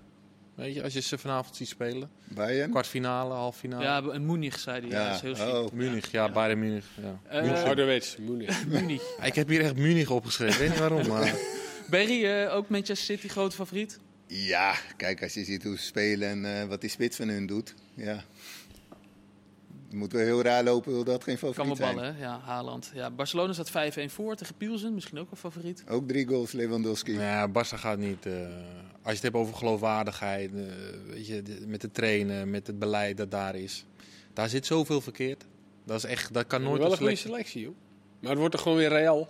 Weet 0.55 0.73
je, 0.73 0.83
als 0.83 0.93
je 0.93 1.01
ze 1.01 1.17
vanavond 1.17 1.55
ziet 1.55 1.67
spelen. 1.67 2.09
Bayern? 2.23 2.69
Kwartfinale, 2.69 3.33
halffinale. 3.33 3.83
Ja, 3.83 4.03
en 4.03 4.25
Munich 4.25 4.59
zei 4.59 4.79
hij. 4.81 4.89
Ja, 4.89 5.05
Ja, 5.05 5.21
dat 5.21 5.23
is 5.23 5.39
heel 5.39 5.63
oh. 5.63 5.71
Munich, 5.71 6.11
ja, 6.11 6.31
Bayern 6.31 6.59
Munich. 6.59 6.85
Ja. 7.01 7.19
Eh, 7.29 7.41
München. 7.41 7.65
Ouderwets, 7.65 8.17
Munich. 8.17 8.65
Munich. 8.67 9.03
Ik 9.23 9.35
heb 9.35 9.47
hier 9.47 9.61
echt 9.61 9.75
Munich 9.75 10.09
opgeschreven. 10.09 10.53
Ik 10.53 10.59
weet 10.59 10.69
niet 10.69 10.79
waarom, 10.79 11.07
maar... 11.07 11.35
Berry, 11.89 12.25
eh, 12.25 12.55
ook 12.55 12.69
Manchester 12.69 13.15
City, 13.15 13.27
grote 13.27 13.55
favoriet. 13.55 13.99
Ja, 14.27 14.75
kijk, 14.97 15.21
als 15.23 15.33
je 15.33 15.43
ziet 15.43 15.63
hoe 15.63 15.77
ze 15.77 15.83
spelen 15.83 16.29
en 16.29 16.61
eh, 16.61 16.67
wat 16.67 16.81
die 16.81 16.89
spits 16.89 17.15
van 17.17 17.27
hun 17.27 17.45
doet. 17.45 17.73
Ja. 17.93 18.23
Je 19.89 19.95
moet 19.95 20.11
wel 20.11 20.21
heel 20.21 20.41
raar 20.41 20.63
lopen, 20.63 20.91
wil 20.91 21.03
dat 21.03 21.23
geen 21.23 21.37
Kan 21.39 21.53
favoriet 21.53 21.77
wel 21.77 21.87
zijn. 21.87 21.95
ballen? 21.95 22.17
Ja, 22.19 22.39
Haaland. 22.39 22.91
Ja, 22.93 23.11
Barcelona 23.11 23.53
staat 23.53 23.69
5-1 23.99 24.11
voor 24.11 24.35
tegen 24.35 24.55
Pielsen. 24.55 24.93
Misschien 24.93 25.17
ook 25.19 25.31
een 25.31 25.37
favoriet. 25.37 25.83
Ook 25.89 26.07
drie 26.07 26.27
goals 26.27 26.51
Lewandowski. 26.51 27.13
Ja, 27.13 27.47
Barça 27.49 27.75
gaat 27.77 27.97
niet. 27.97 28.25
eh, 28.25 28.33
als 28.33 28.47
je 29.03 29.11
het 29.11 29.21
hebt 29.21 29.35
over 29.35 29.55
geloofwaardigheid, 29.55 30.51
eh, 30.55 30.61
weet 31.09 31.27
je, 31.27 31.41
de- 31.41 31.63
met 31.67 31.81
het 31.81 31.93
trainen, 31.93 32.49
met 32.49 32.67
het 32.67 32.79
beleid 32.79 33.17
dat 33.17 33.31
daar 33.31 33.55
is. 33.55 33.85
Daar 34.33 34.49
zit 34.49 34.65
zoveel 34.65 35.01
verkeerd. 35.01 35.45
Dat 35.85 35.97
is 35.97 36.03
echt, 36.03 36.33
dat 36.33 36.47
kan 36.47 36.61
nooit 36.63 36.81
wel 36.81 36.91
een 36.91 36.97
goede 36.97 37.15
selectie. 37.15 37.61
joh. 37.61 37.75
Maar 38.19 38.29
het 38.29 38.39
wordt 38.39 38.53
toch 38.53 38.63
gewoon 38.63 38.77
weer 38.77 38.89
Real. 38.89 39.29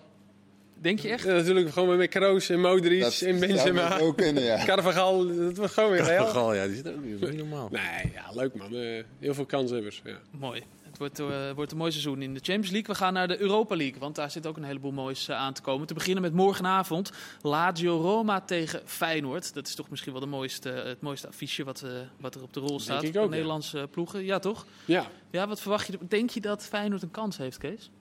Denk 0.82 1.00
je 1.00 1.10
echt? 1.10 1.24
Ja, 1.24 1.34
natuurlijk 1.34 1.72
gewoon 1.72 1.98
met 1.98 2.10
Kroos 2.10 2.50
en 2.50 2.60
Modric 2.60 3.02
Dat 3.02 3.22
en 3.22 3.40
Benzema. 3.40 4.00
ook 4.00 4.18
kunnen, 4.18 4.44
ja. 4.44 4.66
Carvajal, 4.66 5.28
dat 5.28 5.58
wordt 5.58 5.74
gewoon 5.74 5.92
weer 5.92 6.04
Real. 6.04 6.26
Gal, 6.26 6.54
ja, 6.54 6.66
die 6.66 6.76
zit 6.76 6.88
ook 6.88 7.04
niet. 7.04 7.20
Dat 7.20 7.30
is 7.30 7.36
niet 7.36 7.46
normaal. 7.50 7.70
Nee, 7.72 8.12
ja, 8.14 8.26
leuk 8.34 8.56
man. 8.56 8.76
Eh, 8.76 9.04
heel 9.20 9.34
veel 9.34 9.46
kanshebbers. 9.46 10.02
Ja. 10.04 10.18
Mooi. 10.32 10.64
Het 10.88 10.98
wordt, 10.98 11.20
eh, 11.20 11.52
wordt 11.56 11.72
een 11.72 11.78
mooi 11.78 11.92
seizoen 11.92 12.22
in 12.22 12.34
de 12.34 12.40
Champions 12.44 12.70
League. 12.70 12.94
We 12.94 12.96
gaan 12.96 13.14
naar 13.14 13.28
de 13.28 13.40
Europa 13.40 13.76
League, 13.76 14.00
want 14.00 14.16
daar 14.16 14.32
zit 14.32 14.48
ook 14.48 14.58
een 14.58 14.64
heleboel 14.64 14.92
moois 14.92 15.28
eh, 15.28 15.36
aan 15.36 15.54
te 15.54 15.62
komen. 15.62 15.88
Te 15.88 15.94
beginnen 15.94 16.22
met 16.22 16.34
morgenavond 16.34 17.12
Lazio 17.42 18.02
Roma 18.02 18.42
tegen 18.42 18.82
Feyenoord. 18.86 19.54
Dat 19.54 19.68
is 19.68 19.76
toch 19.76 19.90
misschien 19.90 20.12
wel 20.12 20.22
de 20.22 20.28
mooiste, 20.28 20.70
het 20.70 21.02
mooiste 21.02 21.28
affiche 21.28 21.64
wat, 21.64 21.82
eh, 21.82 21.92
wat 22.20 22.36
er 22.36 22.42
op 22.44 22.54
de 22.54 22.60
rol 22.60 22.80
staat 22.80 23.04
ik 23.04 23.14
van 23.14 23.22
ook, 23.22 23.28
ja. 23.28 23.34
Nederlandse 23.34 23.88
ploegen. 23.92 24.24
Ja, 24.26 24.40
toch? 24.40 24.66
ja. 24.86 25.06
Ja, 25.32 25.48
wat 25.48 25.62
verwacht 25.62 25.88
je? 25.88 25.98
Denk 26.08 26.30
je 26.30 26.42
dat 26.42 26.64
Feyenoord 26.64 27.02
een 27.02 27.12
kans 27.12 27.38
heeft, 27.38 27.58
Kees? 27.58 27.92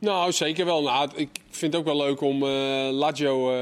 Nou, 0.00 0.32
zeker 0.32 0.64
wel. 0.64 0.82
Nou, 0.82 1.10
ik 1.14 1.28
vind 1.50 1.72
het 1.72 1.82
ook 1.82 1.86
wel 1.88 2.06
leuk 2.06 2.20
om 2.20 2.42
eh 2.42 2.88
Lazio 2.90 3.50
eh, 3.50 3.56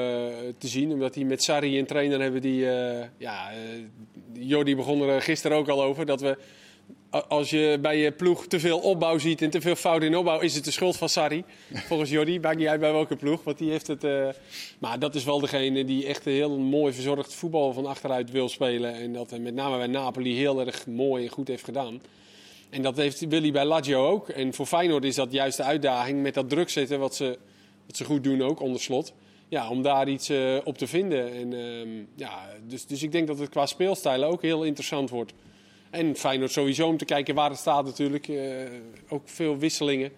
te 0.59 0.69
zien. 0.69 0.93
Omdat 0.93 1.15
die 1.15 1.25
met 1.25 1.43
Sarri 1.43 1.79
een 1.79 1.87
trainer 1.87 2.21
hebben 2.21 2.41
die... 2.41 2.71
eh 2.71 3.07
ja, 3.19 3.51
Jordi 4.33 4.77
begon 4.77 5.03
er 5.03 5.23
gisteren 5.23 5.57
ook 5.57 5.69
al 5.69 5.83
over. 5.83 6.07
Dat 6.07 6.21
we, 6.21 6.39
als 7.29 7.51
je 7.51 7.79
bij 7.81 7.99
je 7.99 8.13
ploeg 8.13 8.47
te 8.47 8.61
veel 8.61 8.79
opbouw 8.79 9.19
ziet 9.19 9.43
en 9.43 9.51
te 9.51 9.61
veel 9.61 9.75
fout 9.75 10.03
in 10.03 10.17
opbouw... 10.17 10.41
is 10.41 10.55
het 10.55 10.65
de 10.65 10.71
schuld 10.71 10.97
van 10.97 11.09
Sarri. 11.09 11.45
Volgens 11.89 12.11
Jordi. 12.11 12.41
Maakt 12.41 12.59
niet 12.59 12.69
uit 12.69 12.81
bij 12.81 12.93
welke 12.93 13.17
ploeg. 13.17 13.45
Want 13.45 13.59
die 13.59 13.71
heeft 13.71 13.87
het... 13.87 14.03
maar 14.79 14.99
dat 14.99 15.15
is 15.15 15.25
wel 15.25 15.41
degene 15.41 15.85
die 15.85 16.07
echt 16.07 16.27
een 16.27 16.33
heel 16.33 16.59
mooi 16.59 16.93
verzorgd 16.93 17.35
voetbal 17.35 17.73
van 17.73 17.87
achteruit 17.87 18.31
wil 18.31 18.49
spelen. 18.49 18.95
En 18.95 19.13
dat 19.13 19.39
met 19.39 19.55
name 19.55 19.77
bij 19.77 19.87
Napoli 19.87 20.37
heel 20.37 20.61
erg 20.67 20.87
mooi 20.87 21.25
en 21.25 21.31
goed 21.31 21.49
heeft 21.49 21.65
gedaan. 21.65 22.01
En 22.77 22.83
dat 22.83 22.97
heeft 22.97 23.29
Willy 23.29 23.53
bij 23.53 23.65
Lazio 23.65 24.07
ook. 24.07 24.29
En 24.29 24.55
voor 24.55 24.67
Feyenoord 24.67 25.05
is 25.05 25.15
dat 25.15 25.33
juist 25.33 25.57
de 25.57 25.63
uitdaging 25.63 26.23
met 26.23 26.35
dat 26.35 26.49
druk 26.49 26.69
zetten, 26.69 26.99
wat 26.99 27.15
ze, 27.15 27.39
wat 27.87 27.97
ze 27.97 28.05
goed 28.05 28.25
doen 28.25 28.43
ook 28.43 28.61
onder 28.61 28.81
slot. 28.81 29.13
Ja, 29.49 29.69
om 29.71 29.83
daar 29.83 30.09
iets 30.09 30.29
eh, 30.29 30.57
op 30.65 30.79
te 30.79 30.87
vinden. 30.87 31.33
En, 31.33 31.53
ehm, 31.53 31.89
ja, 32.15 32.49
dus, 32.67 32.87
dus 32.87 33.03
ik 33.03 33.13
denk 33.13 33.27
dat 33.27 33.39
het 33.39 33.49
qua 33.49 33.67
speelstijlen 33.67 34.29
ook 34.29 34.43
heel 34.43 34.65
interessant 34.65 35.11
wordt. 35.11 35.33
En 35.91 36.17
Feyenoord 36.17 36.51
sowieso 36.53 36.89
om 36.89 36.97
te 36.97 37.05
kijken 37.05 37.35
waar 37.35 37.51
het 37.51 37.59
staat 37.59 37.85
natuurlijk. 37.85 38.29
eh, 38.29 38.37
ook 39.09 39.29
veel 39.29 39.59
wisselingen. 39.59 40.11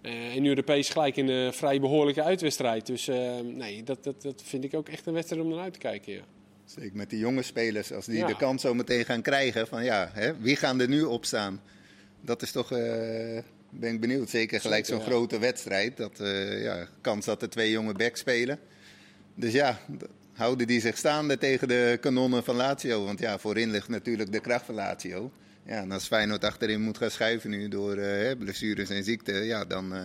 Eh, 0.00 0.36
en 0.36 0.46
Europees 0.46 0.88
gelijk 0.88 1.16
in 1.16 1.28
een 1.28 1.52
vrij 1.52 1.80
behoorlijke 1.80 2.22
uitwedstrijd. 2.22 2.86
Dus 2.86 3.08
eh, 3.08 3.38
nee, 3.44 3.82
dat, 3.82 4.04
dat, 4.04 4.22
dat 4.22 4.42
vind 4.44 4.64
ik 4.64 4.74
ook 4.74 4.88
echt 4.88 5.06
een 5.06 5.14
wedstrijd 5.14 5.42
om 5.42 5.48
naar 5.48 5.60
uit 5.60 5.72
te 5.72 5.78
kijken. 5.78 6.12
Ja. 6.12 6.22
Zeker 6.64 6.96
met 6.96 7.10
die 7.10 7.18
jonge 7.18 7.42
spelers, 7.42 7.92
als 7.92 8.06
die 8.06 8.16
Ja. 8.16 8.26
de 8.26 8.36
kans 8.36 8.62
zo 8.62 8.74
meteen 8.74 9.04
gaan 9.04 9.22
krijgen. 9.22 9.66
Van 9.66 9.84
ja, 9.84 10.10
hè, 10.12 10.38
wie 10.40 10.56
gaan 10.56 10.80
er 10.80 10.88
nu 10.88 11.02
op 11.02 11.24
staan? 11.24 11.60
Dat 12.28 12.42
is 12.42 12.50
toch, 12.52 12.72
eh, 12.72 12.78
ben 13.70 13.92
ik 13.94 14.00
benieuwd. 14.00 14.30
Zeker 14.30 14.60
gelijk 14.60 14.86
zo'n 14.86 14.98
ja. 14.98 15.04
grote 15.04 15.38
wedstrijd. 15.38 15.96
Dat, 15.96 16.20
eh, 16.20 16.62
ja, 16.62 16.86
kans 17.00 17.24
dat 17.24 17.42
er 17.42 17.50
twee 17.50 17.70
jonge 17.70 17.92
backs 17.92 18.20
spelen. 18.20 18.58
Dus 19.34 19.52
ja, 19.52 19.78
houden 20.32 20.66
die 20.66 20.80
zich 20.80 20.96
staande 20.96 21.38
tegen 21.38 21.68
de 21.68 21.98
kanonnen 22.00 22.44
van 22.44 22.56
Lazio? 22.56 23.04
Want 23.04 23.18
ja, 23.20 23.38
voorin 23.38 23.70
ligt 23.70 23.88
natuurlijk 23.88 24.32
de 24.32 24.40
kracht 24.40 24.64
van 24.64 24.74
Lazio. 24.74 25.32
Ja, 25.66 25.80
en 25.80 25.92
als 25.92 26.06
Feyenoord 26.06 26.44
achterin 26.44 26.80
moet 26.82 26.98
gaan 26.98 27.10
schuiven 27.10 27.50
nu 27.50 27.68
door 27.68 27.96
eh, 27.96 28.04
hè, 28.04 28.36
blessures 28.36 28.88
en 28.90 29.04
ziekte, 29.04 29.32
ja, 29.32 29.64
dan 29.64 29.94
eh, 29.94 30.00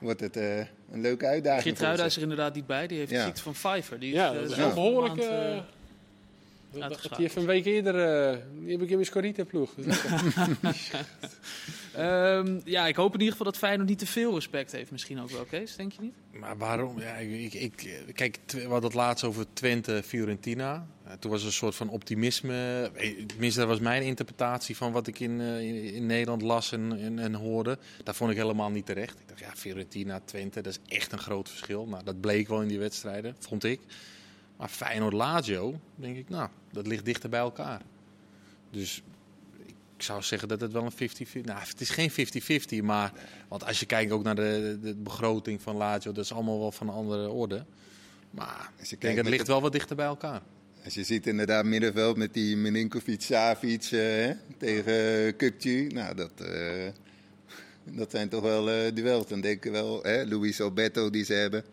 wordt 0.00 0.20
het 0.20 0.36
eh, 0.36 0.58
een 0.92 1.00
leuke 1.00 1.26
uitdaging. 1.26 1.62
Geertruida 1.62 2.04
is 2.04 2.16
er 2.16 2.22
inderdaad 2.22 2.54
niet 2.54 2.66
bij. 2.66 2.86
Die 2.86 2.98
heeft 2.98 3.10
Ja. 3.10 3.18
de 3.18 3.24
ziekte 3.24 3.42
van 3.42 3.52
Pfeiffer. 3.52 3.98
Die 4.00 4.10
is, 4.10 4.16
Ja, 4.16 4.28
eh, 4.28 4.34
dat 4.34 4.44
is 4.44 4.50
afgelopen 4.50 4.74
behoorlijk. 4.74 5.16
maand, 5.16 5.30
eh, 5.30 5.56
eh, 5.56 5.62
Uitgeschakeld. 6.72 7.16
die 7.16 7.26
even 7.28 7.40
een 7.40 7.46
week 7.46 7.64
eerder, 7.64 7.94
eh, 8.30 8.38
die 8.60 8.70
heb 8.70 8.82
ik 8.82 8.88
in 8.88 8.94
mijn 8.94 9.06
Scorita-ploeg. 9.06 9.70
Ehm, 11.94 12.60
ja, 12.64 12.86
ik 12.86 12.96
hoop 12.96 13.12
in 13.14 13.18
ieder 13.18 13.30
geval 13.36 13.46
dat 13.52 13.56
Feyenoord 13.60 13.88
niet 13.88 13.98
te 13.98 14.06
veel 14.06 14.34
respect 14.34 14.72
heeft. 14.72 14.90
Misschien 14.90 15.20
ook 15.20 15.30
wel, 15.30 15.44
Kees, 15.44 15.76
denk 15.76 15.92
je 15.92 16.00
niet? 16.00 16.14
Maar 16.32 16.56
waarom? 16.58 17.00
Ja, 17.00 17.14
ik, 17.14 17.52
ik, 17.52 17.82
ik- 17.82 18.14
kijk, 18.14 18.38
we 18.46 18.60
hadden 18.60 18.82
het 18.84 18.94
laatst 18.94 19.24
over 19.24 19.46
Twente, 19.52 20.02
Fiorentina. 20.04 20.86
Eh, 21.04 21.12
toen 21.12 21.30
was 21.30 21.40
er 21.40 21.46
een 21.46 21.52
soort 21.52 21.74
van 21.74 21.88
optimisme. 21.88 22.90
Eh, 22.94 23.10
Tenminste, 23.26 23.60
dat 23.60 23.68
was 23.68 23.80
mijn 23.80 24.02
interpretatie 24.02 24.76
van 24.76 24.92
wat 24.92 25.06
ik 25.06 25.20
in, 25.20 25.40
in, 25.40 25.92
in 25.94 26.06
Nederland 26.06 26.42
las 26.42 26.72
en, 26.72 26.98
en, 27.00 27.18
en 27.18 27.34
hoorde. 27.34 27.78
Dat 28.04 28.16
vond 28.16 28.30
ik 28.30 28.36
helemaal 28.36 28.70
niet 28.70 28.86
terecht. 28.86 29.18
Ik 29.18 29.28
dacht, 29.28 29.40
ja, 29.40 29.50
Fiorentina, 29.54 30.20
Twente, 30.24 30.60
dat 30.60 30.72
is 30.86 30.94
echt 30.96 31.12
een 31.12 31.18
groot 31.18 31.48
verschil. 31.48 31.86
Nou, 31.86 32.04
dat 32.04 32.20
bleek 32.20 32.48
wel 32.48 32.62
in 32.62 32.68
die 32.68 32.78
wedstrijden, 32.78 33.36
vond 33.38 33.64
ik. 33.64 33.80
Maar 34.58 34.68
Feyenoord-Lazio, 34.68 35.80
denk 35.94 36.16
ik, 36.16 36.28
nou, 36.28 36.48
dat 36.72 36.86
ligt 36.86 37.04
dichter 37.04 37.28
bij 37.30 37.40
elkaar. 37.40 37.80
Dus 38.70 39.02
ik 39.96 40.02
zou 40.02 40.22
zeggen 40.22 40.48
dat 40.48 40.60
het 40.60 40.72
wel 40.72 40.84
een 40.84 41.10
50-50... 41.28 41.40
Nou, 41.44 41.60
het 41.60 41.80
is 41.80 41.90
geen 41.90 42.10
50-50, 42.80 42.84
maar... 42.84 43.12
Want 43.48 43.64
als 43.64 43.80
je 43.80 43.86
kijkt 43.86 44.12
ook 44.12 44.22
naar 44.22 44.34
de, 44.34 44.78
de 44.82 44.94
begroting 44.94 45.62
van 45.62 45.76
Lazio, 45.76 46.12
dat 46.12 46.24
is 46.24 46.32
allemaal 46.32 46.58
wel 46.58 46.72
van 46.72 46.88
een 46.88 46.94
andere 46.94 47.28
orde. 47.28 47.64
Maar 48.30 48.70
Als 48.78 48.88
je 48.88 48.94
ik 48.94 49.00
denk, 49.00 49.16
het 49.16 49.26
ligt 49.28 49.46
de- 49.46 49.52
wel 49.52 49.60
wat 49.60 49.72
dichter 49.72 49.96
bij 49.96 50.06
elkaar. 50.06 50.42
Als 50.84 50.94
je 50.94 51.04
ziet 51.04 51.26
inderdaad 51.26 51.64
middenveld 51.64 52.16
met 52.16 52.34
die 52.34 52.56
Milinkovic, 52.56 53.20
Savic 53.22 53.82
eh, 53.84 54.30
tegen 54.58 55.36
Kukcu. 55.36 55.86
Nou, 55.86 56.14
dat, 56.14 56.40
eh, 56.40 56.88
dat 57.84 58.10
zijn 58.10 58.28
toch 58.28 58.42
wel 58.42 58.70
eh 58.70 58.94
duels. 58.94 59.26
Dan 59.26 59.40
denk 59.40 59.64
ik 59.64 59.72
wel, 59.72 60.02
hè, 60.02 60.24
Luis 60.24 60.60
Alberto 60.60 61.10
die 61.10 61.24
ze 61.24 61.32
hebben. 61.32 61.64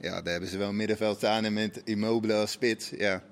Ja, 0.00 0.22
daar 0.22 0.32
hebben 0.32 0.50
ze 0.50 0.58
wel 0.58 0.68
een 0.68 0.76
middenveld 0.76 1.16
staan 1.16 1.44
en 1.44 1.52
met 1.52 1.80
Immobile 1.84 2.34
als 2.34 2.50
spits. 2.50 2.90
Ja. 2.98 3.22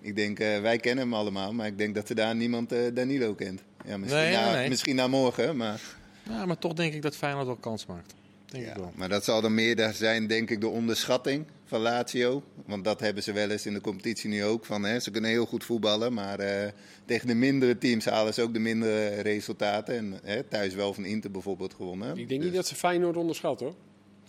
Ik 0.00 0.16
denk, 0.16 0.38
eh, 0.38 0.60
wij 0.60 0.78
kennen 0.78 1.04
hem 1.04 1.14
allemaal, 1.14 1.52
maar 1.52 1.66
ik 1.66 1.78
denk 1.78 1.94
dat 1.94 2.06
ze 2.06 2.14
daar 2.14 2.34
niemand 2.36 2.72
eh, 2.72 2.78
Danilo 2.94 3.34
kent. 3.34 3.62
Ja, 3.86 3.96
misschien, 3.96 4.20
Nee, 4.22 4.32
na, 4.32 4.52
nee. 4.54 4.68
misschien 4.68 4.96
na 4.96 5.06
morgen, 5.08 5.56
maar... 5.56 5.80
Ja, 6.28 6.46
maar 6.46 6.58
toch 6.58 6.72
denk 6.72 6.94
ik 6.94 7.02
dat 7.02 7.16
Feyenoord 7.16 7.46
wel 7.46 7.56
kans 7.56 7.86
maakt. 7.86 8.14
Denk 8.46 8.64
ik 8.66 8.70
Ja, 8.74 8.80
wel. 8.80 8.92
maar 8.94 9.08
dat 9.08 9.24
zal 9.24 9.40
dan 9.40 9.54
meer 9.54 9.76
daar 9.76 9.94
zijn, 9.94 10.26
denk 10.26 10.50
ik, 10.50 10.60
de 10.60 10.68
onderschatting 10.68 11.44
van 11.64 11.80
Lazio. 11.80 12.42
Want 12.66 12.84
dat 12.84 13.00
hebben 13.00 13.22
ze 13.22 13.32
wel 13.32 13.50
eens 13.50 13.66
in 13.66 13.74
de 13.74 13.80
competitie 13.80 14.28
nu 14.30 14.44
ook. 14.44 14.64
Van, 14.66 14.82
hè, 14.84 15.00
ze 15.00 15.10
kunnen 15.10 15.30
heel 15.30 15.46
goed 15.46 15.64
voetballen, 15.64 16.12
maar 16.12 16.38
eh, 16.38 16.70
tegen 17.04 17.26
de 17.26 17.34
mindere 17.34 17.78
teams 17.78 18.04
halen 18.04 18.34
ze 18.34 18.42
ook 18.42 18.52
de 18.52 18.58
mindere 18.58 19.08
resultaten. 19.20 19.96
En 19.96 20.20
hè, 20.22 20.42
thuis 20.42 20.74
wel 20.74 20.94
van 20.94 21.04
Inter 21.04 21.30
bijvoorbeeld 21.30 21.74
gewonnen. 21.74 22.08
ik 22.10 22.28
denk 22.28 22.30
niet 22.30 22.42
Dus- 22.42 22.52
dat 22.52 22.66
ze 22.66 22.74
Feyenoord 22.74 23.16
onderschat 23.16 23.60
hoor. 23.60 23.74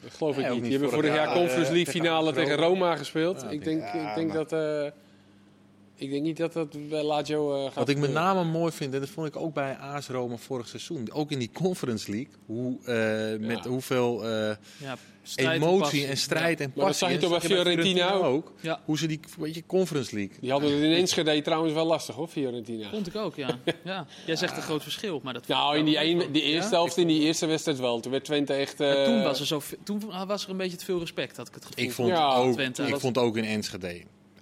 Dat 0.01 0.13
geloof 0.13 0.37
ik 0.37 0.49
niet. 0.49 0.63
Die 0.63 0.71
hebben 0.71 0.89
vorig 0.89 1.13
jaar 1.13 1.33
Conference 1.33 1.67
eh, 1.67 1.71
League 1.71 1.93
finale 1.93 2.31
tegen 2.31 2.55
Roma 2.55 2.95
gespeeld. 2.95 3.45
Ik 3.49 3.63
denk, 3.63 3.83
ik 3.83 4.15
denk 4.15 4.33
dat... 4.33 4.51
ik 6.01 6.09
denk 6.11 6.23
niet 6.23 6.37
dat 6.37 6.53
dat 6.53 6.89
bij 6.89 7.03
Lazio 7.03 7.55
eh, 7.55 7.63
gaat 7.63 7.73
Wat 7.73 7.89
ik 7.89 7.97
met 7.97 8.11
name 8.13 8.43
mooi 8.43 8.71
vind, 8.71 8.93
en 8.93 8.99
dat 8.99 9.09
vond 9.09 9.27
ik 9.27 9.35
ook 9.35 9.53
bij 9.53 9.75
AS 9.77 10.07
Roma 10.07 10.35
vorig 10.37 10.67
seizoen. 10.67 11.11
Ook 11.11 11.31
in 11.31 11.39
die 11.39 11.49
Conference 11.53 12.11
League. 12.11 12.33
Hoe, 12.45 12.77
eh, 12.85 13.47
met 13.47 13.63
Ja. 13.63 13.69
hoeveel 13.69 14.23
eh, 14.25 14.55
Ja, 14.77 14.97
en 15.35 15.49
emotie 15.51 15.79
passie. 15.79 16.07
en 16.07 16.17
strijd 16.17 16.59
en 16.59 16.65
Maar 16.75 16.75
dat 16.75 16.85
passie. 16.85 17.07
zag 17.07 17.15
je 17.15 17.21
toch 17.21 17.39
bij 17.39 17.49
Fiorentina 17.49 18.11
ook. 18.13 18.53
Ja, 18.61 18.81
Hoe 18.85 18.97
ze 18.97 19.07
die, 19.07 19.19
weet 19.37 19.55
je, 19.55 19.63
Conference 19.65 20.15
League. 20.15 20.35
Die 20.39 20.51
hadden 20.51 20.71
het 20.73 20.83
in 20.83 20.91
Enschede 20.91 21.41
trouwens 21.41 21.73
wel 21.73 21.85
lastig 21.85 22.15
hoor, 22.15 22.27
Fiorentina. 22.27 22.89
vond 22.89 23.07
ik 23.07 23.15
ook, 23.15 23.35
ja. 23.35 23.57
ja. 23.83 24.05
Jij 24.25 24.35
zegt 24.35 24.57
een 24.57 24.63
groot 24.63 24.83
verschil, 24.83 25.19
maar 25.23 25.33
dat 25.33 25.47
Nou, 25.47 25.77
in 25.77 25.85
die, 25.85 25.99
een, 25.99 26.31
die 26.31 26.41
eerste 26.43 26.73
helft, 26.75 26.97
in 26.97 27.07
die 27.07 27.21
eerste 27.21 27.45
wedstrijd 27.45 27.79
wel. 27.79 27.99
Toen 27.99 28.11
werd 28.11 28.23
Twente 28.25 28.53
echt... 28.53 28.79
Eh, 28.79 29.03
toen, 29.03 29.23
was 29.23 29.39
er 29.39 29.45
zo, 29.45 29.61
toen 29.83 30.01
was 30.27 30.43
er 30.43 30.49
een 30.49 30.57
beetje 30.57 30.77
te 30.77 30.85
veel 30.85 30.99
respect, 30.99 31.37
had 31.37 31.47
ik 31.47 31.53
het 31.53 31.65
gevoel. 31.65 31.83
Ik 31.85 31.91
vond, 31.91 32.07
Ja, 32.09 32.35
ook, 32.35 32.53
Twente. 32.53 32.83
ik 32.83 32.99
vond 32.99 33.17
ook 33.17 33.37
in 33.37 33.43
Enschede 33.45 34.01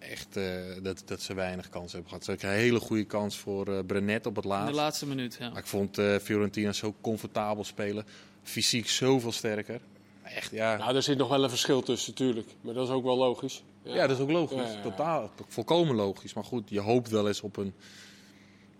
echt 0.09 0.37
eh, 0.37 0.43
dat, 0.83 1.01
dat 1.05 1.21
ze 1.21 1.33
weinig 1.33 1.69
kans 1.69 1.91
hebben 1.91 2.09
gehad. 2.09 2.25
Ze 2.25 2.35
kregen 2.35 2.55
een 2.57 2.63
hele 2.63 2.79
goede 2.79 3.03
kans 3.05 3.37
voor 3.37 3.67
eh 3.67 3.79
Brenet 3.85 4.25
op 4.25 4.35
het 4.35 4.43
In 4.45 4.49
de 4.51 4.55
laatst. 4.57 4.75
laatste 4.75 5.05
minuut, 5.07 5.37
ja. 5.39 5.49
Maar 5.49 5.57
ik 5.59 5.67
vond 5.67 5.97
eh, 5.97 6.15
Fiorentina 6.17 6.71
zo 6.73 6.95
comfortabel 7.01 7.63
spelen. 7.63 8.05
Fysiek 8.43 8.87
zoveel 8.89 9.31
sterker. 9.31 9.81
Echt, 10.23 10.51
ja. 10.51 10.77
Nou, 10.77 10.95
er 10.95 11.03
zit 11.03 11.17
nog 11.17 11.29
wel 11.29 11.43
een 11.43 11.49
verschil 11.49 11.81
tussen, 11.81 12.09
natuurlijk. 12.11 12.47
Maar 12.61 12.73
dat 12.73 12.87
is 12.87 12.93
ook 12.93 13.03
wel 13.03 13.17
logisch. 13.17 13.63
ja, 13.83 14.07
dat 14.07 14.17
is 14.17 14.23
ook 14.23 14.31
logisch. 14.31 14.57
Ja, 14.57 14.63
ja, 14.67 14.71
ja. 14.73 14.81
Totaal, 14.81 15.31
volkomen 15.47 15.95
logisch. 15.95 16.33
Maar 16.33 16.43
goed, 16.43 16.69
je 16.69 16.79
hoopt 16.79 17.09
wel 17.09 17.27
eens 17.27 17.41
op 17.41 17.57
een 17.57 17.73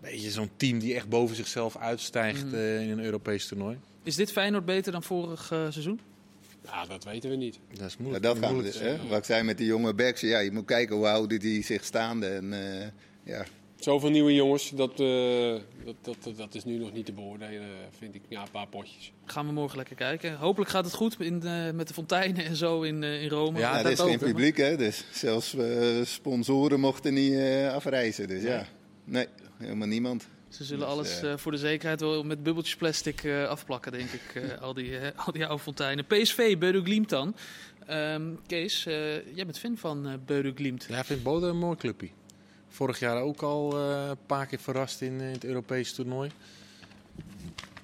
beetje 0.00 0.30
zo'n 0.30 0.50
team 0.56 0.78
die 0.78 0.94
echt 0.94 1.08
boven 1.08 1.36
zichzelf 1.36 1.76
uitstijgt 1.76 2.44
Mhm. 2.44 2.54
eh, 2.54 2.80
in 2.82 2.90
een 2.90 3.04
Europees 3.04 3.46
toernooi. 3.46 3.78
Is 4.02 4.16
dit 4.16 4.32
Feyenoord 4.32 4.64
beter 4.64 4.92
dan 4.92 5.02
vorig 5.02 5.50
eh, 5.52 5.58
seizoen? 5.70 6.00
Ja, 6.64 6.86
dat 6.86 7.04
weten 7.04 7.30
we 7.30 7.36
niet. 7.36 7.58
Dat 7.72 7.86
is 7.86 7.92
Ja, 7.92 7.98
moeilijk. 7.98 8.24
dat 8.24 8.38
gaan 8.38 8.46
we 8.48 8.52
moeilijk 8.54 8.78
dus. 8.78 8.86
Hè? 8.86 9.08
Wat 9.08 9.18
ik 9.18 9.24
zei 9.24 9.42
met 9.42 9.58
die 9.58 9.66
jonge 9.66 9.94
backs. 9.94 10.20
Ja, 10.20 10.38
je 10.38 10.52
moet 10.52 10.64
kijken 10.64 10.96
hoe 10.96 11.06
houden 11.06 11.38
die 11.40 11.64
zich 11.64 11.84
staande. 11.84 12.26
En, 12.26 12.52
eh, 12.52 12.86
ja. 13.24 13.44
Zoveel 13.76 14.10
nieuwe 14.10 14.34
jongens, 14.34 14.70
dat, 14.70 15.00
eh, 15.00 15.54
dat, 15.84 15.94
dat, 16.02 16.16
dat, 16.22 16.36
dat 16.36 16.54
is 16.54 16.64
nu 16.64 16.76
nog 16.78 16.92
niet 16.92 17.06
te 17.06 17.12
beoordelen, 17.12 17.68
vind 17.98 18.14
ik. 18.14 18.22
Ja, 18.28 18.40
een 18.42 18.50
paar 18.50 18.66
potjes. 18.66 19.12
Gaan 19.24 19.46
we 19.46 19.52
morgen 19.52 19.76
lekker 19.76 19.96
kijken. 19.96 20.36
Hopelijk 20.36 20.70
gaat 20.70 20.84
het 20.84 20.94
goed 20.94 21.20
in, 21.20 21.42
eh, 21.42 21.70
met 21.70 21.88
de 21.88 21.94
fonteinen 21.94 22.44
en 22.44 22.56
zo 22.56 22.82
in, 22.82 23.02
eh, 23.02 23.22
in 23.22 23.28
Rome. 23.28 23.58
Ja, 23.58 23.70
Ja, 23.70 23.76
er 23.78 23.82
dat 23.82 23.92
is 23.92 24.00
ook, 24.00 24.08
geen 24.08 24.18
publiek, 24.18 24.56
hè? 24.56 24.76
Dus 24.76 25.04
zelfs 25.12 25.54
eh, 25.54 26.04
sponsoren 26.04 26.80
mochten 26.80 27.14
niet 27.14 27.34
afreizen. 27.72 28.28
Dus 28.28 28.42
ja, 28.42 28.66
nee, 29.04 29.26
helemaal 29.58 29.88
niemand. 29.88 30.26
Ze 30.50 30.64
zullen 30.64 30.80
Dus, 30.86 30.94
alles 30.94 31.20
eh, 31.22 31.32
eh, 31.32 31.38
voor 31.38 31.52
de 31.52 31.58
zekerheid 31.58 32.00
wel 32.00 32.22
met 32.24 32.42
bubbeltjes 32.42 32.76
plastic 32.76 33.24
eh, 33.24 33.44
afplakken, 33.48 33.92
denk 33.92 34.10
ik. 34.10 34.34
eh, 34.34 34.60
al, 34.62 34.74
die, 34.74 34.98
al 35.16 35.32
die 35.32 35.46
oude 35.46 35.62
fonteinen. 35.62 36.06
PSV, 36.06 36.58
Beudo 36.58 36.82
Glimt 36.82 37.08
dan. 37.08 37.34
Ehm, 37.86 38.22
Kees, 38.46 38.86
eh, 38.86 38.94
jij 39.34 39.44
bent 39.44 39.58
fan 39.58 39.76
van 39.76 40.06
eh 40.08 40.12
Beudo 40.26 40.52
Glimt. 40.54 40.86
Ja, 40.88 40.98
ik 40.98 41.04
vind 41.04 41.22
Bode 41.22 41.46
een 41.46 41.58
mooi 41.58 41.76
clubje. 41.76 42.08
Vorig 42.68 42.98
jaar 42.98 43.22
ook 43.22 43.42
al 43.42 43.72
eh, 43.78 44.06
een 44.08 44.16
paar 44.26 44.46
keer 44.46 44.58
verrast 44.58 45.00
in, 45.00 45.20
eh, 45.20 45.30
het 45.32 45.44
Europese 45.44 45.94
toernooi. 45.94 46.30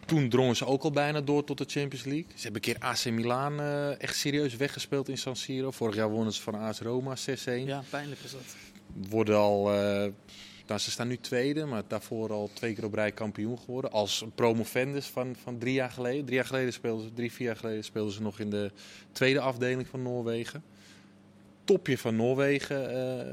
Toen 0.07 0.29
drongen 0.29 0.57
ze 0.57 0.67
ook 0.67 0.83
al 0.83 0.91
bijna 0.91 1.21
door 1.21 1.45
tot 1.45 1.59
de 1.59 1.65
Champions 1.69 2.05
League. 2.05 2.27
Ze 2.35 2.43
hebben 2.43 2.63
een 2.65 2.75
keer 2.75 2.83
AC 2.83 3.05
Milan 3.11 3.61
eh, 3.61 4.01
echt 4.03 4.17
serieus 4.17 4.57
weggespeeld 4.57 5.09
in 5.09 5.19
San 5.19 5.37
Siro. 5.37 5.71
Vorig 5.71 5.95
jaar 5.95 6.11
wonnen 6.11 6.33
ze 6.33 6.43
van 6.43 6.55
AS 6.55 6.81
Roma 6.81 7.17
6-1. 7.17 7.21
Ja, 7.45 7.83
pijnlijk 7.91 8.21
is 8.21 8.31
dat. 8.33 8.57
Worden 9.09 9.37
al, 9.37 9.71
eh, 10.67 10.73
nou, 10.73 10.81
ze 10.81 10.91
staan 10.91 11.09
nu 11.09 11.17
tweede, 11.17 11.65
maar 11.65 11.83
daarvoor 11.89 12.33
al 12.33 12.51
twee 12.53 12.75
keer 12.75 12.85
op 12.85 12.95
rij 12.95 13.13
kampioen 13.13 13.59
geworden. 13.59 13.91
Als 13.91 14.25
promovendus 14.35 15.07
van, 15.07 15.37
van 15.43 15.59
drie 15.59 15.75
jaar 15.75 15.91
geleden. 15.91 16.25
Drie 16.25 16.37
jaar 16.37 16.47
geleden 16.47 16.73
speelden 16.73 17.05
ze, 17.07 17.13
drie, 17.15 17.33
vier 17.33 17.47
jaar 17.47 17.57
geleden 17.57 17.85
speelden 17.85 18.13
ze 18.13 18.23
nog 18.23 18.41
in 18.41 18.51
de 18.51 18.71
tweede 19.13 19.41
afdeling 19.41 19.87
van 19.89 20.03
Noorwegen. 20.03 20.63
Topje 21.65 21.99
van 21.99 22.17
Noorwegen 22.17 22.91
eh, 22.91 23.27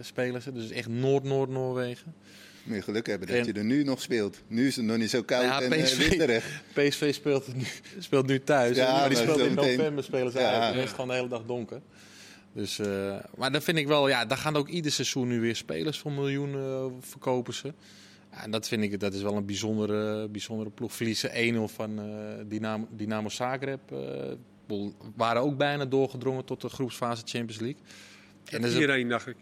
spelen 0.00 0.42
ze, 0.42 0.52
dus 0.52 0.70
echt 0.70 0.88
Noord-Noord-Noorwegen. 0.88 2.14
Moet 2.62 2.76
je 2.76 2.82
geluk 2.82 3.06
hebben 3.06 3.28
dat 3.28 3.36
En- 3.36 3.44
je 3.46 3.52
er 3.52 3.64
nu 3.64 3.82
nog 3.84 4.00
speelt. 4.02 4.40
Nu 4.46 4.66
is 4.66 4.76
het 4.76 4.84
nog 4.84 4.96
niet 4.96 5.10
zo 5.10 5.22
koud 5.22 5.42
Ja, 5.42 5.60
en 5.62 5.72
eh, 5.72 5.82
PSV. 5.82 6.40
PSV 6.72 7.14
speelt 7.14 7.54
nu, 7.56 7.64
speelt 7.98 8.26
nu 8.26 8.40
thuis, 8.42 8.76
Ja, 8.76 8.92
maar 8.92 9.08
die 9.08 9.18
speelt 9.18 9.38
in 9.38 9.54
november 9.54 10.04
spelen 10.04 10.32
ze 10.32 10.38
Ja. 10.38 10.50
uit. 10.52 10.62
En 10.62 10.68
dan 10.68 10.76
is 10.76 10.82
het 10.82 10.90
gewoon 10.90 11.08
de 11.08 11.14
hele 11.14 11.28
dag 11.28 11.42
donker. 11.46 11.80
Dus, 12.56 12.78
eh, 12.78 13.16
maar 13.36 13.52
dan 13.52 13.62
vind 13.62 13.78
ik 13.78 13.86
wel, 13.86 14.08
ja, 14.08 14.24
daar 14.24 14.38
gaan 14.38 14.56
ook 14.56 14.68
ieder 14.68 14.92
seizoen 14.92 15.28
nu 15.28 15.40
weer 15.40 15.56
spelers 15.56 15.98
voor 15.98 16.12
miljoenen 16.12 16.62
eh, 16.62 16.86
verkopen 17.00 17.54
ze. 17.54 17.74
Ja, 18.32 18.42
en 18.42 18.50
dat 18.50 18.68
vind 18.68 18.82
ik, 18.82 19.00
dat 19.00 19.14
is 19.14 19.22
wel 19.22 19.36
een 19.36 19.46
bijzondere, 19.46 20.28
bijzondere 20.28 20.70
ploeg. 20.70 20.92
Verliezen 20.92 21.30
1-0 21.30 21.72
van 21.74 21.98
eh, 21.98 22.04
Dynamo, 22.48 22.86
Dynamo 22.90 23.28
Zagreb. 23.28 23.80
waren 25.16 25.42
ook 25.42 25.56
bijna 25.56 25.84
doorgedrongen 25.84 26.44
tot 26.44 26.60
de 26.60 26.68
groepsfase 26.68 27.22
Champions 27.24 27.60
League. 27.60 27.82
En 28.50 28.60
dat 28.60 28.70
is 28.70 28.74
ook- 28.76 28.80
Iedereen, 28.80 29.08
dacht 29.08 29.26
ik. 29.26 29.36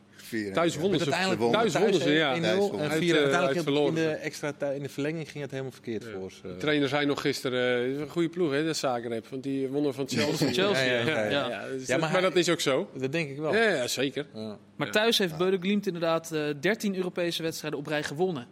Thuis 0.52 0.76
wonnen 0.76 0.98
ze. 0.98 1.04
uiteindelijk 1.04 1.40
wonnen. 1.40 1.60
Thuis 1.60 1.74
wonnen 1.74 2.00
ze, 2.00 2.10
ja. 2.12 2.34
1-0 2.36 2.40
Thuis 2.40 2.54
en 2.54 2.58
wonnen. 2.60 2.90
Uit, 2.90 2.98
4 3.02 3.14
eh, 3.16 3.20
uiteindelijk 3.22 3.68
in 3.88 3.94
de 3.94 4.08
extra 4.08 4.54
in 4.74 4.82
de 4.82 4.88
verlenging 4.88 5.30
ging 5.30 5.42
het 5.42 5.50
helemaal 5.50 5.72
verkeerd 5.72 6.04
voor 6.04 6.30
ze. 6.30 6.40
De 6.42 6.56
trainer 6.56 6.88
zei 6.88 7.06
nog 7.06 7.20
gisteren, 7.20 7.76
eh, 7.76 7.82
het 7.86 7.94
is 7.96 8.00
een 8.00 8.08
goede 8.08 8.28
ploeg 8.28 8.50
hè, 8.52 8.64
de 8.64 8.72
Zagreb. 8.72 9.26
Want 9.28 9.42
die 9.42 9.68
wonnen 9.68 9.94
van 9.94 10.08
Chelsea. 10.08 10.52
Chelsea, 10.52 10.84
Ja, 10.84 10.98
ja, 11.08 11.24
ja, 11.24 11.48
ja. 11.48 11.68
dus 11.68 11.86
Ja, 11.86 11.98
dat- 11.98 12.10
maar 12.12 12.20
dat 12.22 12.36
is 12.36 12.48
ook 12.48 12.60
zo. 12.60 12.90
Dat 12.98 13.12
denk 13.12 13.30
ik 13.30 13.36
wel. 13.38 13.54
Ja, 13.54 13.68
ja, 13.70 13.86
zeker. 13.86 14.26
Ja. 14.34 14.58
Maar 14.76 14.90
thuis 14.90 15.18
heeft 15.18 15.36
Beudo 15.36 15.56
Glimt 15.60 15.86
inderdaad 15.86 16.32
eh 16.32 16.42
13 16.60 16.96
Europese 16.96 17.42
wedstrijden 17.42 17.78
op 17.78 17.86
rij 17.86 18.02
gewonnen. 18.02 18.46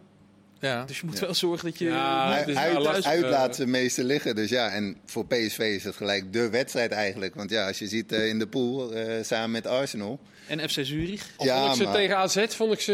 Ja. 0.63 0.85
Dus 0.85 0.99
je 0.99 1.05
moet 1.05 1.19
Ja. 1.19 1.25
wel 1.25 1.33
zorgen 1.33 1.69
dat 1.69 1.79
je 1.79 1.85
Ja, 1.85 2.43
uit, 3.03 3.21
laat 3.29 3.55
ze 3.55 3.67
meeste 3.67 4.03
liggen. 4.03 4.35
Dus 4.35 4.49
ja, 4.49 4.69
en 4.69 4.97
voor 5.05 5.25
PSV 5.25 5.59
is 5.59 5.83
het 5.83 5.95
gelijk 5.95 6.33
de 6.33 6.49
wedstrijd 6.49 6.91
eigenlijk. 6.91 7.35
Want 7.35 7.49
ja, 7.49 7.67
als 7.67 7.79
je 7.79 7.87
ziet 7.87 8.11
eh, 8.11 8.27
in 8.27 8.39
de 8.39 8.47
pool 8.47 8.91
eh, 8.93 9.23
samen 9.23 9.51
met 9.51 9.67
Arsenal. 9.67 10.19
En 10.47 10.59
FC 10.69 10.79
Zurich. 10.81 11.29
Ja, 11.37 11.59
vond 11.59 11.69
ik 11.69 11.77
ze 11.77 11.83
maar- 11.83 11.93
tegen 11.93 12.17
AZ 12.17 12.45
vond 12.47 12.73
ik 12.73 12.79
ze 12.79 12.93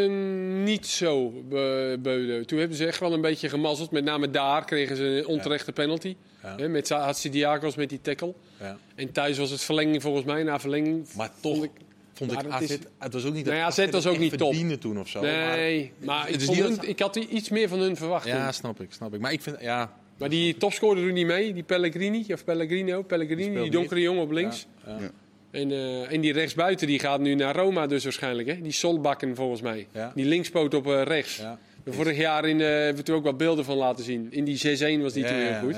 niet 0.63 0.88
zo 0.88 1.29
be- 1.49 1.97
beuden. 1.99 2.45
Toen 2.47 2.60
hebben 2.60 2.77
ze 2.77 2.86
echt 2.86 2.99
wel 2.99 3.13
een 3.13 3.21
beetje 3.21 3.49
gemazzeld. 3.49 3.91
Met 3.91 4.03
name 4.03 4.29
daar 4.32 4.65
kregen 4.65 4.95
ze 4.95 5.03
een 5.03 5.27
onterechte 5.27 5.71
penalty. 5.71 6.15
Ja. 6.43 6.55
Hè, 6.58 6.67
met 6.69 6.89
Hatsidiakos 6.89 7.75
met 7.75 7.89
die 7.89 8.01
tackle. 8.01 8.34
Ja. 8.60 8.77
En 8.95 9.12
thuis 9.12 9.38
was 9.38 9.49
het 9.49 9.62
verlenging 9.62 10.01
volgens 10.01 10.25
mij. 10.25 10.43
Na 10.43 10.60
verlenging 10.60 11.08
Maar 11.15 11.32
toch 11.41 11.51
vond 11.53 11.63
ik... 11.63 11.71
vond 12.19 12.32
ik 12.32 12.38
Maar 12.38 12.60
dat 12.60 12.62
AZ, 12.62 12.69
is- 12.69 12.77
het 12.99 13.13
was 13.13 13.25
ook 13.25 13.34
niet 13.34 13.45
Nee, 13.45 13.55
dat 13.60 13.63
AZ 13.67 13.77
was 13.77 13.86
het 13.86 14.05
ook 14.05 14.12
echt 14.12 14.20
niet 14.22 14.38
top. 14.38 14.47
verdiende 14.49 14.78
toen 14.78 14.99
of 14.99 15.07
zo. 15.07 15.22
Nee, 15.22 15.91
maar, 16.05 16.30
ik, 16.30 16.39
niet 16.39 16.55
hun- 16.59 16.76
dat- 16.76 16.86
ik 16.88 16.99
had 16.99 17.15
iets 17.15 17.49
meer 17.49 17.67
van 17.67 17.80
hun 17.80 17.95
verwacht. 17.95 18.26
Ja, 18.28 18.43
toen. 18.43 18.53
snap 18.53 18.82
ik, 18.82 18.88
snap 18.93 19.13
ik. 19.13 19.20
Maar 19.20 19.32
ik 19.32 19.41
vind, 19.41 19.57
ja... 19.61 19.93
Maar 20.17 20.30
die 20.30 20.57
topscorer 20.57 21.03
doet 21.03 21.13
niet 21.13 21.26
mee. 21.26 21.53
Die 21.53 21.63
Pellegrini, 21.63 22.26
of 22.34 22.43
Pellegrino, 22.43 23.01
Pellegrini, 23.01 23.61
Die 23.61 23.72
donkere 23.72 24.01
jongen 24.01 24.22
op 24.22 24.32
links. 24.32 24.67
Ja, 24.86 24.91
ja. 24.91 24.99
Ja. 25.01 25.09
En, 25.51 25.72
eh, 25.72 26.11
en 26.11 26.22
die 26.22 26.34
rechtsbuiten 26.34 26.88
die 26.88 26.99
gaat 26.99 27.20
nu 27.20 27.36
naar 27.36 27.55
Roma 27.55 27.88
dus 27.88 28.03
waarschijnlijk. 28.03 28.47
Hè? 28.47 28.61
Die 28.61 28.72
Solbakken 28.72 29.36
volgens 29.36 29.61
mij. 29.61 29.88
Ja. 29.91 30.11
Die 30.15 30.26
linkspoot 30.26 30.74
op 30.74 30.88
eh, 30.88 31.01
rechts. 31.03 31.38
Ja. 31.38 31.59
Vorig 31.88 32.17
jaar 32.17 32.45
in, 32.47 32.61
eh, 32.61 32.67
hebben 32.67 32.95
we 32.95 33.03
toen 33.03 33.15
ook 33.15 33.24
wat 33.24 33.38
beelden 33.38 33.65
van 33.65 33.78
laten 33.78 34.03
zien. 34.03 34.28
In 34.32 34.43
die 34.43 34.57
6-1 34.57 35.01
was 35.01 35.13
die 35.13 35.24
toen 35.26 35.36
heel 35.36 35.59
goed. 35.59 35.76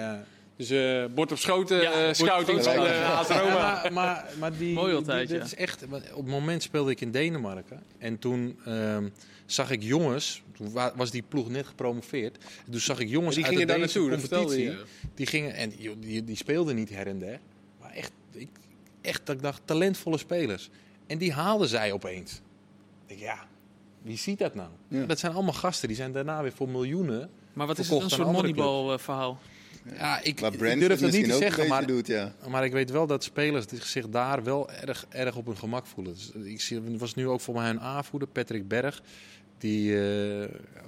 Dus 0.55 0.69
eh 0.69 1.05
bord 1.15 1.31
op 1.31 1.37
schoten, 1.37 1.81
Ja, 1.81 1.91
eh, 2.07 2.13
scouting 2.13 2.63
van 2.63 2.73
eh 2.85 3.19
AS 3.19 3.27
Roma. 3.27 3.53
maar, 3.53 3.93
maar, 3.93 4.25
maar 4.39 4.57
die, 4.57 4.73
Mooi 4.73 4.95
altijd, 4.95 5.27
die- 5.27 5.37
ja. 5.37 5.43
dit 5.43 5.53
is 5.53 5.57
echt, 5.59 5.83
op 5.83 5.91
het 6.23 6.25
moment 6.27 6.63
speelde 6.63 6.91
ik 6.91 7.01
in 7.01 7.11
Denemarken. 7.11 7.83
En 7.97 8.19
toen 8.19 8.59
ehm, 8.65 9.09
zag 9.45 9.71
ik 9.71 9.83
jongens, 9.83 10.41
toen 10.57 10.71
wa- 10.71 10.93
was 10.95 11.11
die 11.11 11.21
ploeg 11.27 11.49
net 11.49 11.65
gepromoveerd. 11.67 12.37
En 12.65 12.71
toen 12.71 12.79
zag 12.79 12.99
ik 12.99 13.09
jongens 13.09 13.35
Die 13.35 13.43
uit 13.45 13.53
gingen 13.53 13.67
de 13.67 13.73
daar 13.73 13.81
naartoe, 13.81 14.09
competitie. 14.09 14.63
je. 14.63 14.83
Die 15.15 15.25
gingen, 15.25 15.53
en 15.53 15.69
die, 15.69 15.99
die, 15.99 16.23
die 16.23 16.35
speelden 16.35 16.75
niet 16.75 16.89
her 16.89 17.07
en 17.07 17.19
der. 17.19 17.39
Maar 17.79 17.91
echt, 17.91 18.11
ik, 18.31 18.49
echt 19.01 19.25
dat 19.25 19.35
ik 19.35 19.41
dacht, 19.41 19.61
talentvolle 19.65 20.17
spelers. 20.17 20.69
En 21.07 21.17
die 21.17 21.33
haalden 21.33 21.67
zij 21.67 21.91
opeens. 21.91 22.31
Ik 22.33 22.39
denk, 23.07 23.19
ja, 23.19 23.45
wie 24.01 24.17
ziet 24.17 24.39
dat 24.39 24.55
nou? 24.55 24.69
Ja. 24.87 25.05
Dat 25.05 25.19
zijn 25.19 25.33
allemaal 25.33 25.53
gasten, 25.53 25.87
die 25.87 25.97
zijn 25.97 26.11
daarna 26.11 26.41
weer 26.41 26.53
voor 26.53 26.69
miljoenen. 26.69 27.29
Maar 27.53 27.67
wat 27.67 27.77
is 27.79 27.89
het, 27.89 28.01
een 28.01 28.09
soort 28.09 28.21
andere 28.21 28.47
moneyball 28.47 28.93
eh, 28.93 28.99
verhaal? 28.99 29.39
Ja, 29.97 30.23
ik, 30.23 30.37
durf 30.37 30.99
dat 30.99 31.11
niet 31.11 31.29
te 31.29 31.37
zeggen, 31.37 31.67
maar 31.67 31.85
doet, 31.85 32.07
ja. 32.07 32.33
maar 32.47 32.65
ik 32.65 32.71
weet 32.71 32.91
wel 32.91 33.07
dat 33.07 33.23
spelers 33.23 33.65
zich 33.67 34.09
daar 34.09 34.43
wel 34.43 34.71
erg, 34.71 35.05
erg 35.09 35.35
op 35.35 35.45
hun 35.45 35.57
gemak 35.57 35.85
voelen. 35.85 36.13
Dus 36.13 36.31
ik 36.31 36.61
zie, 36.61 36.81
het 36.81 36.99
was 36.99 37.15
nu 37.15 37.27
ook 37.27 37.41
voor 37.41 37.53
mij 37.53 37.69
een 37.69 37.79
aanvoerder, 37.79 38.27
Patrick 38.27 38.67
Berg. 38.67 39.01
Die, 39.57 39.93
eh, 39.93 39.99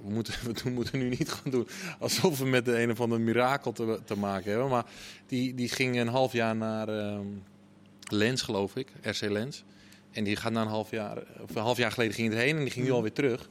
we, 0.04 0.10
moeten, 0.10 0.34
we 0.64 0.70
moeten 0.70 1.00
nu 1.00 1.10
niet 1.10 1.32
gaan 1.32 1.52
doen 1.52 1.68
alsof 2.00 2.40
we 2.40 2.46
met 2.46 2.66
de 2.66 2.82
een 2.82 2.92
of 2.92 3.02
ander 3.02 3.22
mirakel 3.22 3.72
te, 3.72 4.00
te 4.06 4.18
maken 4.18 4.50
hebben. 4.52 4.70
Maar 4.70 4.86
die, 5.28 5.54
die 5.54 5.70
ging 5.70 6.00
een 6.00 6.08
half 6.08 6.34
jaar 6.34 6.56
naar 6.56 6.88
ehm, 6.88 7.28
Lens, 8.10 8.42
geloof 8.42 8.76
ik, 8.76 8.88
RC 9.02 9.22
Lens. 9.22 9.64
En 10.12 10.24
die 10.24 10.36
gaat 10.36 10.52
na 10.52 10.62
een 10.62 10.68
half 10.68 10.92
jaar, 10.92 11.18
of 11.42 11.56
een 11.56 11.62
half 11.62 11.78
jaar 11.78 11.92
geleden 11.92 12.14
ging 12.14 12.28
hij 12.28 12.38
erheen 12.38 12.56
en 12.56 12.64
die 12.64 12.72
ging 12.72 12.86
nu 12.86 12.92
alweer 12.92 13.14
terug. 13.14 13.48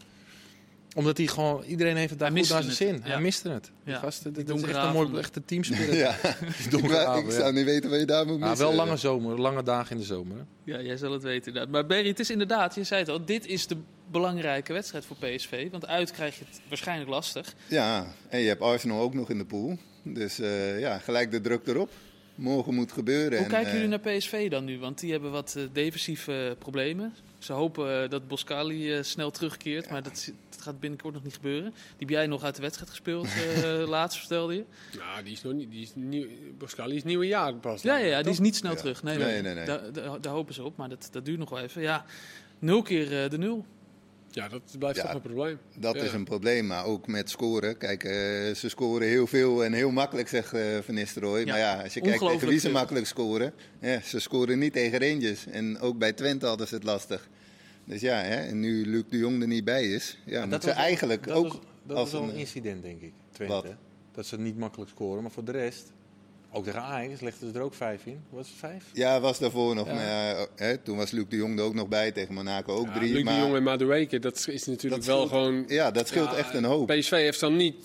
Omdat 0.94 1.16
hij 1.16 1.26
gewoon, 1.26 1.62
iedereen 1.64 1.96
heeft 1.96 2.10
het 2.10 2.18
daar 2.18 2.30
Hij 2.32 2.40
goed 2.40 2.50
naar 2.50 2.62
zijn 2.62 2.74
zin. 2.74 2.94
ja. 3.04 3.10
Hij 3.10 3.20
miste 3.20 3.48
het. 3.48 3.70
Die 3.84 3.92
Ja, 3.94 3.98
gasten, 3.98 4.32
dit 4.32 4.48
is 4.48 4.54
echt 4.54 4.62
een 4.64 4.68
mooi, 4.70 4.86
avonden. 4.88 5.20
echte 5.20 5.44
teamspirit. 5.44 5.94
Ja, 5.94 6.10
ik, 6.70 6.92
avond, 6.92 7.32
zou 7.32 7.52
niet 7.52 7.64
weten 7.64 7.90
wat 7.90 7.98
je 8.00 8.06
daar 8.06 8.26
moet 8.26 8.38
Ja, 8.40 8.48
missen. 8.48 8.66
wel 8.66 8.74
lange 8.76 8.96
zomer, 8.96 9.40
lange 9.40 9.62
dagen 9.62 9.90
in 9.92 9.98
de 9.98 10.04
zomer. 10.04 10.36
Hè? 10.36 10.42
Ja, 10.72 10.80
jij 10.80 10.96
zal 10.96 11.12
het 11.12 11.22
weten 11.22 11.46
inderdaad. 11.46 11.72
Maar 11.72 11.86
Berry, 11.86 12.08
het 12.08 12.20
is 12.20 12.30
inderdaad, 12.30 12.74
je 12.74 12.84
zei 12.84 13.00
het 13.00 13.08
al, 13.10 13.24
dit 13.24 13.46
is 13.46 13.66
de 13.66 13.76
belangrijke 14.10 14.72
wedstrijd 14.72 15.04
voor 15.04 15.16
PSV. 15.16 15.70
Want 15.70 15.86
uit 15.86 16.10
krijg 16.10 16.38
je 16.38 16.44
het 16.48 16.60
waarschijnlijk 16.68 17.10
lastig. 17.10 17.54
Ja, 17.66 18.06
en 18.28 18.40
je 18.40 18.48
hebt 18.48 18.60
Arsenal 18.60 19.00
ook 19.00 19.14
nog 19.14 19.30
in 19.30 19.38
de 19.38 19.44
pool. 19.46 19.78
Dus 20.02 20.38
eh, 20.38 20.80
ja, 20.80 20.98
gelijk 20.98 21.30
de 21.30 21.40
druk 21.40 21.66
erop. 21.66 21.90
Morgen 22.34 22.74
moet 22.74 22.92
gebeuren. 22.92 23.32
Hoe 23.38 23.46
en, 23.46 23.52
kijken 23.52 23.68
eh, 23.72 23.74
jullie 23.80 23.88
naar 23.88 24.16
PSV 24.16 24.50
dan 24.50 24.64
nu? 24.64 24.78
Want 24.78 25.00
die 25.00 25.12
hebben 25.12 25.30
wat 25.30 25.54
eh, 25.56 25.62
defensieve 25.72 26.46
eh, 26.48 26.58
problemen. 26.58 27.14
Ze 27.38 27.52
hopen 27.52 28.02
eh, 28.02 28.10
dat 28.10 28.28
Boskali 28.28 28.92
eh, 28.94 29.02
snel 29.02 29.30
terugkeert, 29.30 29.90
maar 29.90 30.02
dat, 30.02 30.30
dat 30.50 30.51
gaat 30.62 30.80
binnenkort 30.80 31.14
nog 31.14 31.22
niet 31.22 31.34
gebeuren. 31.34 31.70
Die 31.70 31.96
heb 31.98 32.08
jij 32.08 32.26
nog 32.26 32.42
uit 32.44 32.54
de 32.56 32.62
wedstrijd 32.62 32.90
gespeeld, 32.90 33.26
eh, 33.26 33.82
laatst 33.96 34.18
vertelde 34.18 34.54
je. 34.54 34.64
Nou, 34.98 35.22
die 35.22 35.32
is 35.32 35.42
nog 35.42 35.52
niet. 35.52 35.70
Die 35.70 35.82
is 35.82 35.92
nieuw, 35.94 36.26
Boskali 36.58 36.96
is 36.96 37.04
nieuwe 37.04 37.26
jaar 37.26 37.54
pas. 37.54 37.82
Ja, 37.82 37.96
ja, 37.96 38.06
ja, 38.06 38.22
die 38.22 38.32
is 38.32 38.38
niet 38.38 38.56
snel 38.56 38.72
Ja. 38.72 38.78
terug. 38.78 39.02
Nee, 39.02 39.16
Nee, 39.18 39.26
nee, 39.26 39.42
nee, 39.42 39.54
nee. 39.54 39.64
Daar, 39.64 39.92
daar, 39.92 40.20
daar 40.20 40.32
hopen 40.32 40.54
ze 40.54 40.62
op, 40.64 40.76
maar 40.76 40.88
dat, 40.88 41.08
dat 41.12 41.24
duurt 41.24 41.38
nog 41.38 41.50
wel 41.50 41.58
even. 41.60 41.82
Ja, 41.82 42.04
nul 42.58 42.82
keer 42.82 43.22
eh, 43.24 43.30
de 43.30 43.38
nul. 43.38 43.64
Ja, 44.30 44.48
dat 44.48 44.62
blijft 44.78 44.96
Ja. 44.96 45.02
toch 45.04 45.14
een 45.14 45.20
probleem. 45.20 45.58
Dat 45.76 45.94
Ja. 45.94 46.02
is 46.02 46.12
een 46.12 46.24
probleem, 46.24 46.66
maar 46.66 46.84
ook 46.84 47.06
met 47.06 47.30
scoren. 47.30 47.76
Kijk, 47.78 48.04
eh, 48.04 48.10
ze 48.54 48.68
scoren 48.68 49.08
heel 49.08 49.26
veel 49.26 49.64
en 49.64 49.72
heel 49.72 49.90
makkelijk, 49.90 50.28
zegt 50.28 50.52
eh 50.52 50.78
Van 50.84 50.94
Nistelrooy. 50.94 51.38
Ja, 51.40 51.46
maar 51.46 51.58
ja, 51.58 51.82
als 51.82 51.94
je 51.94 52.00
kijkt 52.00 52.18
tegen 52.20 52.48
wie 52.48 52.58
ze 52.58 52.70
makkelijk 52.70 53.06
scoren. 53.06 53.52
Ja, 53.80 54.00
ze 54.00 54.20
scoren 54.20 54.58
niet 54.58 54.72
tegen 54.72 54.98
Rangers. 54.98 55.46
En 55.46 55.78
ook 55.80 55.98
bij 55.98 56.12
Twente 56.12 56.46
hadden 56.46 56.68
ze 56.68 56.74
het 56.74 56.84
lastig. 56.84 57.28
Dus 57.84 58.00
ja, 58.00 58.16
hè, 58.16 58.34
en 58.36 58.60
nu 58.60 58.86
Luc 58.86 59.02
de 59.10 59.18
Jong 59.18 59.40
er 59.42 59.48
niet 59.48 59.64
bij 59.64 59.84
is. 59.86 60.18
Ja, 60.26 60.32
dat 60.32 60.40
moeten 60.48 60.60
ze 60.60 60.66
was 60.66 60.76
wel- 60.76 60.84
eigenlijk 60.84 61.26
dat 61.26 61.36
ook... 61.36 61.46
was, 61.48 61.58
dat 61.86 61.96
als 61.96 62.10
was 62.10 62.20
wel 62.20 62.22
een- 62.28 62.34
een 62.34 62.40
incident, 62.40 62.82
denk 62.82 63.00
ik. 63.00 63.12
Twente. 63.32 63.52
Wat? 63.54 63.66
Dat 64.14 64.26
ze 64.26 64.38
niet 64.38 64.56
makkelijk 64.58 64.90
scoren. 64.90 65.22
Maar 65.22 65.30
voor 65.30 65.44
de 65.44 65.52
rest, 65.52 65.92
ook 66.52 66.64
tegen 66.64 66.82
Ajax, 66.82 67.20
legden 67.20 67.52
ze 67.52 67.58
er 67.58 67.64
ook 67.64 67.74
vijf 67.74 68.06
in. 68.06 68.20
Was 68.30 68.48
het 68.48 68.56
vijf? 68.58 68.84
Ja, 68.92 69.20
was 69.20 69.38
daarvoor 69.38 69.74
nog. 69.74 69.86
Ja. 69.86 69.94
Maar 69.94 70.04
ja, 70.06 70.46
hè, 70.56 70.76
toen 70.78 70.96
was 70.96 71.10
Luc 71.10 71.24
de 71.28 71.36
Jong 71.36 71.58
er 71.58 71.64
ook 71.64 71.74
nog 71.74 71.88
bij. 71.88 72.12
Tegen 72.12 72.34
Monaco 72.34 72.74
ook 72.74 72.86
Ja, 72.86 72.92
drie. 72.92 73.12
Luc 73.12 73.22
maar 73.24 73.34
de 73.34 73.40
Jong 73.40 73.54
en 73.54 73.62
Madueke, 73.62 74.18
dat 74.18 74.48
is 74.48 74.66
natuurlijk 74.66 74.94
dat 74.94 75.04
wel 75.04 75.26
scheelt- 75.26 75.30
gewoon... 75.42 75.64
Ja, 75.68 75.90
dat 75.90 76.08
scheelt 76.08 76.30
Ja, 76.30 76.36
echt 76.36 76.54
een 76.54 76.64
hoop. 76.64 76.86
PSV 76.86 77.10
heeft 77.10 77.40
dan 77.40 77.56
niet 77.56 77.76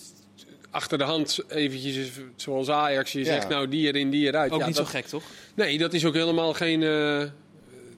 achter 0.69 0.97
de 0.97 1.03
hand 1.03 1.39
eventjes, 1.47 2.11
zoals 2.35 2.69
Ajax, 2.69 3.11
je 3.11 3.19
Ja. 3.19 3.25
zegt 3.25 3.49
nou 3.49 3.67
die 3.67 3.87
erin, 3.87 4.09
die 4.09 4.25
eruit. 4.27 4.51
Ook 4.51 4.59
Ja, 4.59 4.65
niet 4.67 4.75
dat, 4.75 4.85
zo 4.85 4.91
gek, 4.91 5.05
toch? 5.05 5.23
Nee, 5.55 5.77
dat 5.77 5.93
is 5.93 6.05
ook 6.05 6.13
helemaal 6.13 6.53
geen... 6.53 6.83
eh, 6.83 7.23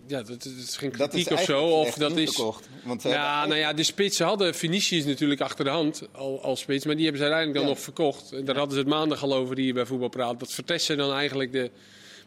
ja, 0.10 0.22
dat, 0.22 0.46
is 0.46 0.78
geen 0.78 0.92
Dat 0.98 1.10
kritiek 1.10 1.30
is 1.30 1.38
of 1.38 1.44
zo. 1.44 1.64
Of 1.64 1.94
dat 1.94 2.12
is... 2.12 2.18
ingekocht. 2.30 2.70
Want 2.84 3.02
ze 3.02 3.10
Ja, 3.10 3.46
nou 3.46 3.60
ja, 3.60 3.74
de 3.74 3.84
spitsen 3.84 4.26
hadden 4.26 4.56
Vinicius 4.56 5.06
natuurlijk 5.06 5.42
achter 5.42 5.66
de 5.66 5.72
hand 5.72 6.02
al, 6.12 6.44
als 6.44 6.60
spits. 6.60 6.86
Maar 6.86 6.96
die 6.96 7.04
hebben 7.04 7.22
ze 7.24 7.28
uiteindelijk 7.30 7.66
dan 7.66 7.76
Ja. 7.76 7.76
nog 7.76 7.84
verkocht. 7.84 8.32
En 8.32 8.46
daar 8.46 8.56
hadden 8.56 8.74
ze 8.74 8.80
het 8.80 8.90
maandag 8.90 9.24
al 9.24 9.34
over 9.34 9.58
hier 9.58 9.74
bij 9.74 9.86
Voetbal 9.86 10.10
Praat. 10.10 10.40
Dat 10.40 10.54
Vertessen 10.54 10.98
dan 10.98 11.14
eigenlijk 11.14 11.52
de... 11.52 11.72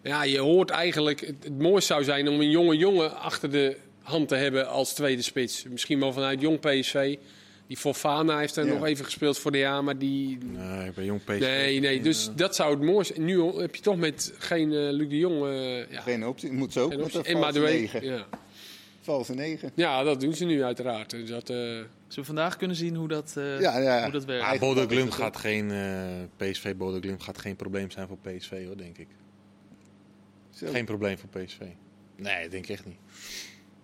Ja, 0.03 0.22
je 0.22 0.39
hoort 0.39 0.70
eigenlijk... 0.70 1.20
Het, 1.20 1.45
het 1.45 1.59
mooiste 1.59 1.93
zou 1.93 2.05
zijn 2.05 2.28
om 2.28 2.41
een 2.41 2.51
jonge 2.51 2.76
jongen 2.76 3.16
achter 3.16 3.51
de 3.51 3.76
hand 4.03 4.28
te 4.28 4.35
hebben 4.35 4.68
als 4.68 4.93
tweede 4.93 5.22
spits. 5.22 5.64
Misschien 5.68 6.01
wel 6.01 6.12
vanuit 6.12 6.41
jong 6.41 6.61
PSV. 6.61 7.16
Die 7.73 7.81
Fofana 7.81 8.39
heeft 8.39 8.57
er 8.57 8.66
Ja. 8.66 8.73
nog 8.73 8.85
even 8.85 9.05
gespeeld 9.05 9.39
voor 9.39 9.51
de 9.53 9.59
jaar, 9.59 9.85
maar 9.85 9.99
die... 9.99 10.39
Nee, 10.45 10.93
bij 10.93 11.05
Jong 11.05 11.25
PSV. 11.25 11.39
Nee, 11.41 11.81
nee, 11.81 12.01
dus 12.01 12.31
dat 12.35 12.55
zou 12.55 12.70
het 12.70 12.83
mooiste... 12.83 13.20
Nu 13.20 13.43
heb 13.43 13.75
je 13.75 13.83
toch 13.83 13.97
met 13.97 14.35
geen 14.39 14.73
eh, 14.73 14.79
Luc 14.91 15.09
de 15.09 15.18
Jong... 15.18 15.45
eh, 15.47 15.91
ja, 15.91 16.01
Geen 16.01 16.27
optie. 16.27 16.53
Moet 16.53 16.73
ze 16.73 16.81
ook 16.81 16.97
met 16.97 17.14
een 17.14 17.25
en 17.25 17.39
valse 17.39 17.61
negen. 17.61 18.05
Ja. 18.05 18.27
Valse 19.01 19.35
negen. 19.35 19.70
ja, 19.75 20.03
dat 20.03 20.20
doen 20.20 20.35
ze 20.35 20.45
nu 20.45 20.62
uiteraard. 20.64 21.11
Dus 21.11 21.29
dat, 21.29 21.51
eh, 21.51 21.57
Zullen 21.57 21.89
we 22.09 22.25
vandaag 22.25 22.57
kunnen 22.57 22.77
zien 22.77 22.95
hoe 22.95 23.09
dat, 23.09 23.35
eh, 23.37 23.61
Ja, 23.61 23.79
ja. 23.79 24.03
hoe 24.03 24.12
dat 24.12 24.25
werkt? 24.25 24.43
Maar 24.43 24.51
Eigenlijk 24.51 24.89
Bodo 24.89 25.05
het 25.05 25.14
gaat 25.14 25.37
geen, 25.37 25.70
eh, 25.70 26.51
PSV 26.51 26.75
Bodo 26.75 26.99
Glim 27.01 27.20
gaat 27.20 27.39
geen 27.39 27.57
probleem 27.57 27.91
zijn 27.91 28.09
voor 28.09 28.18
PSV, 28.18 28.66
hoor, 28.66 28.77
denk 28.77 28.99
ik. 28.99 29.09
Zo. 30.51 30.66
Geen 30.70 30.85
probleem 30.85 31.18
voor 31.18 31.29
PSV. 31.43 31.61
Nee, 32.16 32.43
dat 32.43 32.51
denk 32.51 32.64
ik 32.64 32.70
echt 32.70 32.85
niet. 32.85 32.99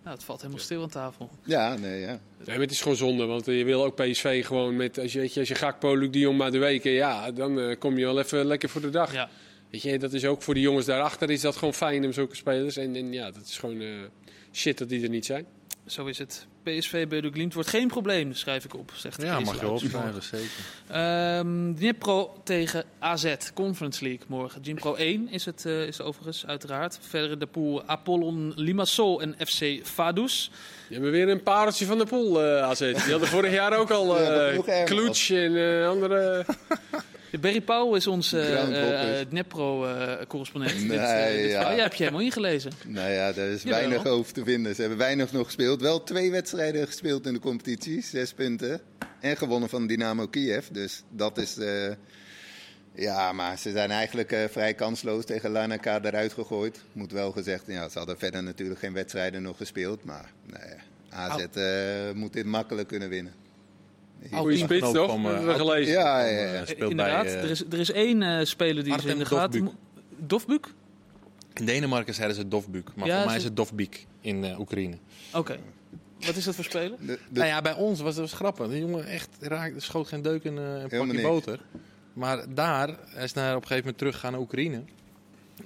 Nou, 0.03 0.17
het 0.17 0.25
valt 0.25 0.41
helemaal 0.41 0.63
stil 0.63 0.83
aan 0.83 0.89
tafel. 0.89 1.31
Ja, 1.45 1.77
nee, 1.77 2.01
ja. 2.01 2.07
Nee, 2.07 2.47
maar 2.47 2.59
het 2.59 2.71
is 2.71 2.81
gewoon 2.81 2.97
zonde, 2.97 3.25
want 3.25 3.49
eh, 3.49 3.59
je 3.59 3.65
wil 3.65 3.85
ook 3.85 3.95
PSV 3.95 4.47
gewoon 4.47 4.77
met, 4.77 4.99
als 4.99 5.13
je, 5.13 5.19
weet 5.19 5.35
je, 5.35 5.41
als 5.41 5.49
je 5.49 5.55
Gakpo, 5.55 5.95
Luc 5.95 6.11
de 6.11 6.19
Jong 6.19 6.39
maar 6.39 6.51
de 6.51 6.59
weken, 6.59 6.91
ja, 6.91 7.31
dan 7.31 7.61
eh, 7.61 7.79
kom 7.79 7.99
je 7.99 8.05
wel 8.05 8.19
even 8.19 8.45
lekker 8.45 8.69
voor 8.69 8.81
de 8.81 8.91
dag. 8.91 9.13
Ja. 9.13 9.29
Weet 9.71 9.83
je, 9.83 9.99
dat 9.99 10.13
is 10.13 10.25
ook 10.25 10.43
voor 10.43 10.55
de 10.55 10.61
jongens 10.61 10.87
daarachter 10.87 11.31
is 11.31 11.41
dat 11.41 11.57
gewoon 11.57 11.75
fijn 11.75 12.05
om 12.05 12.13
zulke 12.13 12.37
spelers. 12.37 12.77
En, 12.77 12.97
en 12.97 13.13
ja, 13.13 13.31
dat 13.31 13.43
is 13.43 13.59
gewoon 13.59 13.81
eh, 13.81 13.89
shit 14.53 14.79
dat 14.79 14.89
die 14.89 15.03
er 15.03 15.09
niet 15.09 15.27
zijn. 15.27 15.47
Zo 15.89 16.07
is 16.07 16.19
het. 16.19 16.47
PSV 16.63 17.09
bij 17.09 17.21
de 17.21 17.31
Glimt 17.31 17.55
wordt 17.55 17.69
geen 17.69 17.89
probleem, 17.89 18.35
schrijf 18.35 18.65
ik 18.65 18.75
op. 18.75 18.93
Zegt 18.95 19.23
Ja, 19.23 19.41
mag 19.41 19.61
je 19.61 19.69
opschrijven, 19.69 20.23
zeker. 20.23 20.49
Ehm 20.89 21.75
Dnipro 21.75 22.41
tegen 22.45 22.85
AZ, 22.99 23.35
Conference 23.55 24.05
League 24.05 24.23
morgen. 24.27 24.63
Dnipro 24.63 24.95
1 24.95 25.29
is 25.31 25.45
het 25.45 25.65
is 25.65 25.99
het 25.99 26.07
overigens, 26.07 26.47
uiteraard. 26.47 26.99
Verder 27.09 27.39
de 27.39 27.47
pool 27.47 27.83
Apollon 27.87 28.53
Limassol 28.57 29.21
en 29.21 29.35
FC 29.47 29.65
Vaduz. 29.83 30.49
Die 30.89 30.97
hebben 30.97 31.11
weer 31.11 31.29
een 31.29 31.43
pareltje 31.43 31.87
van 31.87 31.99
de 31.99 32.07
pool 32.07 32.45
eh 32.45 32.63
AZ. 32.63 32.79
Die 32.79 33.11
hadden 33.11 33.29
vorig 33.29 33.53
jaar 33.53 33.79
ook 33.79 33.91
al 33.91 34.23
Ja, 34.23 34.51
eh 34.51 34.85
Kloets 34.85 35.31
en 35.31 35.57
eh, 35.57 35.89
andere... 35.89 36.45
Barry 37.41 37.61
Pauw 37.61 37.95
is 37.95 38.07
onze 38.07 38.43
Groundhog 38.43 39.03
is. 39.03 39.25
Dnipro-correspondent. 39.29 40.89
Nee, 40.89 41.49
ja. 41.49 41.73
ja, 41.73 41.83
heb 41.83 41.95
je 41.95 42.03
helemaal 42.05 42.25
ingelezen. 42.25 42.73
Nou 42.87 43.11
ja, 43.11 43.33
daar 43.33 43.47
is 43.47 43.63
weinig 43.63 44.07
over 44.07 44.33
te 44.33 44.45
vinden. 44.45 44.75
Ze 44.75 44.81
hebben 44.81 44.99
weinig 44.99 45.33
nog 45.33 45.47
gespeeld. 45.47 45.81
Wel 45.81 46.03
twee 46.03 46.31
wedstrijden 46.31 46.87
gespeeld 46.87 47.27
in 47.27 47.33
de 47.33 47.41
competitie. 47.41 48.03
Zes 48.03 48.33
punten. 48.33 48.81
En 49.21 49.37
gewonnen 49.37 49.69
van 49.69 49.87
Dynamo 49.87 50.27
Kiev. 50.27 50.67
Dus 50.67 51.03
dat 51.11 51.39
is... 51.39 51.59
eh, 51.59 51.91
ja, 52.95 53.33
maar 53.33 53.59
ze 53.59 53.71
zijn 53.71 53.91
eigenlijk 53.91 54.33
eh, 54.33 54.45
vrij 54.51 54.75
kansloos 54.75 55.25
tegen 55.25 55.51
Larnaca 55.51 56.01
eruit 56.03 56.33
gegooid. 56.33 56.81
Moet 56.93 57.13
wel 57.13 57.33
gezegd, 57.33 57.63
ja, 57.67 57.89
ze 57.89 57.99
hadden 57.99 58.19
verder 58.19 58.43
natuurlijk 58.43 58.81
geen 58.81 58.93
wedstrijden 58.93 59.43
nog 59.43 59.57
gespeeld. 59.57 60.05
Maar 60.05 60.33
nee, 60.47 60.75
AZ 61.11 61.45
eh, 61.55 61.65
moet 62.15 62.33
dit 62.33 62.45
makkelijk 62.45 62.89
kunnen 62.89 63.09
winnen. 63.09 63.33
Goeie 64.33 64.57
spits, 64.59 64.93
toch? 64.93 65.11
van, 65.11 65.25
eh, 65.25 65.31
Hebben 65.33 65.47
we 65.47 65.55
gelezen. 65.55 65.93
Ja, 65.93 66.25
ja, 66.25 66.39
ja. 66.41 66.53
Eh, 66.61 66.67
speelt 66.67 66.91
Inderdaad, 66.91 67.25
bij, 67.25 67.35
eh, 67.37 67.43
er, 67.43 67.51
is, 67.51 67.65
er 67.71 67.79
is 67.79 67.91
één 67.93 68.23
eh, 68.23 68.45
speler 68.45 68.85
die 68.85 68.93
Artem 68.93 69.09
er 69.09 69.13
in 69.15 69.19
de 69.19 69.27
gaten... 69.27 69.71
Dovbyk? 70.17 70.67
In 71.55 71.65
Denemarken 71.65 72.15
zeiden 72.15 72.37
ze 72.37 72.49
Dovbuk, 72.49 72.91
maar 72.95 73.07
Ja, 73.07 73.17
voor 73.17 73.27
mij 73.27 73.37
is 73.37 73.45
het 73.45 73.57
Dovbik 73.57 74.07
in 74.21 74.45
eh, 74.45 74.59
Oekraïne. 74.61 74.97
Oké. 75.35 75.57
Wat 76.27 76.37
is 76.37 76.45
dat 76.45 76.55
voor 76.55 76.65
speler? 76.65 76.97
De, 77.01 77.07
de- 77.07 77.19
Nou 77.39 77.47
ja, 77.47 77.63
bij 77.63 77.75
ons 77.75 78.01
was 78.01 78.13
het 78.17 78.21
was 78.31 78.33
grappig. 78.33 78.69
Die 78.69 78.81
jongen 78.81 79.07
echt 79.07 79.29
raakte, 79.41 79.81
schoot 79.81 80.09
geen 80.09 80.23
deuk 80.23 80.45
in 80.45 80.59
eh, 80.59 80.65
een 80.65 80.89
pakje 81.07 81.23
boter. 81.23 81.61
Maar 82.13 82.55
daar, 82.55 82.89
hij 83.07 83.25
is 83.25 83.33
naar, 83.33 83.49
op 83.51 83.55
een 83.63 83.63
gegeven 83.63 83.77
moment 83.83 83.99
teruggegaan 83.99 84.33
naar 84.33 84.41
Oekraïne. 84.41 84.83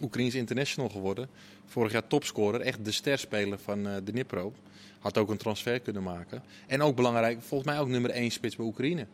Oekraïens 0.00 0.34
international 0.34 0.88
geworden. 0.90 1.28
Vorig 1.66 1.92
jaar 1.92 2.06
topscorer, 2.06 2.60
echt 2.60 2.84
de 2.84 2.92
sterspeler 2.92 3.58
van 3.58 3.86
eh 3.86 3.94
de 3.94 4.12
Dnipro. 4.12 4.52
Had 4.98 5.18
ook 5.18 5.30
een 5.30 5.36
transfer 5.36 5.80
kunnen 5.80 6.02
maken. 6.02 6.42
En 6.66 6.82
ook 6.82 6.96
belangrijk, 6.96 7.42
volgens 7.42 7.70
mij 7.70 7.80
ook 7.80 7.88
nummer 7.88 8.10
1 8.10 8.30
spits 8.30 8.56
bij 8.56 8.66
Oekraïne. 8.66 9.06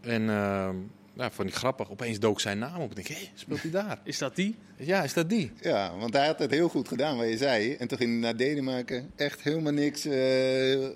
En 0.00 0.28
ehm, 0.30 0.76
nou, 1.12 1.32
vond 1.32 1.48
ik 1.48 1.54
grappig. 1.54 1.90
Opeens 1.90 2.18
dook 2.18 2.40
zijn 2.40 2.58
naam 2.58 2.80
op. 2.80 2.90
Ik 2.90 2.96
denk, 2.96 3.08
hé, 3.08 3.28
speelt 3.34 3.62
hij 3.62 3.70
daar? 3.70 4.00
Is 4.04 4.18
dat 4.18 4.36
die? 4.36 4.56
ja, 4.76 5.02
is 5.02 5.12
dat 5.12 5.28
die? 5.28 5.52
Ja, 5.60 5.96
want 5.98 6.12
hij 6.14 6.26
had 6.26 6.38
het 6.38 6.50
heel 6.50 6.68
goed 6.68 6.88
gedaan, 6.88 7.16
wat 7.16 7.28
je 7.28 7.36
zei. 7.36 7.74
En 7.74 7.88
toen 7.88 7.98
ging 7.98 8.10
hij 8.10 8.20
naar 8.20 8.36
Denemarken. 8.36 9.10
Echt 9.16 9.42
helemaal 9.42 9.72
niks. 9.72 10.04
eh, 10.04 10.88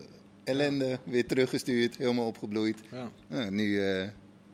ellende. 0.44 0.98
Weer 1.04 1.26
teruggestuurd. 1.26 1.96
Helemaal 1.96 2.26
opgebloeid. 2.26 2.78
Ja. 2.90 3.10
Nou, 3.26 3.50
nu... 3.50 3.80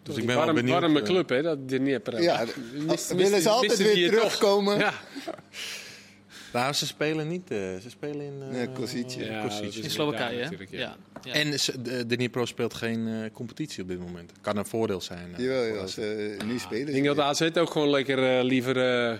Dus 0.03 0.17
ik 0.17 0.27
ben 0.27 0.37
wel 0.37 0.45
warm, 0.45 0.57
benieuwd. 0.57 0.81
warme 0.81 0.99
eh, 1.01 1.05
club, 1.05 1.29
hè, 1.29 1.43
dat 1.43 1.69
Dnieper. 1.69 2.23
ja, 2.23 2.45
Mist- 2.87 3.15
willen 3.15 3.43
ze 3.43 3.49
altijd 3.49 3.77
weer 3.79 4.11
terugkomen? 4.11 4.79
Ja, 4.79 4.93
Nou, 6.53 6.73
ze 6.73 6.87
spelen 6.87 7.29
niet. 7.29 7.51
eh, 7.51 7.59
ze 7.59 7.91
spelen 7.91 8.21
in... 8.21 8.33
eh 8.43 8.49
Nee, 8.49 8.69
Kosice. 8.69 9.25
Ja, 9.25 9.43
Kosice. 9.43 9.81
In 9.83 9.91
Slowakije, 9.91 10.39
hè? 10.43 10.49
ja. 10.71 10.97
Ja. 11.23 11.33
En 11.33 11.61
ze- 11.61 11.83
de, 11.83 12.07
Dnipro 12.07 12.45
speelt 12.45 12.75
geen 12.75 13.09
eh, 13.09 13.31
competitie 13.33 13.83
op 13.83 13.89
dit 13.89 13.99
moment. 13.99 14.33
Kan 14.41 14.57
een 14.57 14.67
voordeel 14.67 15.01
zijn. 15.01 15.35
Jawel, 15.37 15.65
ja, 15.65 15.81
AZ. 15.81 15.95
ze, 15.95 16.37
nu 16.47 16.59
spelen 16.59 16.81
Ik 16.81 16.87
ze 16.87 16.93
denk 17.03 17.05
dat. 17.17 17.19
AZ 17.19 17.51
ook 17.59 17.71
gewoon 17.71 17.91
lekker 17.91 18.39
eh, 18.39 18.45
liever 18.45 18.77
eh, 19.11 19.19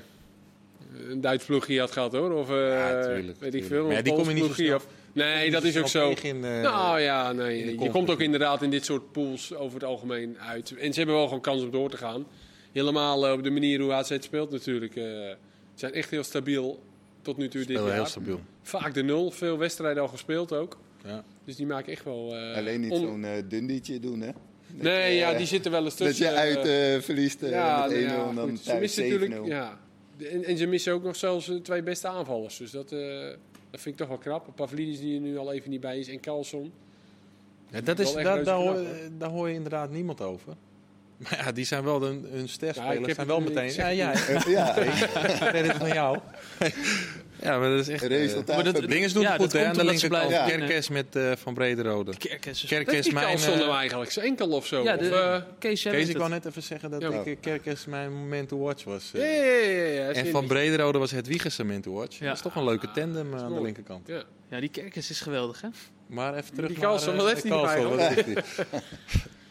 een 1.09 1.21
Duits 1.21 1.45
ploegje 1.45 1.81
had 1.81 1.91
gehad, 1.91 2.13
hoor. 2.13 2.33
Of 2.33 2.51
eh, 2.51 2.57
Ja, 2.69 3.03
tuurlijk, 3.05 3.41
weet 3.41 3.55
ik 3.55 3.65
veel, 3.65 3.87
Maar 3.87 3.95
ja, 3.97 4.03
die 4.03 4.13
kom 4.15 4.29
je 4.29 4.35
niet 4.35 4.55
zo 4.55 4.81
nee, 5.13 5.51
dat 5.51 5.65
is 5.65 5.77
ook 5.77 5.87
zo. 5.89 6.15
in, 6.23 6.45
eh, 6.45 6.61
Nou 6.63 7.01
ja, 7.01 7.33
nee, 7.33 7.79
je 7.81 7.91
komt 7.91 8.11
ook 8.11 8.21
inderdaad 8.21 8.63
in 8.63 8.71
dit 8.71 8.85
soort 8.85 9.13
pools 9.13 9.55
over 9.55 9.75
het 9.75 9.85
algemeen 9.85 10.37
uit. 10.39 10.75
En 10.77 10.93
ze 10.93 10.99
hebben 10.99 11.17
wel 11.17 11.25
gewoon 11.27 11.41
kans 11.41 11.63
om 11.63 11.71
door 11.71 11.91
te 11.91 11.97
gaan. 11.97 12.27
Helemaal 12.73 13.27
eh, 13.27 13.33
op 13.33 13.43
de 13.43 13.51
manier 13.51 13.81
hoe 13.81 13.93
AZ 13.93 14.17
speelt 14.21 14.51
natuurlijk. 14.51 14.97
eh, 14.97 15.03
Ze 15.05 15.37
zijn 15.75 15.93
echt 15.93 16.11
heel 16.11 16.23
stabiel 16.25 16.83
tot 17.23 17.37
nu 17.37 17.49
toe 17.49 17.61
dit 17.61 17.69
spelen 17.71 17.85
heel 17.85 17.95
jaar. 18.01 18.07
stabiel. 18.11 18.41
Vaak 18.63 18.95
de 18.95 19.03
nul, 19.03 19.31
veel 19.31 19.59
wedstrijden 19.59 20.03
al 20.03 20.09
gespeeld 20.09 20.53
ook. 20.53 20.79
Ja. 21.05 21.25
Dus 21.45 21.57
die 21.57 21.67
maken 21.67 21.93
echt 21.93 22.05
wel... 22.05 22.37
eh, 22.37 22.57
Alleen 22.57 22.81
niet 22.81 22.91
on- 22.91 23.01
zo'n 23.01 23.45
dundietje 23.49 24.01
doen, 24.01 24.21
hè? 24.21 24.27
Dat 24.27 24.83
Nee, 24.83 25.13
je, 25.13 25.19
ja, 25.19 25.35
die 25.35 25.47
zitten 25.47 25.71
wel 25.71 25.85
eens 25.85 25.97
Dat 25.97 26.09
tussen. 26.09 26.27
je 26.27 26.33
uit 26.33 26.57
eh, 26.67 26.95
eh, 26.95 27.03
verliest 27.03 27.41
ja, 27.41 27.87
met 27.89 27.97
1-0 27.97 28.01
ja, 28.01 28.29
en 28.29 28.35
dan. 28.35 28.57
Ze 28.57 28.75
missen 28.81 29.05
7-0. 29.05 29.09
natuurlijk, 29.09 29.47
ja. 29.47 29.79
En, 30.31 30.45
en 30.45 30.57
ze 30.57 30.67
missen 30.67 30.93
ook 30.93 31.03
nog 31.03 31.17
zelfs 31.17 31.47
de 31.47 31.61
twee 31.63 31.83
beste 31.83 32.09
aanvallers. 32.09 32.57
Dus 32.57 32.71
dat, 32.71 32.93
eh, 32.93 33.27
dat 33.71 33.81
vind 33.81 33.95
ik 33.95 33.97
toch 33.97 34.09
wel 34.09 34.19
knap. 34.19 34.57
Pavlidis 34.57 35.01
die 35.01 35.15
er 35.15 35.21
nu 35.21 35.39
al 35.39 35.53
even 35.53 35.71
niet 35.71 35.81
bij 35.81 35.99
is 35.99 36.09
en 36.09 36.21
Carlson. 36.21 36.73
Ja, 37.71 37.81
dat 37.81 37.99
is, 37.99 38.15
echt 38.15 38.25
daar, 38.25 38.43
knap, 38.43 38.57
hoor. 38.57 38.85
daar 39.19 39.31
hoor 39.31 39.49
je 39.49 39.55
inderdaad 39.55 39.91
niemand 39.91 40.21
over. 40.21 40.57
Maar 41.21 41.43
ja, 41.45 41.53
die 41.53 41.65
zijn 41.65 41.85
wel 41.85 42.03
hun, 42.03 42.27
hun 42.31 42.37
Ja, 42.37 42.43
ik 42.43 42.49
sterspelers. 42.49 43.07
heb 43.07 43.15
zijn 43.15 43.27
wel 43.27 43.41
meteen. 43.41 43.73
Ja, 43.73 43.89
ja, 43.89 44.13
Eh, 44.13 44.47
ja, 44.57 44.75
nee, 45.53 45.63
dit 45.63 45.71
is 45.73 45.77
van 45.79 45.93
jou. 45.93 46.19
ja, 47.43 47.59
maar 47.59 47.71
dat 47.71 47.79
is 47.81 47.89
echt. 47.89 48.03
eh, 48.03 48.09
resultaat. 48.09 48.55
Maar 48.57 48.65
dat- 48.65 48.77
van- 48.79 48.87
Dinges 48.87 49.13
doen 49.13 49.23
Ja, 49.23 49.33
het 49.33 49.41
goed, 49.41 49.51
dat 49.53 49.61
hè? 49.61 49.67
Aan 49.67 49.75
de 49.75 49.85
linkerkant. 49.85 50.29
blijven 50.29 50.59
Kerkers 50.59 50.89
met 50.89 51.17
eh, 51.17 51.33
Van 51.37 51.55
Brederode. 51.55 52.17
Kerkers 52.17 52.63
is- 52.65 53.11
mijn... 53.13 53.39
Nou 53.39 53.61
eh, 53.71 53.77
eigenlijk 53.77 54.11
zijn 54.11 54.27
enkel 54.27 54.49
of 54.49 54.67
zo? 54.67 54.83
Ja, 54.83 54.95
Of, 54.95 55.01
de, 55.01 55.09
eh, 55.15 55.43
Kees, 55.59 55.85
ik 55.85 56.17
wou 56.17 56.31
net 56.31 56.45
even 56.47 56.63
zeggen 56.63 56.91
dat 56.91 57.03
Ja. 57.03 57.09
ik, 57.09 57.27
eh, 57.27 57.37
Kerkers 57.41 57.87
mijn 57.87 58.13
moment 58.13 58.49
to 58.49 58.59
watch 58.59 58.85
was. 58.85 59.11
eh. 59.15 59.21
ja, 59.21 59.27
ja, 59.45 59.53
ja, 59.53 59.83
ja, 59.87 60.03
ja, 60.05 60.13
En 60.13 60.27
Van. 60.27 60.47
Brederode 60.47 60.99
was 60.99 61.11
het 61.11 61.27
Wiegers 61.27 61.57
moment 61.59 61.83
to 61.83 61.93
watch. 61.93 62.19
Ja. 62.19 62.27
Dat 62.27 62.37
is 62.37 62.43
toch 62.43 62.55
een 62.57 62.65
leuke 62.65 62.91
tandem 62.91 63.35
eh, 63.35 63.43
aan 63.43 63.55
de 63.55 63.63
linkerkant. 63.63 64.07
Ja. 64.09 64.23
Ja, 64.51 64.61
die 64.61 64.69
Kerkers 64.71 65.11
is 65.11 65.21
geweldig, 65.21 65.61
hè? 65.61 65.69
Maar 66.07 66.35
even 66.37 66.55
terug 66.55 66.69
Die 66.69 66.79
naar... 66.79 66.87
Carlson, 66.89 67.13
eh, 67.13 67.19
wat 67.19 67.29
heeft 67.29 67.43
hij 67.43 67.51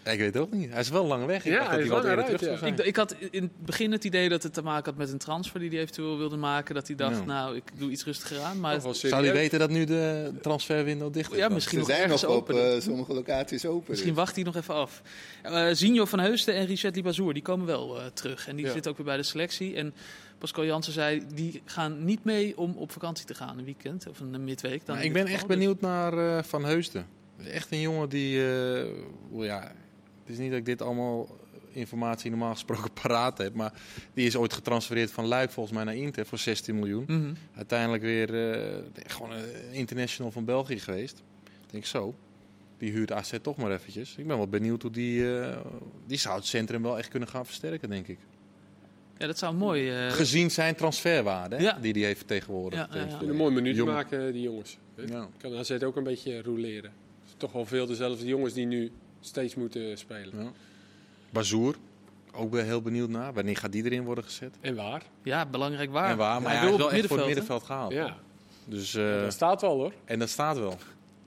Ja, 0.04 0.12
ik 0.12 0.20
weet 0.20 0.34
het 0.34 0.44
ook 0.44 0.52
niet. 0.52 0.70
Hij 0.72 0.80
is 0.80 0.90
wel 0.90 1.06
lang 1.06 1.26
weg. 1.26 1.46
Ik 1.46 1.52
Ja, 1.52 1.58
dacht 1.58 1.70
hij 1.70 1.78
dat 1.78 1.88
hij 1.88 1.96
wat 1.96 2.04
eerder 2.06 2.18
uit, 2.18 2.26
terug 2.26 2.42
zou 2.44 2.58
zijn. 2.58 2.74
Ik, 2.80 2.86
ik 2.86 2.96
had 2.96 3.16
in 3.32 3.42
het 3.44 3.66
begin 3.66 3.92
het 3.92 4.04
idee 4.04 4.30
dat 4.30 4.44
het 4.44 4.54
te 4.54 4.62
maken 4.62 4.86
had 4.86 4.98
met 4.98 5.12
een 5.12 5.18
transfer 5.18 5.60
die 5.60 5.70
hij 5.70 5.80
eventueel 5.80 6.18
wilde 6.18 6.38
maken. 6.38 6.76
Dat 6.76 6.88
hij 6.88 6.96
dacht, 6.96 7.18
Ja. 7.18 7.24
nou, 7.26 7.56
ik 7.56 7.64
doe 7.78 7.92
iets 7.92 8.04
rustiger 8.06 8.40
aan. 8.42 8.60
Maar 8.60 8.82
Zou 8.82 9.24
hij 9.26 9.34
weten 9.34 9.60
dat 9.60 9.70
nu 9.70 9.84
de 9.86 10.32
transferwindow 10.42 11.14
dicht 11.14 11.32
is? 11.32 11.38
Ja, 11.38 11.50
misschien 11.50 11.84
Ze 11.84 11.88
nog 11.88 11.98
zijn 11.98 12.10
nog 12.10 12.24
op 12.26 12.30
open. 12.30 12.74
eh, 12.76 12.82
sommige 12.82 13.14
locaties 13.14 13.66
open. 13.66 13.86
Misschien 13.90 14.14
wacht 14.14 14.36
hij 14.36 14.44
nog 14.44 14.56
even 14.56 14.74
af. 14.74 15.02
Eh 15.44 15.68
Zinho 15.72 16.06
van 16.06 16.20
Heusden 16.20 16.56
en 16.56 16.66
Richard 16.66 16.96
Libazour, 16.96 17.34
die 17.34 17.44
komen 17.44 17.66
wel 17.66 18.00
eh, 18.00 18.06
terug. 18.14 18.48
En 18.48 18.56
die 18.56 18.66
Ja. 18.66 18.72
zitten 18.72 18.92
ook 18.92 18.98
weer 18.98 19.06
bij 19.06 19.18
de 19.18 19.24
selectie. 19.24 19.76
En 19.76 19.94
Pascal 20.38 20.66
Jansen 20.66 20.94
zei, 20.94 21.22
die 21.34 21.62
gaan 21.66 22.06
niet 22.06 22.24
mee 22.24 22.58
om 22.58 22.74
op 22.78 22.92
vakantie 22.92 23.26
te 23.26 23.34
gaan. 23.34 23.58
Een 23.58 23.66
weekend 23.66 24.08
of 24.08 24.20
een 24.20 24.44
midweek. 24.44 24.86
Dan 24.86 24.98
ik 25.00 25.14
ben 25.14 25.26
echt. 25.26 25.34
Dus- 25.48 25.48
benieuwd 25.58 25.82
naar 25.82 26.38
eh, 26.38 26.44
Van 26.44 26.66
Heusden. 26.66 27.06
Echt 27.44 27.72
een 27.72 27.80
jongen 27.82 28.10
die... 28.10 28.38
eh, 28.48 28.86
ja, 29.32 29.72
het 30.30 30.38
is 30.38 30.44
niet 30.44 30.50
dat 30.50 30.60
ik 30.60 30.66
dit 30.66 30.82
allemaal 30.82 31.38
informatie 31.72 32.30
normaal 32.30 32.54
gesproken 32.54 32.92
paraat 33.02 33.38
heb. 33.38 33.54
Maar 33.54 33.74
die 34.14 34.26
is 34.26 34.36
ooit 34.36 34.54
getransfereerd 34.54 35.12
van 35.12 35.26
Luik 35.26 35.52
volgens 35.52 35.76
mij 35.76 35.84
naar 35.84 35.96
Inter 35.96 36.26
voor 36.26 36.38
16 36.38 36.76
miljoen. 36.76 37.04
Mhm. 37.08 37.34
Uiteindelijk 37.56 38.04
weer 38.04 38.52
eh, 38.54 38.78
gewoon 39.08 39.32
een 39.32 39.72
international 39.72 40.32
van 40.32 40.46
België 40.46 40.80
geweest. 40.80 41.24
Ik 41.44 41.72
denk 41.72 41.86
zo. 41.86 42.16
Die 42.78 42.92
huurt 42.92 43.12
AZ 43.12 43.34
toch 43.42 43.58
maar 43.58 43.72
eventjes. 43.72 44.16
Ik 44.18 44.28
ben 44.28 44.38
wel 44.38 44.48
benieuwd 44.48 44.82
hoe 44.82 44.92
die... 44.92 45.40
eh, 45.40 45.58
die 46.08 46.18
zou 46.18 46.36
het 46.36 46.46
centrum 46.46 46.82
wel 46.82 46.98
echt 46.98 47.10
kunnen 47.10 47.30
gaan 47.30 47.46
versterken, 47.46 47.90
denk 47.90 48.08
ik. 48.08 48.18
Ja, 49.18 49.28
dat 49.28 49.38
zou 49.38 49.56
mooi... 49.56 49.90
eh, 49.92 50.12
Gezien 50.12 50.52
zijn 50.52 50.76
transferwaarde 50.76 51.62
Ja. 51.62 51.78
die 51.82 51.92
hij 51.94 52.02
heeft 52.02 52.18
vertegenwoordigd. 52.18 52.94
Ja, 52.94 53.22
een 53.22 53.36
mooi 53.36 53.54
minuut 53.54 53.86
maken, 53.86 54.34
die 54.34 54.42
jongens. 54.42 54.78
hè. 54.96 55.04
Ja. 55.04 55.28
Kan 55.38 55.56
AZ 55.58 55.72
ook 55.72 55.96
een 55.96 56.04
beetje 56.04 56.44
is 57.26 57.34
toch 57.38 57.52
wel 57.52 57.66
veel 57.66 57.86
dezelfde 57.86 58.26
jongens 58.26 58.54
die 58.54 58.66
nu 58.66 58.92
steeds 59.22 59.56
moeten 59.56 59.98
spelen. 59.98 60.44
Ja. 60.44 60.52
Bazoer, 61.30 61.76
ook 62.34 62.52
wel 62.52 62.64
heel 62.64 62.82
benieuwd 62.82 63.10
naar. 63.10 63.34
Wanneer 63.34 63.58
gaat 63.58 63.72
die 63.72 63.84
erin 63.84 64.04
worden 64.04 64.24
gezet? 64.24 64.56
En 64.62 64.76
waar? 64.76 65.04
ja, 65.24 65.46
belangrijk 65.46 65.92
waar. 65.92 66.10
en 66.10 66.18
waar, 66.18 66.42
maar 66.42 66.52
Hij 66.52 66.60
hij 66.60 66.70
wil 66.70 66.78
is 66.78 66.84
op 66.84 66.90
wel 66.90 66.98
echt 67.00 67.08
voor 67.08 67.18
het 67.18 67.26
middenveld, 67.26 67.62
middenveld 67.62 67.64
gehaald. 67.64 67.94
Ja, 67.94 68.18
Dus, 68.66 68.94
eh, 68.96 69.22
dat 69.22 69.34
staat 69.34 69.62
wel 69.62 69.76
hoor. 69.80 69.94
en 70.06 70.20
dat 70.20 70.30
staat 70.30 70.58
wel. 70.58 70.78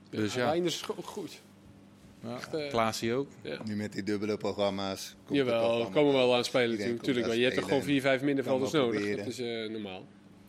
Dus 0.09 0.33
ja, 0.33 0.49
Reinders 0.49 0.75
is 0.81 0.87
ook 0.97 1.05
goed. 1.05 1.41
ja. 2.21 2.37
Eh, 2.51 2.69
Klaasie 2.69 3.13
ook. 3.13 3.27
Ja. 3.41 3.57
Nu 3.65 3.75
met 3.75 3.93
die 3.93 4.03
dubbele 4.03 4.37
programma's. 4.37 5.15
komt 5.25 5.37
het 5.39 5.47
toch 5.47 5.55
Jawel, 5.55 5.69
allemaal 5.71 5.89
komen 5.91 6.11
we 6.11 6.17
wel 6.17 6.35
aan 6.35 6.43
spelen 6.43 6.77
natuurlijk. 6.95 7.27
maar 7.27 7.35
je 7.35 7.41
hebt 7.43 7.53
toch 7.55 7.63
aan 7.63 7.69
gewoon 7.69 7.83
vier, 7.83 8.01
vijf 8.01 8.21
middenvelders 8.21 8.71
nodig. 8.71 9.17
Dat 9.17 9.27
is 9.27 9.39
eh, 9.39 9.69
normaal. 9.69 10.05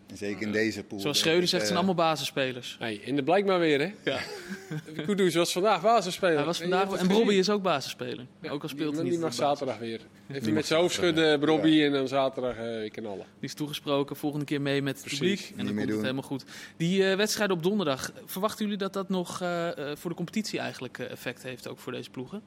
En 0.07 0.17
zeker 0.17 0.43
in 0.47 0.53
deze 0.53 0.83
pool. 0.85 1.01
Zoals 1.01 1.19
Schreuder 1.19 1.49
zegt, 1.49 1.63
eh, 1.63 1.69
zijn 1.69 1.79
allemaal 1.85 2.05
basisspelers. 2.07 2.77
Hey, 2.79 3.01
en 3.05 3.15
dat 3.17 3.25
blijkt 3.25 3.47
maar 3.47 3.59
weer 3.59 3.81
hè. 3.81 3.93
Ja. 4.11 4.19
Kudus 5.07 5.35
was 5.35 5.53
vandaag 5.53 5.83
basisspeler. 5.83 6.37
Hij 6.37 6.45
was 6.45 6.61
En 6.61 6.71
vandaag, 6.71 6.99
en 7.01 7.09
Bobby 7.09 7.25
gezien. 7.25 7.39
is 7.39 7.51
ook 7.51 7.63
basisspeler. 7.63 8.27
Ja, 8.41 8.51
ook 8.51 8.63
al 8.63 8.69
die- 8.69 8.77
speelt 8.77 8.81
hij 8.87 8.95
maar 8.95 9.03
niet. 9.03 9.13
Die 9.13 9.21
mag 9.21 9.31
de 9.31 9.37
zaterdag 9.37 9.79
weer. 9.79 10.01
Hij 10.27 10.41
mag 10.41 10.51
met 10.51 10.67
zijn 10.67 10.81
hoofd 10.81 10.95
schudden, 10.95 11.41
Bobby, 11.41 11.83
en 11.83 11.93
dan 11.93 12.09
zaterdag 12.09 12.57
eh 12.57 12.63
weer 12.63 12.91
knallen. 12.91 13.27
Die 13.41 13.49
is 13.49 13.55
toegesproken, 13.55 14.17
volgende 14.17 14.45
keer 14.45 14.61
mee 14.61 14.83
met 14.83 14.93
het 14.97 15.03
Precies, 15.07 15.19
publiek. 15.19 15.59
En 15.59 15.67
dan 15.67 15.77
komt 15.77 15.89
het 15.91 16.01
helemaal 16.01 16.23
goed. 16.23 16.45
Die 16.77 17.11
eh 17.11 17.17
wedstrijd 17.17 17.51
op 17.51 17.63
donderdag, 17.63 18.13
verwachten 18.27 18.65
jullie 18.65 18.79
dat 18.81 18.93
dat 18.93 19.09
nog 19.09 19.41
eh, 19.41 19.69
eh, 19.91 19.97
voor 19.97 20.11
de 20.11 20.17
competitie 20.17 20.59
eigenlijk 20.59 20.99
eh, 20.99 21.11
effect 21.11 21.43
heeft, 21.43 21.69
ook 21.69 21.79
voor 21.79 21.93
deze 21.93 22.11
ploegen? 22.11 22.43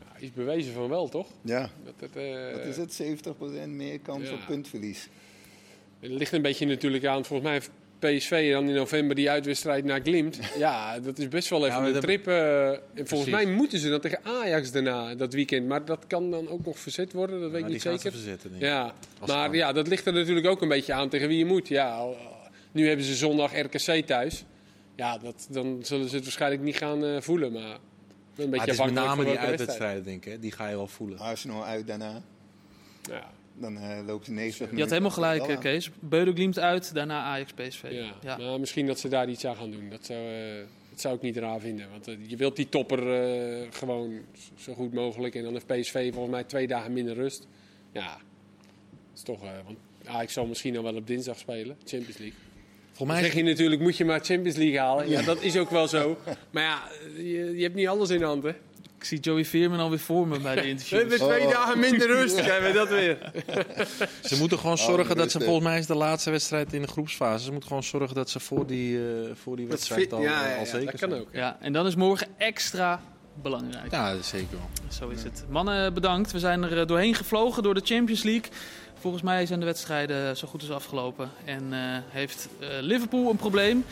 Ja, 0.00 0.18
is 0.20 0.32
bewezen 0.32 0.72
van 0.72 0.88
wel, 0.88 1.08
toch? 1.08 1.26
Ja, 1.42 1.70
Dat 1.84 1.94
het, 1.98 2.16
eh, 2.16 2.52
wat 2.56 2.64
is 2.64 2.76
het? 2.76 2.92
70% 2.92 3.68
meer 3.68 3.98
kans 4.00 4.28
ja. 4.28 4.34
op 4.34 4.40
puntverlies. 4.46 5.08
Het 6.00 6.10
ligt 6.10 6.32
een 6.32 6.42
beetje 6.42 6.66
natuurlijk 6.66 7.04
aan, 7.06 7.24
volgens 7.24 7.42
mij 7.48 7.52
heeft 7.52 7.70
PSV 7.98 8.52
dan 8.52 8.68
in 8.68 8.74
november 8.74 9.16
die 9.16 9.30
uitwedstrijd 9.30 9.84
naar 9.84 10.00
Glimt. 10.00 10.38
Ja, 10.58 10.98
dat 10.98 11.18
is 11.18 11.28
best 11.28 11.48
wel 11.48 11.66
even 11.66 11.94
een 11.94 12.00
trip. 12.00 12.26
eh, 12.26 12.68
en 12.70 12.80
volgens 12.94 13.30
mij 13.30 13.46
moeten 13.46 13.78
ze 13.78 13.88
dan 13.90 14.00
tegen 14.00 14.20
Ajax 14.24 14.70
daarna, 14.72 15.14
dat 15.14 15.32
weekend. 15.32 15.66
Maar 15.68 15.84
dat 15.84 16.04
kan 16.06 16.30
dan 16.30 16.48
ook 16.48 16.64
nog 16.64 16.78
verzet 16.78 17.12
worden, 17.12 17.40
dat 17.40 17.50
weet 17.50 17.60
ik 17.62 17.68
niet 17.68 17.82
zeker. 17.82 18.00
ze 18.00 18.10
verzetten, 18.10 18.50
denk 18.50 18.62
ik. 18.62 18.68
Ja, 18.68 18.94
Als 19.18 19.30
maar 19.30 19.48
kan. 19.48 19.56
ja, 19.56 19.72
dat 19.72 19.88
ligt 19.88 20.06
er 20.06 20.12
natuurlijk 20.12 20.46
ook 20.46 20.62
een 20.62 20.68
beetje 20.68 20.92
aan 20.92 21.08
tegen 21.08 21.28
wie 21.28 21.38
je 21.38 21.44
moet. 21.44 21.68
Ja, 21.68 21.94
al- 21.96 22.16
nu 22.72 22.86
hebben 22.88 23.04
ze 23.06 23.14
zondag 23.14 23.60
RKC 23.60 24.06
thuis. 24.06 24.44
Ja, 24.96 25.18
dat, 25.18 25.46
dan 25.50 25.78
zullen 25.82 26.08
ze 26.08 26.14
het 26.14 26.24
waarschijnlijk 26.24 26.62
niet 26.62 26.76
gaan 26.76 27.04
eh, 27.04 27.20
voelen. 27.20 27.52
Maar 27.52 27.62
een 27.62 27.78
beetje 28.36 28.50
Maar 28.50 28.60
het 28.60 28.68
is 28.68 28.78
met 28.84 28.94
name 28.94 29.16
van 29.22 29.24
die 29.24 29.38
uitwedstrijden, 29.38 30.04
denk 30.04 30.24
ik. 30.24 30.32
hè. 30.32 30.38
Die 30.38 30.52
ga 30.52 30.68
je 30.68 30.76
wel 30.76 30.86
voelen. 30.86 31.18
Arsenal 31.18 31.64
uit 31.64 31.86
daarna. 31.86 32.22
Ja, 33.02 33.30
Dan 33.60 33.78
eh 33.78 33.98
lopen 34.06 34.24
ze 34.24 34.32
90 34.32 34.58
minuten. 34.58 34.76
Je 34.76 34.82
had 34.82 34.90
helemaal 34.90 35.10
gelijk, 35.10 35.46
eh. 35.46 35.58
Kees. 35.58 35.90
Beude 36.00 36.32
Glimt 36.32 36.58
uit, 36.58 36.94
daarna 36.94 37.22
Ajax 37.22 37.52
PSV. 37.52 37.82
ja. 37.90 38.14
Ja. 38.22 38.36
Maar 38.36 38.60
misschien 38.60 38.86
dat 38.86 38.98
ze 38.98 39.08
daar 39.08 39.28
iets 39.28 39.44
aan 39.44 39.56
gaan 39.56 39.70
doen. 39.70 39.90
Dat 39.90 40.06
zou, 40.06 40.18
eh, 40.18 40.56
dat 40.90 41.00
zou 41.00 41.14
ik 41.14 41.20
niet 41.22 41.36
raar 41.36 41.60
vinden. 41.60 41.86
Want 41.90 42.16
je 42.26 42.36
wilt 42.36 42.56
die 42.56 42.68
topper 42.68 43.22
eh, 43.22 43.66
gewoon 43.70 44.18
zo 44.58 44.74
goed 44.74 44.92
mogelijk. 44.92 45.34
En 45.34 45.42
dan 45.42 45.52
heeft 45.52 45.66
PSV 45.66 46.12
volgens 46.12 46.34
mij 46.34 46.44
twee 46.44 46.66
dagen 46.66 46.92
minder 46.92 47.14
rust. 47.14 47.46
Ja, 47.92 48.06
dat 48.12 48.18
is 49.14 49.22
toch... 49.22 49.44
eh 49.44 49.50
want 49.64 49.78
Ajax 50.04 50.32
zal 50.32 50.46
misschien 50.46 50.74
dan 50.74 50.82
wel 50.82 50.94
op 50.94 51.06
dinsdag 51.06 51.38
spelen, 51.38 51.76
Champions 51.84 52.18
League. 52.18 52.38
Volgens 52.92 52.98
Dan 52.98 53.06
mij 53.06 53.20
zeg 53.22 53.34
je 53.34 53.42
natuurlijk, 53.42 53.80
moet 53.80 53.96
je 53.96 54.04
maar 54.04 54.20
Champions 54.24 54.56
League 54.56 54.78
halen. 54.78 55.08
Ja, 55.08 55.22
dat 55.22 55.42
is 55.42 55.56
ook 55.56 55.70
wel 55.70 55.88
zo. 55.88 56.18
Maar 56.50 56.62
ja, 56.62 56.82
je, 57.16 57.56
je 57.56 57.62
hebt 57.62 57.74
niet 57.74 57.88
alles 57.88 58.10
in 58.10 58.18
de 58.18 58.24
hand, 58.24 58.42
hè? 58.42 58.52
Ik 59.00 59.06
zie 59.06 59.20
Joey 59.20 59.44
Veerman 59.44 59.80
alweer 59.80 59.98
voor 59.98 60.28
me 60.28 60.38
bij 60.38 60.54
de 60.54 60.60
We 60.62 60.68
interviews. 60.68 61.00
hebben 61.00 61.18
twee 61.18 61.46
Oh. 61.46 61.52
dagen 61.52 61.78
minder 61.78 62.06
rust, 62.06 62.34
krijgen 62.40 62.66
we 62.66 62.72
dat 62.72 62.88
weer. 62.88 63.32
Ze 64.30 64.36
moeten 64.38 64.58
gewoon 64.58 64.76
Oh, 64.78 64.84
zorgen 64.84 65.06
dat 65.16 65.16
ze, 65.16 65.22
rustig. 65.22 65.42
volgens 65.44 65.64
mij 65.66 65.78
is 65.78 65.86
de 65.86 65.94
laatste 65.94 66.30
wedstrijd 66.30 66.72
in 66.72 66.82
de 66.82 66.88
groepsfase. 66.88 67.44
Ze 67.44 67.50
moeten 67.50 67.68
gewoon 67.68 67.82
zorgen 67.84 68.14
dat 68.14 68.30
ze 68.30 68.40
voor 68.40 68.66
die, 68.66 68.98
eh, 68.98 69.04
voor 69.34 69.56
die 69.56 69.66
wedstrijd 69.66 70.12
al, 70.12 70.20
ja, 70.22 70.46
ja, 70.48 70.52
al 70.54 70.58
ja, 70.60 70.64
zeker 70.64 70.90
dat 70.90 71.00
kan 71.00 71.10
zijn. 71.10 71.20
ook. 71.22 71.28
Ja, 71.32 71.56
en 71.60 71.72
dan 71.72 71.86
is 71.86 71.94
morgen 71.94 72.26
extra 72.38 73.00
belangrijk. 73.42 73.90
Ja, 73.90 74.10
dat 74.10 74.20
is 74.20 74.28
zeker 74.28 74.50
wel. 74.56 74.68
Zo 74.88 75.08
is 75.08 75.22
het. 75.22 75.44
Mannen, 75.48 75.94
bedankt. 75.94 76.32
We 76.32 76.38
zijn 76.38 76.62
er 76.62 76.80
eh, 76.80 76.86
doorheen 76.86 77.14
gevlogen 77.14 77.62
door 77.62 77.74
de 77.74 77.82
Champions 77.84 78.22
League. 78.22 78.50
Volgens 79.00 79.22
mij 79.22 79.46
zijn 79.46 79.60
de 79.60 79.66
wedstrijden 79.66 80.36
zo 80.36 80.48
goed 80.48 80.60
als 80.60 80.70
afgelopen. 80.70 81.30
En 81.44 81.72
eh, 81.72 81.78
heeft 82.08 82.48
eh, 82.60 82.68
Liverpool 82.80 83.30
een 83.30 83.36
probleem. 83.36 83.84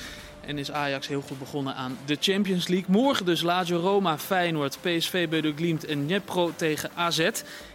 En 0.49 0.59
is 0.59 0.71
Ajax 0.71 1.09
heel 1.09 1.21
goed 1.21 1.39
begonnen 1.39 1.75
aan 1.75 1.99
de 2.05 2.17
Champions 2.21 2.69
League. 2.69 2.87
Morgen 2.89 3.25
dus 3.25 3.43
Lazio 3.43 3.79
Roma, 3.79 4.19
Feyenoord, 4.19 4.79
PSV 4.81 5.29
de 5.29 5.53
Glimt 5.57 5.85
en 5.85 6.07
Dnipro 6.07 6.53
tegen 6.57 6.91
AZ. 6.95 7.31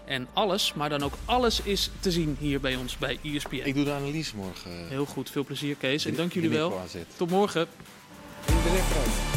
En 0.06 0.28
alles, 0.34 0.74
maar 0.74 0.90
dan 0.90 1.04
ook 1.04 1.14
alles 1.26 1.62
is 1.62 1.90
te 2.00 2.12
zien 2.12 2.38
hier 2.40 2.60
bij 2.60 2.76
ons 2.76 2.98
bij 2.98 3.20
ESPN. 3.24 3.56
Ik 3.56 3.76
doe 3.76 3.84
de 3.84 3.92
analyse 3.92 4.36
morgen. 4.36 4.88
Heel 4.88 5.06
goed, 5.06 5.30
veel 5.30 5.44
plezier 5.44 5.76
Kees. 5.76 6.06
En 6.06 6.16
dank 6.16 6.34
jullie 6.34 6.50
wel. 6.50 6.80
AZ. 6.80 6.96
Tot 7.18 7.30
morgen. 7.30 7.68
In 8.48 8.54
de. 8.54 9.33